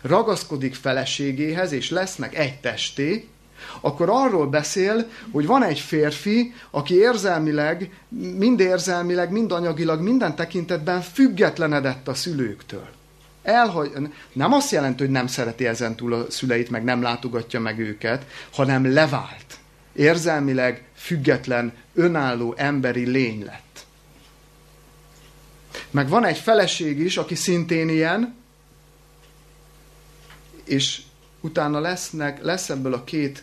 ragaszkodik 0.00 0.74
feleségéhez, 0.74 1.72
és 1.72 1.90
lesznek 1.90 2.38
egy 2.38 2.60
testé, 2.60 3.28
akkor 3.80 4.08
arról 4.10 4.46
beszél, 4.46 5.06
hogy 5.30 5.46
van 5.46 5.62
egy 5.62 5.78
férfi, 5.78 6.54
aki 6.70 6.94
érzelmileg, 6.94 7.90
mind 8.36 8.60
érzelmileg, 8.60 9.30
mind 9.30 9.52
anyagilag, 9.52 10.00
minden 10.00 10.36
tekintetben 10.36 11.00
függetlenedett 11.00 12.08
a 12.08 12.14
szülőktől. 12.14 12.88
Elhagy... 13.42 13.92
Nem 14.32 14.52
azt 14.52 14.70
jelenti, 14.70 15.02
hogy 15.02 15.12
nem 15.12 15.26
szereti 15.26 15.66
ezen 15.66 15.96
túl 15.96 16.12
a 16.12 16.30
szüleit, 16.30 16.70
meg 16.70 16.84
nem 16.84 17.02
látogatja 17.02 17.60
meg 17.60 17.78
őket, 17.78 18.26
hanem 18.52 18.92
levált. 18.92 19.58
Érzelmileg 19.92 20.84
független, 20.94 21.72
önálló 21.94 22.54
emberi 22.56 23.04
lény 23.04 23.44
lett. 23.44 23.86
Meg 25.90 26.08
van 26.08 26.24
egy 26.24 26.38
feleség 26.38 26.98
is, 26.98 27.16
aki 27.16 27.34
szintén 27.34 27.88
ilyen, 27.88 28.34
és 30.64 31.02
utána 31.46 31.80
lesznek, 31.80 32.42
lesz 32.42 32.70
ebből 32.70 32.94
a 32.94 33.04
két 33.04 33.42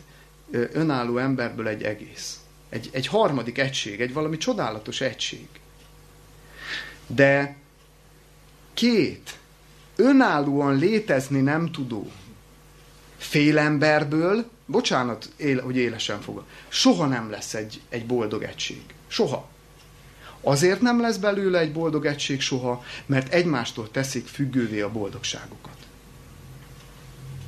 önálló 0.51 1.17
emberből 1.17 1.67
egy 1.67 1.83
egész. 1.83 2.39
Egy, 2.69 2.89
egy 2.91 3.07
harmadik 3.07 3.57
egység, 3.57 4.01
egy 4.01 4.13
valami 4.13 4.37
csodálatos 4.37 5.01
egység. 5.01 5.47
De 7.07 7.55
két 8.73 9.39
önállóan 9.95 10.75
létezni 10.75 11.41
nem 11.41 11.71
tudó 11.71 12.11
félemberből, 13.17 14.45
bocsánat, 14.65 15.29
él, 15.35 15.61
hogy 15.61 15.77
élesen 15.77 16.21
fogom, 16.21 16.43
soha 16.67 17.05
nem 17.05 17.29
lesz 17.29 17.53
egy, 17.53 17.81
egy 17.89 18.05
boldog 18.05 18.43
egység. 18.43 18.83
Soha. 19.07 19.49
Azért 20.41 20.81
nem 20.81 21.01
lesz 21.01 21.17
belőle 21.17 21.59
egy 21.59 21.71
boldog 21.71 22.05
egység 22.05 22.41
soha, 22.41 22.83
mert 23.05 23.33
egymástól 23.33 23.91
teszik 23.91 24.27
függővé 24.27 24.81
a 24.81 24.91
boldogságukat. 24.91 25.77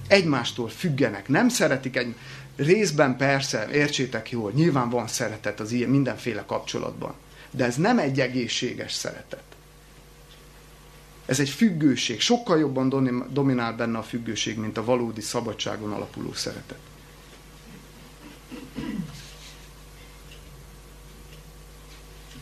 Egymástól 0.08 0.70
függenek, 0.70 1.28
nem 1.28 1.50
szeretik 1.50 1.98
egy... 1.98 2.16
Részben 2.56 3.18
persze, 3.18 3.70
értsétek 3.72 4.32
jól, 4.32 4.52
nyilván 4.52 4.90
van 4.90 5.08
szeretet 5.08 5.60
az 5.60 5.72
ilyen 5.72 5.90
mindenféle 5.90 6.44
kapcsolatban, 6.46 7.14
de 7.52 7.66
ez 7.66 7.76
nem 7.76 8.00
egy 8.00 8.20
egészséges 8.20 8.94
szeretet. 8.94 9.44
Ez 11.26 11.40
egy 11.40 11.50
függőség. 11.50 12.20
Sokkal 12.22 12.60
jobban 12.60 12.90
dominál 13.32 13.74
benne 13.74 13.98
a 13.98 14.04
függőség, 14.04 14.58
mint 14.58 14.78
a 14.78 14.84
valódi 14.84 15.22
szabadságon 15.22 15.92
alapuló 15.92 16.34
szeretet. 16.34 16.80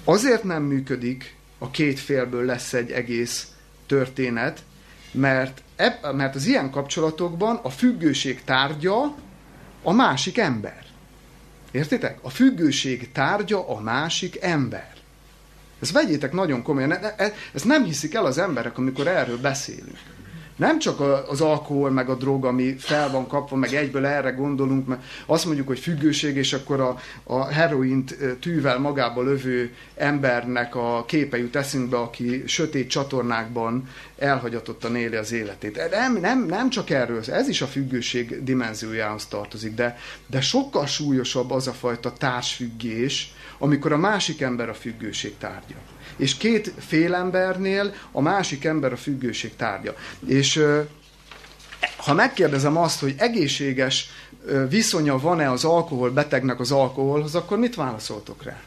Azért 0.03 0.43
nem 0.43 0.63
működik, 0.63 1.35
a 1.57 1.71
két 1.71 1.99
félből 1.99 2.45
lesz 2.45 2.73
egy 2.73 2.91
egész 2.91 3.47
történet, 3.85 4.63
mert, 5.11 5.61
eb, 5.83 6.15
mert 6.15 6.35
az 6.35 6.45
ilyen 6.45 6.71
kapcsolatokban 6.71 7.59
a 7.63 7.69
függőség 7.69 8.43
tárgya 8.43 9.15
a 9.83 9.91
másik 9.91 10.37
ember. 10.37 10.83
Értitek? 11.71 12.17
A 12.21 12.29
függőség 12.29 13.11
tárgya 13.11 13.69
a 13.69 13.79
másik 13.79 14.37
ember. 14.41 14.93
Ezt 15.81 15.91
vegyétek 15.91 16.31
nagyon 16.31 16.61
komolyan. 16.61 16.93
Ezt 17.53 17.65
nem 17.65 17.83
hiszik 17.83 18.13
el 18.13 18.25
az 18.25 18.37
emberek, 18.37 18.77
amikor 18.77 19.07
erről 19.07 19.37
beszélünk. 19.37 20.12
Nem 20.55 20.79
csak 20.79 20.99
az 21.29 21.41
alkohol, 21.41 21.91
meg 21.91 22.09
a 22.09 22.15
drog, 22.15 22.45
ami 22.45 22.75
fel 22.77 23.11
van 23.11 23.27
kapva, 23.27 23.55
meg 23.55 23.73
egyből 23.73 24.05
erre 24.05 24.29
gondolunk, 24.29 24.87
mert 24.87 25.03
azt 25.25 25.45
mondjuk, 25.45 25.67
hogy 25.67 25.79
függőség, 25.79 26.35
és 26.35 26.53
akkor 26.53 26.79
a, 26.79 26.97
a 27.23 27.45
heroint 27.45 28.17
tűvel 28.39 28.79
magába 28.79 29.21
lövő 29.21 29.73
embernek 29.95 30.75
a 30.75 31.03
képe 31.07 31.37
jut 31.37 31.55
eszünkbe, 31.55 31.97
aki 31.97 32.43
sötét 32.45 32.89
csatornákban 32.89 33.89
elhagyatottan 34.17 34.95
éli 34.95 35.15
az 35.15 35.31
életét. 35.31 35.89
Nem, 35.91 36.17
nem, 36.17 36.45
nem 36.45 36.69
csak 36.69 36.89
erről, 36.89 37.21
ez 37.27 37.47
is 37.47 37.61
a 37.61 37.67
függőség 37.67 38.43
dimenziójához 38.43 39.25
tartozik, 39.25 39.75
de, 39.75 39.97
de 40.27 40.41
sokkal 40.41 40.85
súlyosabb 40.85 41.51
az 41.51 41.67
a 41.67 41.73
fajta 41.73 42.13
társfüggés, 42.13 43.33
amikor 43.57 43.91
a 43.91 43.97
másik 43.97 44.41
ember 44.41 44.69
a 44.69 44.73
függőség 44.73 45.37
tárgya. 45.37 45.75
És 46.17 46.37
két 46.37 46.73
fél 46.79 47.13
embernél 47.13 47.93
a 48.11 48.21
másik 48.21 48.65
ember 48.65 48.91
a 48.91 48.97
függőség 48.97 49.55
tárgya. 49.55 49.95
És 50.27 50.63
ha 51.97 52.13
megkérdezem 52.13 52.77
azt, 52.77 52.99
hogy 52.99 53.15
egészséges 53.17 54.09
viszonya 54.69 55.17
van-e 55.17 55.51
az 55.51 55.63
alkohol 55.63 56.11
betegnek 56.11 56.59
az 56.59 56.71
alkoholhoz, 56.71 57.35
akkor 57.35 57.57
mit 57.57 57.75
válaszoltok 57.75 58.43
rá? 58.43 58.61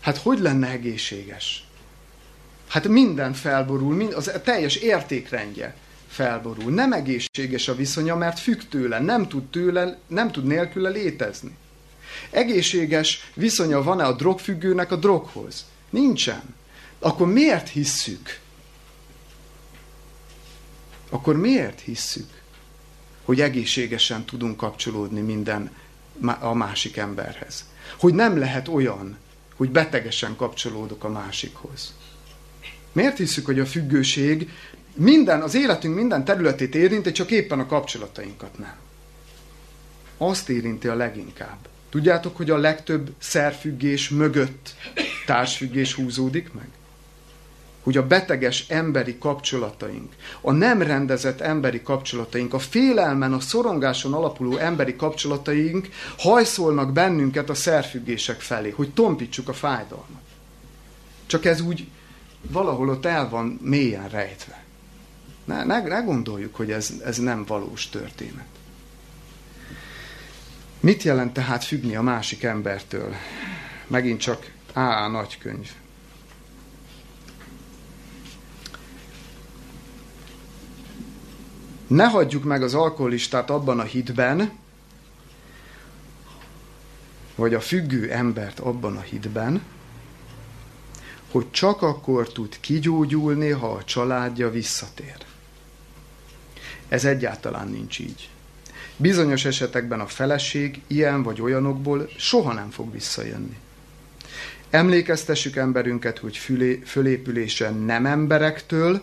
Hát 0.00 0.16
hogy 0.16 0.38
lenne 0.38 0.68
egészséges? 0.68 1.66
Hát 2.68 2.88
minden 2.88 3.32
felborul, 3.32 4.12
az 4.14 4.32
teljes 4.44 4.76
értékrendje 4.76 5.74
felborul. 6.08 6.72
Nem 6.72 6.92
egészséges 6.92 7.68
a 7.68 7.74
viszonya, 7.74 8.16
mert 8.16 8.38
függ 8.38 8.60
tőle, 8.68 9.00
nem 9.00 9.28
tud, 9.28 9.44
tőle, 9.50 9.98
nem 10.06 10.30
tud 10.30 10.44
nélküle 10.44 10.88
létezni. 10.88 11.56
Egészséges 12.30 13.30
viszonya 13.34 13.82
van-e 13.82 14.04
a 14.04 14.12
drogfüggőnek 14.12 14.92
a 14.92 14.96
droghoz? 14.96 15.64
Nincsen. 15.90 16.54
Akkor 16.98 17.26
miért 17.26 17.68
hisszük? 17.68 18.38
Akkor 21.10 21.36
miért 21.36 21.80
hisszük, 21.80 22.42
hogy 23.24 23.40
egészségesen 23.40 24.24
tudunk 24.24 24.56
kapcsolódni 24.56 25.20
minden 25.20 25.70
a 26.40 26.54
másik 26.54 26.96
emberhez? 26.96 27.64
Hogy 27.98 28.14
nem 28.14 28.38
lehet 28.38 28.68
olyan, 28.68 29.16
hogy 29.56 29.70
betegesen 29.70 30.36
kapcsolódok 30.36 31.04
a 31.04 31.08
másikhoz? 31.08 31.94
Miért 32.92 33.16
hiszük, 33.16 33.46
hogy 33.46 33.58
a 33.58 33.66
függőség 33.66 34.50
minden, 34.94 35.42
az 35.42 35.54
életünk 35.54 35.94
minden 35.94 36.24
területét 36.24 36.74
érinti, 36.74 37.12
csak 37.12 37.30
éppen 37.30 37.60
a 37.60 37.66
kapcsolatainkat 37.66 38.58
nem? 38.58 38.74
Azt 40.16 40.48
érinti 40.48 40.88
a 40.88 40.94
leginkább. 40.94 41.58
Tudjátok, 41.90 42.36
hogy 42.36 42.50
a 42.50 42.56
legtöbb 42.56 43.14
szerfüggés 43.18 44.08
mögött 44.08 44.74
társfüggés 45.26 45.92
húzódik 45.94 46.52
meg? 46.52 46.68
Hogy 47.82 47.96
a 47.96 48.06
beteges 48.06 48.68
emberi 48.68 49.18
kapcsolataink, 49.18 50.12
a 50.40 50.52
nem 50.52 50.82
rendezett 50.82 51.40
emberi 51.40 51.82
kapcsolataink, 51.82 52.54
a 52.54 52.58
félelmen, 52.58 53.32
a 53.32 53.40
szorongáson 53.40 54.14
alapuló 54.14 54.56
emberi 54.56 54.96
kapcsolataink 54.96 55.88
hajszolnak 56.18 56.92
bennünket 56.92 57.50
a 57.50 57.54
szerfüggések 57.54 58.40
felé, 58.40 58.70
hogy 58.70 58.92
tompítsuk 58.92 59.48
a 59.48 59.52
fájdalmat. 59.52 60.22
Csak 61.26 61.44
ez 61.44 61.60
úgy 61.60 61.86
valahol 62.50 62.88
ott 62.88 63.04
el 63.04 63.28
van 63.28 63.58
mélyen 63.62 64.08
rejtve. 64.08 64.64
Ne, 65.44 65.64
ne, 65.64 65.82
ne 65.82 66.00
gondoljuk, 66.00 66.54
hogy 66.54 66.70
ez, 66.70 66.92
ez 67.04 67.18
nem 67.18 67.44
valós 67.44 67.88
történet. 67.88 68.46
Mit 70.80 71.02
jelent 71.02 71.32
tehát 71.32 71.64
függni 71.64 71.96
a 71.96 72.02
másik 72.02 72.42
embertől? 72.42 73.14
Megint 73.86 74.20
csak 74.20 74.50
A.A. 74.76 75.08
nagykönyv. 75.08 75.70
Ne 81.86 82.04
hagyjuk 82.04 82.44
meg 82.44 82.62
az 82.62 82.74
alkoholistát 82.74 83.50
abban 83.50 83.78
a 83.78 83.82
hitben, 83.82 84.52
vagy 87.34 87.54
a 87.54 87.60
függő 87.60 88.10
embert 88.10 88.60
abban 88.60 88.96
a 88.96 89.00
hitben, 89.00 89.62
hogy 91.30 91.50
csak 91.50 91.82
akkor 91.82 92.32
tud 92.32 92.60
kigyógyulni, 92.60 93.50
ha 93.50 93.70
a 93.70 93.84
családja 93.84 94.50
visszatér. 94.50 95.16
Ez 96.88 97.04
egyáltalán 97.04 97.68
nincs 97.68 97.98
így. 97.98 98.30
Bizonyos 98.96 99.44
esetekben 99.44 100.00
a 100.00 100.06
feleség 100.06 100.82
ilyen 100.86 101.22
vagy 101.22 101.40
olyanokból 101.40 102.08
soha 102.16 102.52
nem 102.52 102.70
fog 102.70 102.92
visszajönni. 102.92 103.64
Emlékeztessük 104.70 105.56
emberünket, 105.56 106.18
hogy 106.18 106.36
fülé, 106.36 106.82
fölépülése 106.84 107.70
nem 107.70 108.06
emberektől, 108.06 109.02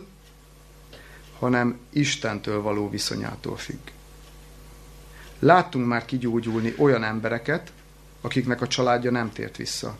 hanem 1.40 1.80
Istentől 1.90 2.62
való 2.62 2.90
viszonyától 2.90 3.58
függ. 3.58 3.88
Láttunk 5.40 5.88
már 5.88 6.06
kigyógyulni 6.06 6.74
olyan 6.78 7.04
embereket, 7.04 7.72
akiknek 8.22 8.62
a 8.62 8.68
családja 8.68 9.12
nem 9.12 9.32
tért 9.32 9.58
vissza. 9.58 9.98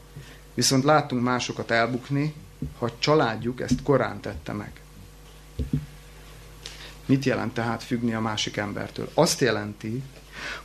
Viszont 0.54 0.84
láttunk 0.84 1.24
másokat 1.24 1.72
elbukni, 1.72 2.34
ha 2.78 2.92
családjuk 3.00 3.62
ezt 3.62 3.84
korán 3.84 4.20
tette 4.22 4.54
meg. 4.54 4.72
Mit 7.06 7.26
jelent 7.26 7.54
tehát 7.54 7.84
függni 7.84 8.14
a 8.14 8.20
másik 8.20 8.58
embertől? 8.58 9.10
Azt 9.14 9.42
jelenti, 9.42 10.04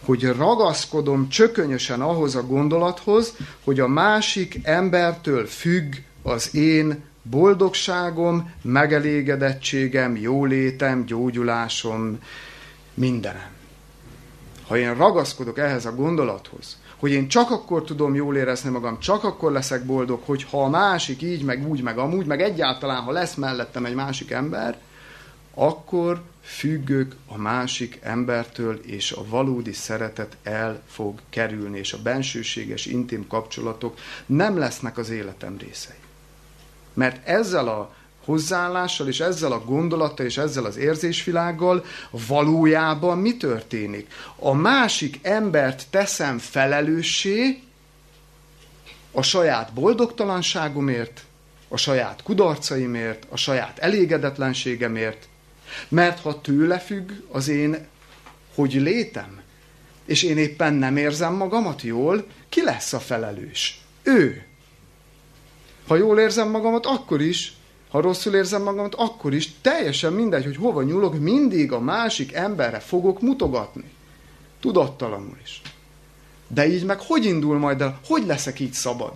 hogy 0.05 0.25
ragaszkodom 0.25 1.29
csökönyösen 1.29 2.01
ahhoz 2.01 2.35
a 2.35 2.43
gondolathoz, 2.43 3.37
hogy 3.65 3.81
a 3.81 3.89
másik 3.89 4.61
embertől 4.63 5.47
függ 5.47 5.95
az 6.23 6.55
én 6.55 7.03
boldogságom, 7.23 8.53
megelégedettségem, 8.63 10.17
jólétem, 10.17 11.05
gyógyulásom, 11.05 12.19
mindenem. 12.95 13.51
Ha 14.67 14.79
én 14.79 14.95
ragaszkodok 14.95 15.59
ehhez 15.59 15.87
a 15.87 15.95
gondolathoz, 15.95 16.77
hogy 16.99 17.11
én 17.11 17.29
csak 17.29 17.51
akkor 17.51 17.85
tudom 17.85 18.15
jól 18.15 18.37
érezni 18.37 18.71
magam, 18.71 18.99
csak 18.99 19.25
akkor 19.25 19.53
leszek 19.53 19.85
boldog, 19.85 20.21
hogy 20.25 20.45
ha 20.51 20.65
a 20.65 20.69
másik 20.69 21.23
így, 21.23 21.45
meg 21.45 21.69
úgy, 21.69 21.83
meg 21.83 21.99
amúgy, 21.99 22.27
meg 22.27 22.43
egyáltalán, 22.43 23.03
ha 23.03 23.11
lesz 23.11 23.35
mellettem 23.35 23.85
egy 23.85 23.95
másik 23.95 24.31
ember, 24.31 24.79
akkor 25.59 26.23
függök 26.43 27.15
a 27.27 27.37
másik 27.37 27.99
embertől, 28.03 28.81
és 28.85 29.13
a 29.13 29.25
valódi 29.29 29.73
szeretet 29.73 30.37
el 30.43 30.83
fog 30.87 31.21
kerülni, 31.31 31.79
és 31.79 31.93
a 31.93 32.03
bensőséges, 32.03 32.87
intim 32.87 33.27
kapcsolatok 33.27 33.99
nem 34.27 34.59
lesznek 34.59 34.99
az 34.99 35.11
életem 35.11 35.57
részei. 35.59 35.97
Mert 36.95 37.27
ezzel 37.29 37.69
a 37.69 37.95
hozzáállással, 38.25 39.09
és 39.09 39.21
ezzel 39.21 39.53
a 39.53 39.65
gondolattal, 39.65 40.27
és 40.27 40.37
ezzel 40.37 40.65
az 40.65 40.77
érzésvilággal 40.77 41.85
valójában 42.11 43.19
mi 43.19 43.37
történik? 43.37 44.13
A 44.37 44.53
másik 44.53 45.19
embert 45.23 45.87
teszem 45.91 46.39
felelőssé 46.39 47.63
a 49.13 49.23
saját 49.23 49.73
boldogtalanságomért, 49.73 51.23
a 51.69 51.77
saját 51.77 52.23
kudarcaimért, 52.23 53.27
a 53.29 53.37
saját 53.37 53.79
elégedetlenségemért, 53.79 55.29
mert 55.89 56.21
ha 56.21 56.41
tőle 56.41 56.79
függ 56.79 57.11
az 57.31 57.49
én 57.49 57.87
hogy 58.55 58.73
létem, 58.73 59.41
és 60.05 60.23
én 60.23 60.39
éppen 60.39 60.75
nem 60.75 60.97
érzem 60.97 61.35
magamat 61.35 61.83
jól, 61.83 62.27
ki 62.49 62.63
lesz 62.63 62.93
a 62.93 63.01
felelős? 63.01 63.81
Ő. 64.03 64.43
Ha 65.87 65.97
jól 65.97 66.19
érzem 66.19 66.51
magamat, 66.51 66.87
akkor 66.87 67.21
is, 67.21 67.59
Ha 67.89 68.01
rosszul 68.01 68.35
érzem 68.35 68.63
magamat, 68.63 68.95
akkor 68.95 69.35
is 69.35 69.51
teljesen 69.61 70.13
mindegy, 70.13 70.45
hogy 70.45 70.57
hova 70.57 70.83
nyúlok, 70.83 71.19
mindig 71.19 71.73
a 71.73 71.81
másik 71.81 72.33
emberre 72.33 72.79
fogok 72.79 73.21
mutogatni. 73.21 73.91
Tudattalanul 74.61 75.37
is. 75.43 75.63
De 76.49 76.69
így 76.69 76.85
meg 76.85 77.01
hogy 77.01 77.25
indul 77.25 77.59
majd 77.59 77.81
el? 77.81 78.01
Hogy 78.07 78.27
leszek 78.27 78.61
így 78.61 78.73
szabad? 78.73 79.13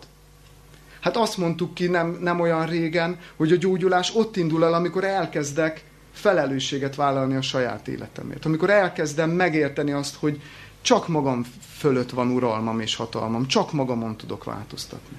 Hát 1.00 1.16
azt 1.16 1.36
mondtuk 1.36 1.74
ki 1.74 1.86
nem, 1.86 2.18
nem 2.20 2.40
olyan 2.40 2.66
régen, 2.66 3.18
hogy 3.36 3.52
a 3.52 3.56
gyógyulás 3.56 4.14
ott 4.14 4.36
indul 4.36 4.64
el, 4.64 4.74
amikor 4.74 5.04
elkezdek 5.04 5.84
felelősséget 6.12 6.94
vállalni 6.94 7.34
a 7.34 7.42
saját 7.42 7.88
életemért. 7.88 8.44
Amikor 8.44 8.70
elkezdem 8.70 9.30
megérteni 9.30 9.92
azt, 9.92 10.14
hogy 10.14 10.40
csak 10.82 11.08
magam 11.08 11.46
fölött 11.76 12.10
van 12.10 12.30
uralmam 12.30 12.80
és 12.80 12.96
hatalmam, 12.96 13.46
csak 13.46 13.72
magamon 13.72 14.16
tudok 14.16 14.44
változtatni. 14.44 15.16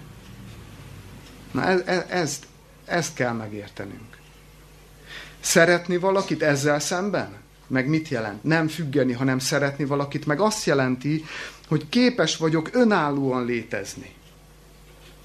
Na 1.52 1.66
ez, 1.66 1.82
ez, 1.86 2.06
ezt, 2.10 2.46
ezt 2.86 3.14
kell 3.14 3.34
megértenünk. 3.34 4.18
Szeretni 5.40 5.98
valakit 5.98 6.44
ezzel 6.44 6.80
szemben? 6.80 7.42
Meg 7.68 7.88
mit 7.88 8.08
jelent? 8.08 8.44
Nem 8.44 8.68
függeni, 8.68 9.14
hanem 9.14 9.40
szeretni 9.40 9.86
valakit, 9.86 10.26
meg 10.26 10.40
azt 10.40 10.66
jelenti, 10.66 11.24
hogy 11.68 11.90
képes 11.90 12.38
vagyok 12.38 12.70
önállóan 12.72 13.46
létezni. 13.46 14.14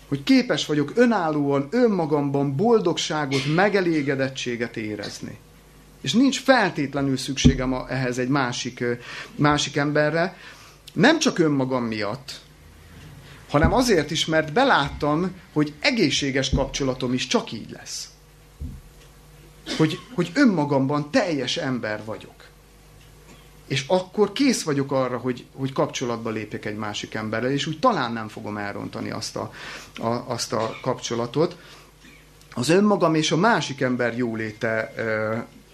Hogy 0.09 0.23
képes 0.23 0.67
vagyok 0.67 0.93
önállóan, 0.95 1.69
önmagamban 1.71 2.57
boldogságot, 2.57 3.55
megelégedettséget 3.55 4.77
érezni. 4.77 5.39
És 6.01 6.13
nincs 6.13 6.41
feltétlenül 6.41 7.17
szükségem 7.17 7.75
ehhez 7.89 8.19
egy 8.19 8.29
másik, 8.29 8.85
másik 9.35 9.77
emberre, 9.77 10.37
nem 10.93 11.19
csak 11.19 11.39
önmagam 11.39 11.85
miatt, 11.85 12.41
hanem 13.49 13.73
azért 13.73 14.11
is, 14.11 14.27
mert 14.27 14.53
beláttam, 14.53 15.35
hogy 15.53 15.73
egészséges 15.81 16.51
kapcsolatom 16.51 17.13
is 17.13 17.27
csak 17.27 17.53
így 17.53 17.71
lesz. 17.71 18.09
Hogy, 19.77 19.99
hogy 20.15 20.31
önmagamban 20.35 21.11
teljes 21.11 21.57
ember 21.57 22.05
vagyok. 22.05 22.47
És 23.67 23.85
akkor 23.87 24.33
kész 24.33 24.63
vagyok 24.63 24.93
arra, 24.93 25.19
hogy, 25.19 25.45
hogy 25.53 25.73
kapcsolatba 25.73 26.31
lépjek 26.31 26.65
egy 26.65 26.77
másik 26.77 27.15
emberrel, 27.15 27.51
és 27.51 27.67
úgy 27.67 27.79
talán 27.79 28.13
nem 28.13 28.29
fogom 28.29 28.57
elrontani 28.57 29.11
azt 29.11 29.37
a, 29.37 29.53
a, 29.99 30.07
azt 30.07 30.53
a 30.53 30.77
kapcsolatot. 30.83 31.57
Az 32.55 32.69
önmagam 32.69 33.15
és 33.15 33.33
a 33.33 33.37
másik 33.37 33.81
ember 33.81 34.17
jóléte 34.17 34.95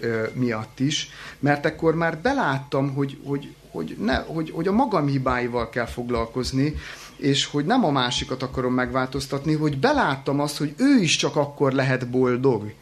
ö, 0.00 0.06
ö, 0.06 0.26
miatt 0.32 0.80
is, 0.80 1.08
mert 1.38 1.64
akkor 1.64 1.94
már 1.94 2.18
beláttam, 2.18 2.94
hogy, 2.94 3.18
hogy, 3.24 3.54
hogy, 3.70 3.96
ne, 4.00 4.16
hogy, 4.16 4.50
hogy 4.50 4.68
a 4.68 4.72
magam 4.72 5.06
hibáival 5.06 5.68
kell 5.70 5.86
foglalkozni, 5.86 6.74
és 7.16 7.46
hogy 7.46 7.64
nem 7.64 7.84
a 7.84 7.90
másikat 7.90 8.42
akarom 8.42 8.74
megváltoztatni, 8.74 9.54
hogy 9.54 9.78
beláttam 9.78 10.40
azt, 10.40 10.56
hogy 10.56 10.74
ő 10.76 10.98
is 11.00 11.16
csak 11.16 11.36
akkor 11.36 11.72
lehet 11.72 12.08
boldog, 12.10 12.72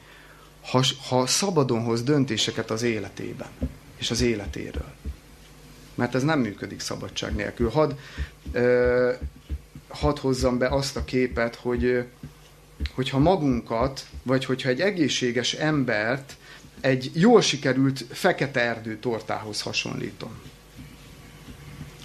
ha, 0.71 0.83
ha 1.09 1.27
szabadon 1.27 1.83
hoz 1.83 2.03
döntéseket 2.03 2.71
az 2.71 2.83
életében 2.83 3.49
és 4.03 4.11
az 4.11 4.21
életéről. 4.21 4.93
Mert 5.95 6.15
ez 6.15 6.23
nem 6.23 6.41
működik 6.41 6.81
szabadság 6.81 7.35
nélkül. 7.35 7.71
Hadd, 7.71 7.93
eh, 8.53 9.17
hadd 9.89 10.19
hozzam 10.19 10.59
be 10.59 10.69
azt 10.69 10.97
a 10.97 11.05
képet, 11.05 11.55
hogy 11.55 12.05
hogyha 12.95 13.19
magunkat, 13.19 14.07
vagy 14.23 14.45
hogyha 14.45 14.69
egy 14.69 14.81
egészséges 14.81 15.53
embert 15.53 16.37
egy 16.83 17.11
jól 17.14 17.41
sikerült 17.41 18.05
fekete 18.11 18.61
erdő 18.61 18.99
tortához 18.99 19.61
hasonlítom 19.61 20.30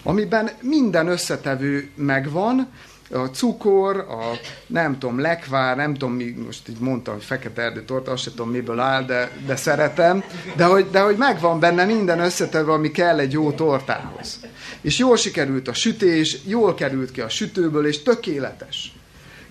amiben 0.07 0.49
minden 0.61 1.07
összetevő 1.07 1.89
megvan, 1.95 2.67
a 3.11 3.25
cukor, 3.25 3.97
a 3.97 4.39
nem 4.67 4.99
tudom, 4.99 5.19
lekvár, 5.19 5.75
nem 5.75 5.93
tudom, 5.93 6.13
mi, 6.13 6.35
most 6.45 6.69
így 6.69 6.79
mondtam, 6.79 7.13
hogy 7.13 7.23
fekete 7.23 7.61
erdő 7.61 7.83
torta, 7.83 8.11
azt 8.11 8.23
sem 8.23 8.33
tudom, 8.33 8.51
miből 8.51 8.79
áll, 8.79 9.05
de, 9.05 9.31
de 9.45 9.55
szeretem, 9.55 10.23
de 10.55 10.65
hogy, 10.65 10.89
de 10.89 10.99
hogy 10.99 11.17
megvan 11.17 11.59
benne 11.59 11.85
minden 11.85 12.19
összetevő, 12.19 12.71
ami 12.71 12.91
kell 12.91 13.19
egy 13.19 13.31
jó 13.31 13.51
tortához. 13.51 14.39
És 14.81 14.97
jól 14.97 15.17
sikerült 15.17 15.67
a 15.67 15.73
sütés, 15.73 16.37
jól 16.45 16.73
került 16.73 17.11
ki 17.11 17.21
a 17.21 17.29
sütőből, 17.29 17.87
és 17.87 18.03
tökéletes. 18.03 18.95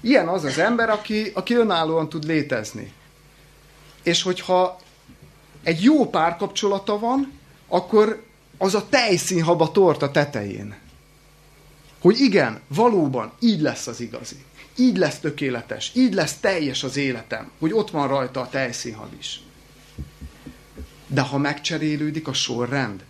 Ilyen 0.00 0.28
az 0.28 0.44
az 0.44 0.58
ember, 0.58 0.90
aki, 0.90 1.30
aki 1.34 1.54
önállóan 1.54 2.08
tud 2.08 2.24
létezni. 2.24 2.92
És 4.02 4.22
hogyha 4.22 4.78
egy 5.66 5.82
jó 5.82 6.10
párkapcsolata 6.10 6.98
van, 6.98 7.32
akkor 7.68 8.22
az 8.58 8.74
a 8.74 8.88
tejszínhab 8.88 9.60
a 9.60 10.10
tetején. 10.10 10.74
Hogy 12.00 12.20
igen, 12.20 12.60
valóban 12.68 13.32
így 13.40 13.60
lesz 13.60 13.86
az 13.86 14.00
igazi. 14.00 14.36
Így 14.76 14.96
lesz 14.96 15.18
tökéletes, 15.18 15.90
így 15.94 16.14
lesz 16.14 16.36
teljes 16.36 16.82
az 16.82 16.96
életem, 16.96 17.50
hogy 17.58 17.72
ott 17.72 17.90
van 17.90 18.08
rajta 18.08 18.40
a 18.40 18.48
tejszínhab 18.48 19.12
is. 19.18 19.40
De 21.06 21.20
ha 21.20 21.38
megcserélődik 21.38 22.28
a 22.28 22.32
sorrend, 22.32 23.04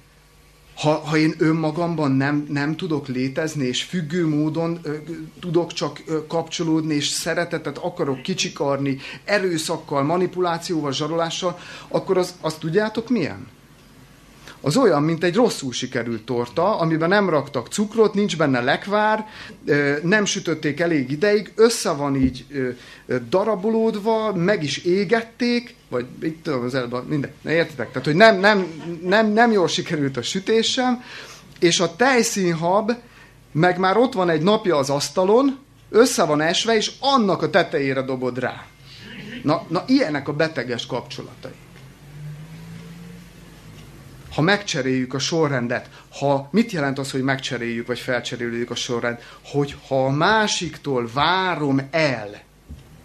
ha, 0.77 0.91
ha 0.91 1.17
én 1.17 1.35
önmagamban 1.39 2.11
nem, 2.11 2.47
nem 2.49 2.77
tudok 2.77 3.09
létezni, 3.09 3.65
és 3.65 3.83
függő 3.83 4.27
módon 4.27 4.79
ö, 4.83 4.95
tudok 5.41 5.73
csak 5.73 6.03
ö, 6.07 6.27
kapcsolódni, 6.27 6.95
és 6.95 7.07
szeretetet 7.07 7.79
akarok 7.79 8.23
kicsikarni, 8.23 8.99
erőszakkal, 9.25 10.03
manipulációval, 10.03 10.93
zsarolással, 10.93 11.59
akkor 11.89 12.19
az, 12.19 12.35
azt 12.41 12.59
tudjátok 12.59 13.09
milyen? 13.09 13.47
az 14.61 14.77
olyan, 14.77 15.03
mint 15.03 15.25
egy 15.25 15.35
rosszul 15.35 15.73
sikerült 15.73 16.23
torta, 16.23 16.79
amiben 16.79 17.09
nem 17.09 17.29
raktak 17.29 17.69
cukrot, 17.69 18.15
nincs 18.15 18.37
benne 18.37 18.61
lekvár, 18.61 19.27
nem 20.03 20.25
sütötték 20.25 20.81
elég 20.81 21.11
ideig, 21.11 21.53
össze 21.57 21.93
van 21.93 22.17
így 22.17 22.47
darabolódva, 23.29 24.35
meg 24.35 24.63
is 24.63 24.77
égették, 24.79 25.76
vagy 25.89 26.07
itt 26.23 26.43
tudom 26.43 26.65
az 26.65 26.75
előbb, 26.75 27.09
minden, 27.09 27.33
ne 27.43 27.53
értitek? 27.53 27.89
Tehát, 27.89 28.05
hogy 28.05 28.15
nem, 28.15 28.39
nem, 28.39 28.67
nem, 29.03 29.33
nem 29.33 29.53
jól 29.53 29.69
sikerült 29.69 30.17
a 30.17 30.23
sütés 30.23 30.71
sem, 30.71 31.03
és 31.59 31.81
a 31.81 31.97
tejszínhab 31.97 32.93
meg 33.53 33.79
már 33.79 33.97
ott 33.97 34.13
van 34.13 34.31
egy 34.31 34.43
napja 34.43 34.77
az 34.77 34.91
asztalon, 34.91 35.59
össze 35.91 36.25
van 36.25 36.41
esve, 36.41 36.77
és 36.77 36.93
annak 37.01 37.43
a 37.43 37.51
tetejére 37.51 38.03
dobod 38.03 38.39
rá. 38.39 38.67
Na, 39.43 39.65
na 39.69 39.85
ilyenek 39.87 40.29
a 40.29 40.33
beteges 40.33 40.87
kapcsolatai 40.87 41.53
ha 44.37 44.43
megcseréljük 44.43 45.15
a 45.15 45.19
sorrendet, 45.19 45.91
ha 46.19 46.49
mit 46.51 46.71
jelent 46.71 46.99
az, 46.99 47.11
hogy 47.11 47.23
megcseréljük, 47.23 47.87
vagy 47.87 47.99
felcseréljük 47.99 48.71
a 48.71 48.75
sorrend, 48.75 49.19
hogy 49.45 49.77
ha 49.89 50.05
a 50.05 50.11
másiktól 50.11 51.11
várom 51.13 51.89
el, 51.91 52.43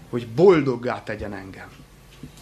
hogy 0.09 0.27
boldoggá 0.27 1.03
tegyen 1.03 1.33
engem. 1.33 1.80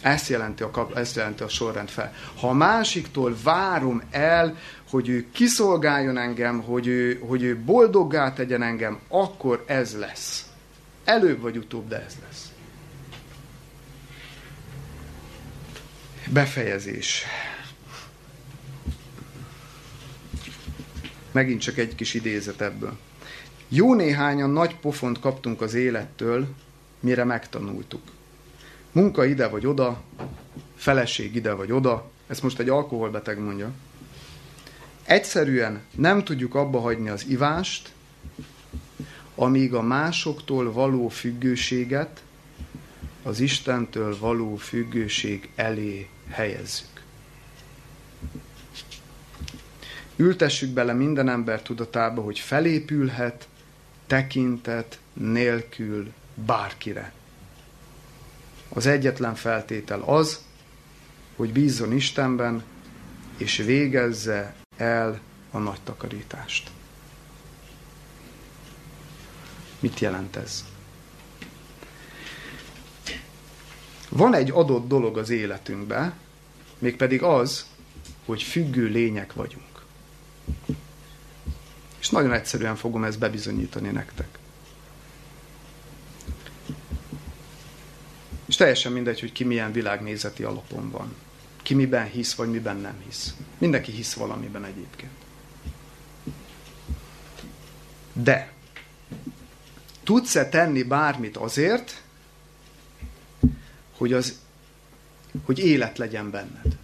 Ezt 0.00 0.28
jelenti 0.28 0.62
a, 0.62 0.88
ezt 0.94 1.16
jelenti 1.16 1.42
a 1.42 1.48
sorrend 1.48 1.88
fel. 1.88 2.14
Ha 2.36 2.48
a 2.48 2.52
másiktól 2.52 3.36
várom 3.42 4.02
el, 4.10 4.56
hogy 4.90 5.08
ő 5.08 5.26
kiszolgáljon 5.32 6.18
engem, 6.18 6.60
hogy 6.62 6.86
ő, 6.86 7.18
hogy 7.18 7.42
ő 7.42 7.56
boldoggá 7.56 8.32
tegyen 8.32 8.62
engem, 8.62 8.98
akkor 9.08 9.64
ez 9.66 9.96
lesz. 9.98 10.44
Előbb 11.04 11.40
vagy 11.40 11.56
utóbb, 11.56 11.88
de 11.88 12.04
ez 12.04 12.16
lesz. 12.26 12.52
Befejezés. 16.32 17.24
Megint 21.32 21.60
csak 21.60 21.78
egy 21.78 21.94
kis 21.94 22.14
idézet 22.14 22.60
ebből. 22.60 22.98
Jó 23.68 23.94
néhányan 23.94 24.50
nagy 24.50 24.76
pofont 24.76 25.20
kaptunk 25.20 25.60
az 25.60 25.74
élettől, 25.74 26.46
mire 27.00 27.24
megtanultuk. 27.24 28.02
Munka 28.92 29.24
ide 29.24 29.48
vagy 29.48 29.66
oda, 29.66 30.02
feleség 30.76 31.34
ide 31.34 31.52
vagy 31.52 31.72
oda, 31.72 32.10
ezt 32.26 32.42
most 32.42 32.58
egy 32.58 32.68
alkoholbeteg 32.68 33.38
mondja. 33.38 33.70
Egyszerűen 35.04 35.80
nem 35.96 36.24
tudjuk 36.24 36.54
abba 36.54 36.80
hagyni 36.80 37.08
az 37.08 37.26
ivást, 37.28 37.92
amíg 39.34 39.74
a 39.74 39.82
másoktól 39.82 40.72
való 40.72 41.08
függőséget 41.08 42.22
az 43.22 43.40
Istentől 43.40 44.18
való 44.18 44.56
függőség 44.56 45.50
elé 45.54 46.08
helyezzük. 46.28 47.02
Ültessük 50.16 50.70
bele 50.70 50.92
minden 50.92 51.28
ember 51.28 51.62
tudatába, 51.62 52.22
hogy 52.22 52.38
felépülhet 52.38 53.48
tekintet 54.06 54.98
nélkül 55.12 56.12
bárkire. 56.34 57.12
Az 58.72 58.86
egyetlen 58.86 59.34
feltétel 59.34 60.00
az, 60.00 60.44
hogy 61.36 61.52
bízzon 61.52 61.92
Istenben, 61.92 62.62
és 63.36 63.56
végezze 63.56 64.54
el 64.76 65.20
a 65.50 65.58
nagy 65.58 65.80
takarítást. 65.84 66.70
Mit 69.80 70.00
jelent 70.00 70.36
ez? 70.36 70.64
Van 74.08 74.34
egy 74.34 74.50
adott 74.50 74.88
dolog 74.88 75.18
az 75.18 75.30
életünkben, 75.30 76.14
mégpedig 76.78 77.22
az, 77.22 77.66
hogy 78.24 78.42
függő 78.42 78.86
lények 78.86 79.32
vagyunk. 79.32 79.84
És 81.98 82.08
nagyon 82.08 82.32
egyszerűen 82.32 82.76
fogom 82.76 83.04
ezt 83.04 83.18
bebizonyítani 83.18 83.88
nektek. 83.88 84.38
És 88.46 88.49
teljesen 88.60 88.92
mindegy, 88.92 89.20
hogy 89.20 89.32
ki 89.32 89.44
milyen 89.44 89.72
világnézeti 89.72 90.42
alapon 90.42 90.90
van. 90.90 91.14
Ki 91.62 91.74
miben 91.74 92.06
hisz, 92.06 92.34
vagy 92.34 92.50
miben 92.50 92.76
nem 92.76 92.94
hisz. 93.06 93.34
Mindenki 93.58 93.92
hisz 93.92 94.12
valamiben 94.14 94.64
egyébként. 94.64 95.10
De 98.12 98.52
tudsz-e 100.02 100.48
tenni 100.48 100.82
bármit 100.82 101.36
azért, 101.36 102.02
hogy, 103.96 104.12
az, 104.12 104.40
hogy 105.44 105.58
élet 105.58 105.98
legyen 105.98 106.30
benned? 106.30 106.76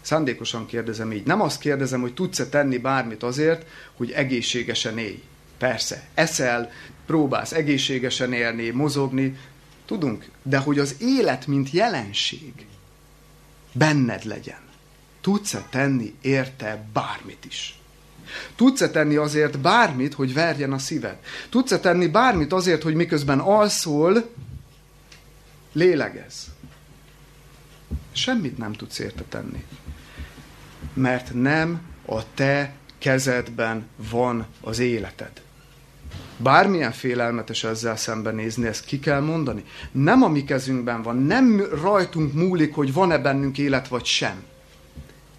Szándékosan 0.00 0.66
kérdezem 0.66 1.12
így. 1.12 1.26
Nem 1.26 1.40
azt 1.40 1.60
kérdezem, 1.60 2.00
hogy 2.00 2.14
tudsz-e 2.14 2.48
tenni 2.48 2.78
bármit 2.78 3.22
azért, 3.22 3.66
hogy 3.96 4.10
egészségesen 4.10 4.98
élj. 4.98 5.22
Persze, 5.58 6.08
eszel, 6.14 6.72
próbálsz 7.06 7.52
egészségesen 7.52 8.32
élni, 8.32 8.70
mozogni, 8.70 9.36
tudunk, 9.86 10.30
de 10.42 10.58
hogy 10.58 10.78
az 10.78 10.96
élet, 10.98 11.46
mint 11.46 11.70
jelenség 11.70 12.66
benned 13.72 14.24
legyen. 14.24 14.60
Tudsz-e 15.20 15.66
tenni 15.70 16.14
érte 16.20 16.84
bármit 16.92 17.44
is? 17.44 17.78
Tudsz-e 18.56 18.90
tenni 18.90 19.16
azért 19.16 19.58
bármit, 19.58 20.14
hogy 20.14 20.34
verjen 20.34 20.72
a 20.72 20.78
szíved? 20.78 21.18
Tudsz-e 21.48 21.80
tenni 21.80 22.06
bármit 22.06 22.52
azért, 22.52 22.82
hogy 22.82 22.94
miközben 22.94 23.38
alszol, 23.38 24.30
lélegez? 25.72 26.46
Semmit 28.12 28.58
nem 28.58 28.72
tudsz 28.72 28.98
érte 28.98 29.22
tenni. 29.28 29.64
Mert 30.94 31.34
nem 31.34 31.80
a 32.06 32.34
te 32.34 32.74
kezedben 32.98 33.86
van 33.96 34.46
az 34.60 34.78
életed. 34.78 35.42
Bármilyen 36.36 36.92
félelmetes 36.92 37.64
ezzel 37.64 37.96
szembenézni, 37.96 38.66
ezt 38.66 38.84
ki 38.84 38.98
kell 38.98 39.20
mondani. 39.20 39.64
Nem 39.92 40.22
a 40.22 40.28
mi 40.28 40.44
kezünkben 40.44 41.02
van, 41.02 41.16
nem 41.16 41.68
rajtunk 41.82 42.32
múlik, 42.32 42.74
hogy 42.74 42.92
van-e 42.92 43.18
bennünk 43.18 43.58
élet 43.58 43.88
vagy 43.88 44.04
sem. 44.04 44.42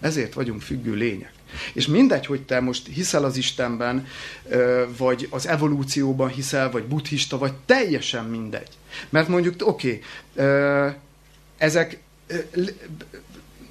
Ezért 0.00 0.34
vagyunk 0.34 0.60
függő 0.60 0.94
lények. 0.94 1.32
És 1.72 1.86
mindegy, 1.86 2.26
hogy 2.26 2.42
te 2.42 2.60
most 2.60 2.86
hiszel 2.86 3.24
az 3.24 3.36
Istenben, 3.36 4.06
vagy 4.96 5.28
az 5.30 5.46
evolúcióban 5.46 6.28
hiszel, 6.28 6.70
vagy 6.70 6.84
buddhista, 6.84 7.38
vagy 7.38 7.52
teljesen 7.66 8.24
mindegy. 8.24 8.68
Mert 9.08 9.28
mondjuk, 9.28 9.54
oké, 9.64 10.02
okay, 10.34 10.92
ezek 11.56 12.00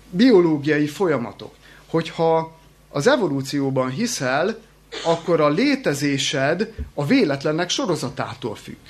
biológiai 0.10 0.88
folyamatok. 0.88 1.56
Hogyha 1.88 2.60
az 2.90 3.08
evolúcióban 3.08 3.90
hiszel, 3.90 4.60
akkor 5.04 5.42
a 5.42 5.50
létezésed 5.50 6.74
a 6.94 7.06
véletlennek 7.06 7.70
sorozatától 7.70 8.56
függ. 8.56 8.86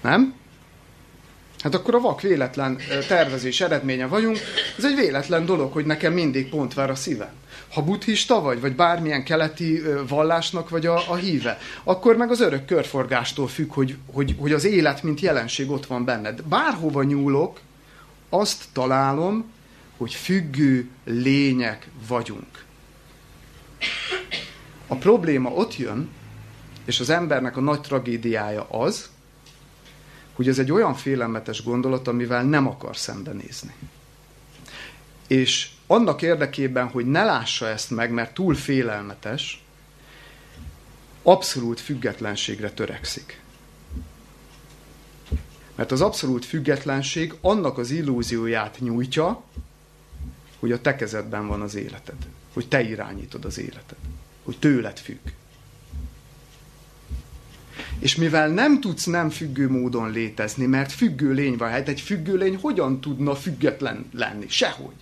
Nem? 0.00 0.34
Hát 1.62 1.74
akkor 1.74 1.94
a 1.94 2.00
vak 2.00 2.20
véletlen 2.20 2.78
tervezés 3.08 3.60
eredménye 3.60 4.06
vagyunk. 4.06 4.38
Ez 4.78 4.84
egy 4.84 4.94
véletlen 4.94 5.46
dolog, 5.46 5.72
hogy 5.72 5.86
nekem 5.86 6.12
mindig 6.12 6.48
pont 6.48 6.74
vár 6.74 6.90
a 6.90 6.94
szívem. 6.94 7.32
Ha 7.68 7.82
buddhista 7.82 8.40
vagy, 8.40 8.60
vagy 8.60 8.74
bármilyen 8.74 9.24
keleti 9.24 9.82
vallásnak 10.08 10.68
vagy 10.68 10.86
a, 10.86 11.10
a 11.10 11.14
híve, 11.14 11.58
akkor 11.84 12.16
meg 12.16 12.30
az 12.30 12.40
örök 12.40 12.64
körforgástól 12.64 13.48
függ, 13.48 13.72
hogy, 13.72 13.96
hogy, 14.12 14.34
hogy 14.38 14.52
az 14.52 14.64
élet, 14.64 15.02
mint 15.02 15.20
jelenség 15.20 15.70
ott 15.70 15.86
van 15.86 16.04
benned. 16.04 16.42
Bárhova 16.42 17.02
nyúlok, 17.02 17.60
azt 18.28 18.64
találom, 18.72 19.52
hogy 19.96 20.14
függő 20.14 20.88
lények 21.04 21.88
vagyunk. 22.08 22.66
A 24.88 24.94
probléma 24.94 25.50
ott 25.50 25.76
jön, 25.76 26.08
és 26.84 27.00
az 27.00 27.10
embernek 27.10 27.56
a 27.56 27.60
nagy 27.60 27.80
tragédiája 27.80 28.66
az, 28.70 29.10
hogy 30.32 30.48
ez 30.48 30.58
egy 30.58 30.72
olyan 30.72 30.94
félelmetes 30.94 31.62
gondolat, 31.62 32.08
amivel 32.08 32.44
nem 32.44 32.66
akar 32.66 32.96
szembenézni. 32.96 33.74
És 35.26 35.70
annak 35.86 36.22
érdekében, 36.22 36.88
hogy 36.88 37.06
ne 37.06 37.24
lássa 37.24 37.66
ezt 37.66 37.90
meg, 37.90 38.10
mert 38.10 38.34
túl 38.34 38.54
félelmetes, 38.54 39.62
abszolút 41.22 41.80
függetlenségre 41.80 42.70
törekszik. 42.70 43.40
Mert 45.74 45.92
az 45.92 46.00
abszolút 46.00 46.44
függetlenség 46.44 47.34
annak 47.40 47.78
az 47.78 47.90
illúzióját 47.90 48.80
nyújtja, 48.80 49.42
hogy 50.58 50.72
a 50.72 50.80
te 50.80 50.96
kezedben 50.96 51.46
van 51.46 51.60
az 51.60 51.74
életed. 51.74 52.16
Hogy 52.52 52.68
te 52.68 52.82
irányítod 52.82 53.44
az 53.44 53.58
életed 53.58 54.07
hogy 54.48 54.58
tőled 54.58 54.98
függ. 54.98 55.18
És 57.98 58.16
mivel 58.16 58.48
nem 58.48 58.80
tudsz 58.80 59.04
nem 59.04 59.30
függő 59.30 59.70
módon 59.70 60.10
létezni, 60.10 60.66
mert 60.66 60.92
függő 60.92 61.32
lény 61.32 61.56
van, 61.56 61.70
hát 61.70 61.88
egy 61.88 62.00
függő 62.00 62.36
lény 62.36 62.56
hogyan 62.56 63.00
tudna 63.00 63.34
független 63.34 64.06
lenni? 64.12 64.46
Sehogy. 64.48 64.94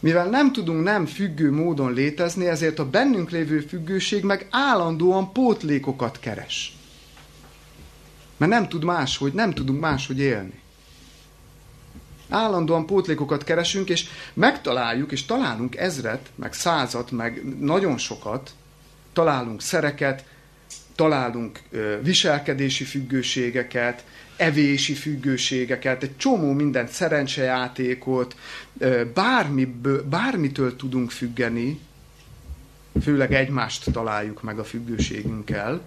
Mivel 0.00 0.28
nem 0.28 0.52
tudunk 0.52 0.84
nem 0.84 1.06
függő 1.06 1.52
módon 1.52 1.92
létezni, 1.92 2.46
ezért 2.46 2.78
a 2.78 2.90
bennünk 2.90 3.30
lévő 3.30 3.60
függőség 3.60 4.24
meg 4.24 4.46
állandóan 4.50 5.32
pótlékokat 5.32 6.18
keres. 6.20 6.76
Mert 8.36 8.52
nem 8.52 8.68
tud 8.68 8.84
máshogy, 8.84 9.32
nem 9.32 9.52
tudunk 9.52 9.80
máshogy 9.80 10.18
élni. 10.18 10.62
Állandóan 12.28 12.86
pótlékokat 12.86 13.44
keresünk, 13.44 13.88
és 13.88 14.06
megtaláljuk, 14.34 15.12
és 15.12 15.24
találunk 15.24 15.76
ezret, 15.76 16.30
meg 16.34 16.52
százat, 16.52 17.10
meg 17.10 17.58
nagyon 17.60 17.98
sokat, 17.98 18.50
találunk 19.12 19.62
szereket, 19.62 20.24
találunk 20.94 21.60
viselkedési 22.02 22.84
függőségeket, 22.84 24.04
evési 24.36 24.94
függőségeket, 24.94 26.02
egy 26.02 26.16
csomó 26.16 26.52
mindent, 26.52 26.88
szerencsejátékot, 26.88 28.36
bármiből, 29.14 30.02
bármitől 30.08 30.76
tudunk 30.76 31.10
függeni, 31.10 31.80
főleg 33.02 33.32
egymást 33.34 33.92
találjuk 33.92 34.42
meg 34.42 34.58
a 34.58 34.64
függőségünkkel, 34.64 35.80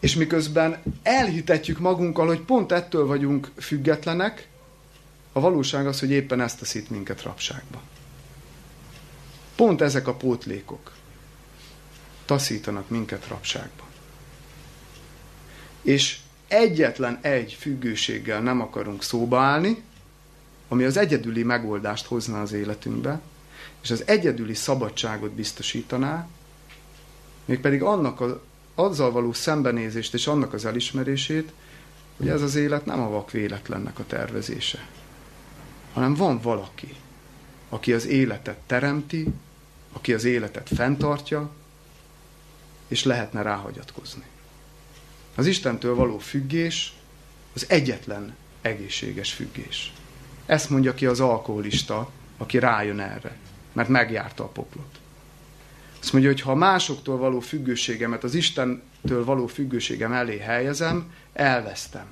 És 0.00 0.14
miközben 0.14 0.82
elhitetjük 1.02 1.78
magunkkal, 1.78 2.26
hogy 2.26 2.40
pont 2.40 2.72
ettől 2.72 3.06
vagyunk 3.06 3.50
függetlenek, 3.56 4.48
a 5.32 5.40
valóság 5.40 5.86
az, 5.86 6.00
hogy 6.00 6.10
éppen 6.10 6.40
ezt 6.40 6.58
taszít 6.58 6.90
minket 6.90 7.22
rabságba. 7.22 7.80
Pont 9.54 9.80
ezek 9.80 10.06
a 10.06 10.14
pótlékok 10.14 10.92
taszítanak 12.24 12.88
minket 12.88 13.26
rabságba. 13.28 13.86
És 15.82 16.18
egyetlen 16.48 17.18
egy 17.20 17.56
függőséggel 17.60 18.40
nem 18.40 18.60
akarunk 18.60 19.02
szóba 19.02 19.40
állni, 19.40 19.82
ami 20.68 20.84
az 20.84 20.96
egyedüli 20.96 21.42
megoldást 21.42 22.06
hozna 22.06 22.40
az 22.40 22.52
életünkbe, 22.52 23.20
és 23.82 23.90
az 23.90 24.02
egyedüli 24.06 24.54
szabadságot 24.54 25.30
biztosítaná, 25.30 26.28
mégpedig 27.44 27.82
annak 27.82 28.20
a 28.20 28.42
azzal 28.84 29.10
való 29.10 29.32
szembenézést 29.32 30.14
és 30.14 30.26
annak 30.26 30.52
az 30.52 30.64
elismerését, 30.64 31.52
hogy 32.16 32.28
ez 32.28 32.42
az 32.42 32.54
élet 32.54 32.84
nem 32.86 33.00
a 33.00 33.08
vak 33.08 33.30
véletlennek 33.30 33.98
a 33.98 34.06
tervezése, 34.06 34.86
hanem 35.92 36.14
van 36.14 36.40
valaki, 36.40 36.94
aki 37.68 37.92
az 37.92 38.06
életet 38.06 38.58
teremti, 38.66 39.26
aki 39.92 40.14
az 40.14 40.24
életet 40.24 40.70
fenntartja, 40.74 41.50
és 42.88 43.04
lehetne 43.04 43.42
ráhagyatkozni. 43.42 44.24
Az 45.34 45.46
Istentől 45.46 45.94
való 45.94 46.18
függés 46.18 46.94
az 47.54 47.64
egyetlen 47.68 48.36
egészséges 48.60 49.32
függés. 49.32 49.92
Ezt 50.46 50.70
mondja 50.70 50.94
ki 50.94 51.06
az 51.06 51.20
alkoholista, 51.20 52.10
aki 52.36 52.58
rájön 52.58 53.00
erre, 53.00 53.36
mert 53.72 53.88
megjárta 53.88 54.44
a 54.44 54.48
poklot. 54.48 54.98
Azt 56.00 56.12
mondja, 56.12 56.30
hogy 56.30 56.40
ha 56.40 56.54
másoktól 56.54 57.16
való 57.16 57.40
függőségemet 57.40 58.24
az 58.24 58.34
Istentől 58.34 59.24
való 59.24 59.46
függőségem 59.46 60.12
elé 60.12 60.38
helyezem, 60.38 61.12
elvesztem. 61.32 62.06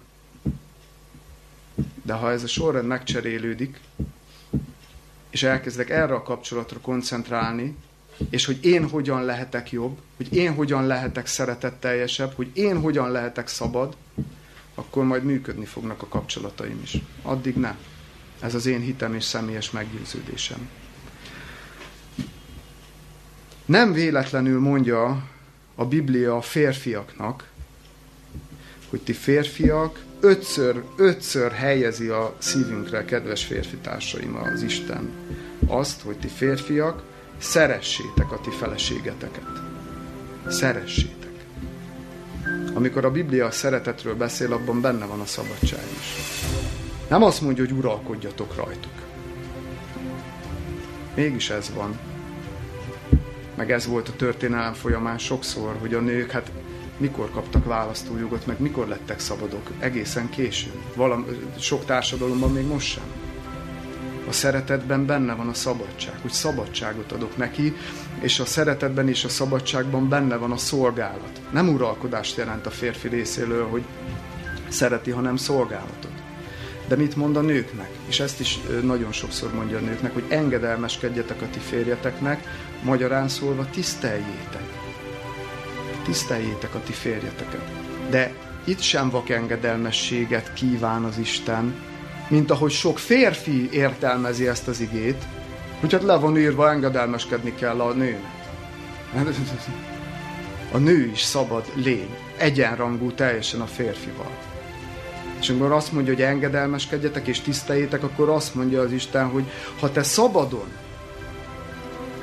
De 2.02 2.12
ha 2.12 2.30
ez 2.30 2.42
a 2.42 2.46
sorrend 2.46 2.86
megcserélődik, 2.86 3.80
és 5.30 5.42
elkezdek 5.42 5.90
erre 5.90 6.14
a 6.14 6.22
kapcsolatra 6.22 6.80
koncentrálni, 6.80 7.76
és 8.30 8.44
hogy 8.44 8.64
én 8.64 8.88
hogyan 8.88 9.24
lehetek 9.24 9.70
jobb, 9.70 9.98
hogy 10.16 10.34
én 10.34 10.54
hogyan 10.54 10.86
lehetek 10.86 11.26
szeretetteljesebb, 11.26 12.32
hogy 12.32 12.50
én 12.52 12.80
hogyan 12.80 13.10
lehetek 13.10 13.48
szabad, 13.48 13.96
akkor 14.74 15.04
majd 15.04 15.24
működni 15.24 15.64
fognak 15.64 16.02
a 16.02 16.08
kapcsolataim 16.08 16.80
is. 16.82 16.96
Addig 17.22 17.54
nem. 17.54 17.76
Ez 18.40 18.54
az 18.54 18.66
én 18.66 18.80
hitem 18.80 19.14
és 19.14 19.24
személyes 19.24 19.70
meggyőződésem. 19.70 20.68
Nem 23.68 23.92
véletlenül 23.92 24.60
mondja 24.60 25.22
a 25.74 25.84
Biblia 25.84 26.36
a 26.36 26.40
férfiaknak, 26.40 27.48
hogy 28.90 29.00
ti 29.00 29.12
férfiak, 29.12 30.02
ötször, 30.20 30.82
ötször 30.96 31.52
helyezi 31.52 32.08
a 32.08 32.34
szívünkre, 32.38 33.04
kedves 33.04 33.44
férfi 33.44 33.76
társaim, 33.76 34.36
az 34.36 34.62
Isten, 34.62 35.10
azt, 35.66 36.00
hogy 36.00 36.18
ti 36.18 36.28
férfiak, 36.28 37.02
szeressétek 37.38 38.32
a 38.32 38.40
ti 38.40 38.50
feleségeteket. 38.50 39.62
Szeressétek. 40.48 41.44
Amikor 42.74 43.04
a 43.04 43.10
Biblia 43.10 43.46
a 43.46 43.50
szeretetről 43.50 44.14
beszél, 44.14 44.52
abban 44.52 44.80
benne 44.80 45.04
van 45.04 45.20
a 45.20 45.26
szabadság 45.26 45.84
is. 45.98 46.14
Nem 47.08 47.22
azt 47.22 47.40
mondja, 47.40 47.64
hogy 47.64 47.76
uralkodjatok 47.76 48.56
rajtuk. 48.56 48.92
Mégis 51.14 51.50
ez 51.50 51.70
van. 51.74 52.07
Meg 53.58 53.70
ez 53.70 53.86
volt 53.86 54.08
a 54.08 54.16
történelem 54.16 54.72
folyamán 54.72 55.18
sokszor, 55.18 55.76
hogy 55.80 55.94
a 55.94 56.00
nők 56.00 56.30
hát 56.30 56.50
mikor 56.96 57.30
kaptak 57.30 57.64
választójogot, 57.64 58.46
meg 58.46 58.60
mikor 58.60 58.88
lettek 58.88 59.20
szabadok. 59.20 59.70
Egészen 59.78 60.30
későn. 60.30 60.82
Valam, 60.94 61.26
sok 61.58 61.84
társadalomban 61.84 62.52
még 62.52 62.66
most 62.66 62.86
sem. 62.86 63.02
A 64.28 64.32
szeretetben 64.32 65.06
benne 65.06 65.34
van 65.34 65.48
a 65.48 65.54
szabadság, 65.54 66.18
hogy 66.22 66.30
szabadságot 66.30 67.12
adok 67.12 67.36
neki, 67.36 67.76
és 68.20 68.40
a 68.40 68.44
szeretetben 68.44 69.08
és 69.08 69.24
a 69.24 69.28
szabadságban 69.28 70.08
benne 70.08 70.36
van 70.36 70.52
a 70.52 70.56
szolgálat. 70.56 71.40
Nem 71.52 71.68
uralkodást 71.68 72.36
jelent 72.36 72.66
a 72.66 72.70
férfi 72.70 73.08
részéről, 73.08 73.68
hogy 73.68 73.84
szereti, 74.68 75.10
hanem 75.10 75.36
szolgálatot. 75.36 76.07
De 76.88 76.96
mit 76.96 77.16
mond 77.16 77.36
a 77.36 77.40
nőknek? 77.40 77.90
És 78.06 78.20
ezt 78.20 78.40
is 78.40 78.58
nagyon 78.82 79.12
sokszor 79.12 79.54
mondja 79.54 79.76
a 79.76 79.80
nőknek, 79.80 80.12
hogy 80.12 80.24
engedelmeskedjetek 80.28 81.42
a 81.42 81.46
ti 81.50 81.58
férjeteknek, 81.58 82.42
magyarán 82.82 83.28
szólva 83.28 83.70
tiszteljétek. 83.70 84.62
Tiszteljétek 86.04 86.74
a 86.74 86.80
ti 86.84 86.92
férjeteket. 86.92 87.70
De 88.10 88.32
itt 88.64 88.80
sem 88.80 89.10
vak 89.10 89.28
engedelmességet 89.28 90.52
kíván 90.52 91.04
az 91.04 91.18
Isten, 91.18 91.74
mint 92.28 92.50
ahogy 92.50 92.70
sok 92.70 92.98
férfi 92.98 93.68
értelmezi 93.72 94.48
ezt 94.48 94.68
az 94.68 94.80
igét, 94.80 95.24
hogy 95.80 95.92
hát 95.92 96.02
le 96.02 96.16
van 96.16 96.38
írva, 96.38 96.70
engedelmeskedni 96.70 97.54
kell 97.54 97.80
a 97.80 97.92
nőnek. 97.92 98.36
A 100.72 100.78
nő 100.78 101.10
is 101.12 101.20
szabad 101.20 101.64
lény, 101.74 102.16
egyenrangú 102.36 103.12
teljesen 103.12 103.60
a 103.60 103.66
férfival. 103.66 104.30
És 105.40 105.50
amikor 105.50 105.72
azt 105.72 105.92
mondja, 105.92 106.12
hogy 106.12 106.22
engedelmeskedjetek 106.22 107.26
és 107.26 107.40
tiszteljétek, 107.40 108.02
akkor 108.02 108.28
azt 108.28 108.54
mondja 108.54 108.80
az 108.80 108.92
Isten, 108.92 109.26
hogy 109.26 109.44
ha 109.80 109.92
te 109.92 110.02
szabadon 110.02 110.68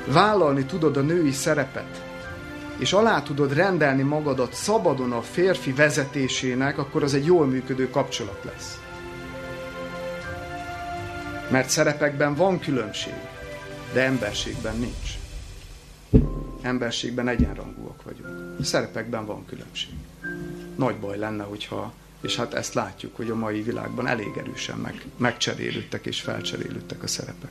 vállalni 0.06 0.64
tudod 0.64 0.96
a 0.96 1.00
női 1.00 1.32
szerepet, 1.32 2.04
és 2.78 2.92
alá 2.92 3.22
tudod 3.22 3.54
rendelni 3.54 4.02
magadat 4.02 4.54
szabadon 4.54 5.12
a 5.12 5.22
férfi 5.22 5.72
vezetésének, 5.72 6.78
akkor 6.78 7.02
az 7.02 7.14
egy 7.14 7.24
jól 7.24 7.46
működő 7.46 7.90
kapcsolat 7.90 8.40
lesz. 8.44 8.80
Mert 11.50 11.68
szerepekben 11.68 12.34
van 12.34 12.58
különbség, 12.58 13.14
de 13.92 14.04
emberségben 14.04 14.76
nincs. 14.76 15.18
Emberségben 16.62 17.28
egyenrangúak 17.28 18.02
vagyunk. 18.02 18.64
Szerepekben 18.64 19.26
van 19.26 19.44
különbség. 19.46 19.90
Nagy 20.76 20.96
baj 20.96 21.18
lenne, 21.18 21.42
hogyha, 21.42 21.92
és 22.20 22.36
hát 22.36 22.54
ezt 22.54 22.74
látjuk, 22.74 23.16
hogy 23.16 23.30
a 23.30 23.34
mai 23.34 23.62
világban 23.62 24.06
elég 24.06 24.36
erősen 24.36 24.78
meg, 24.78 25.04
megcserélődtek 25.16 26.06
és 26.06 26.20
felcserélődtek 26.20 27.02
a 27.02 27.06
szerepek. 27.06 27.50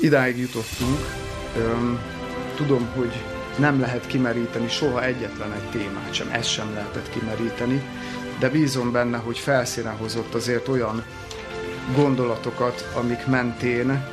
Idáig 0.00 0.38
jutottunk. 0.38 0.98
Tudom, 2.56 2.88
hogy 2.94 3.12
nem 3.58 3.80
lehet 3.80 4.06
kimeríteni 4.06 4.68
soha 4.68 5.04
egyetlen 5.04 5.52
egy 5.52 5.70
témát 5.70 6.12
sem, 6.12 6.28
ezt 6.32 6.50
sem 6.50 6.72
lehetett 6.74 7.10
kimeríteni, 7.10 7.82
de 8.38 8.48
bízom 8.48 8.92
benne, 8.92 9.16
hogy 9.16 9.38
felszínen 9.38 9.96
hozott 9.96 10.34
azért 10.34 10.68
olyan 10.68 11.04
gondolatokat, 11.94 12.88
amik 12.94 13.26
mentén 13.26 14.06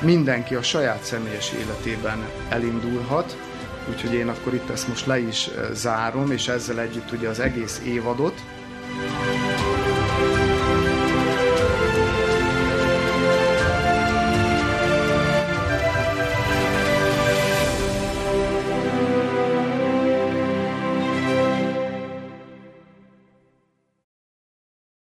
mindenki 0.00 0.54
a 0.54 0.62
saját 0.62 1.04
személyes 1.04 1.52
életében 1.52 2.28
elindulhat, 2.48 3.47
úgyhogy 3.88 4.14
én 4.14 4.28
akkor 4.28 4.54
itt 4.54 4.70
ezt 4.70 4.88
most 4.88 5.06
le 5.06 5.18
is 5.18 5.46
eh, 5.46 5.68
zárom, 5.72 6.30
és 6.30 6.48
ezzel 6.48 6.80
együtt 6.80 7.12
ugye 7.12 7.28
az 7.28 7.40
egész 7.40 7.80
évadot. 7.84 8.42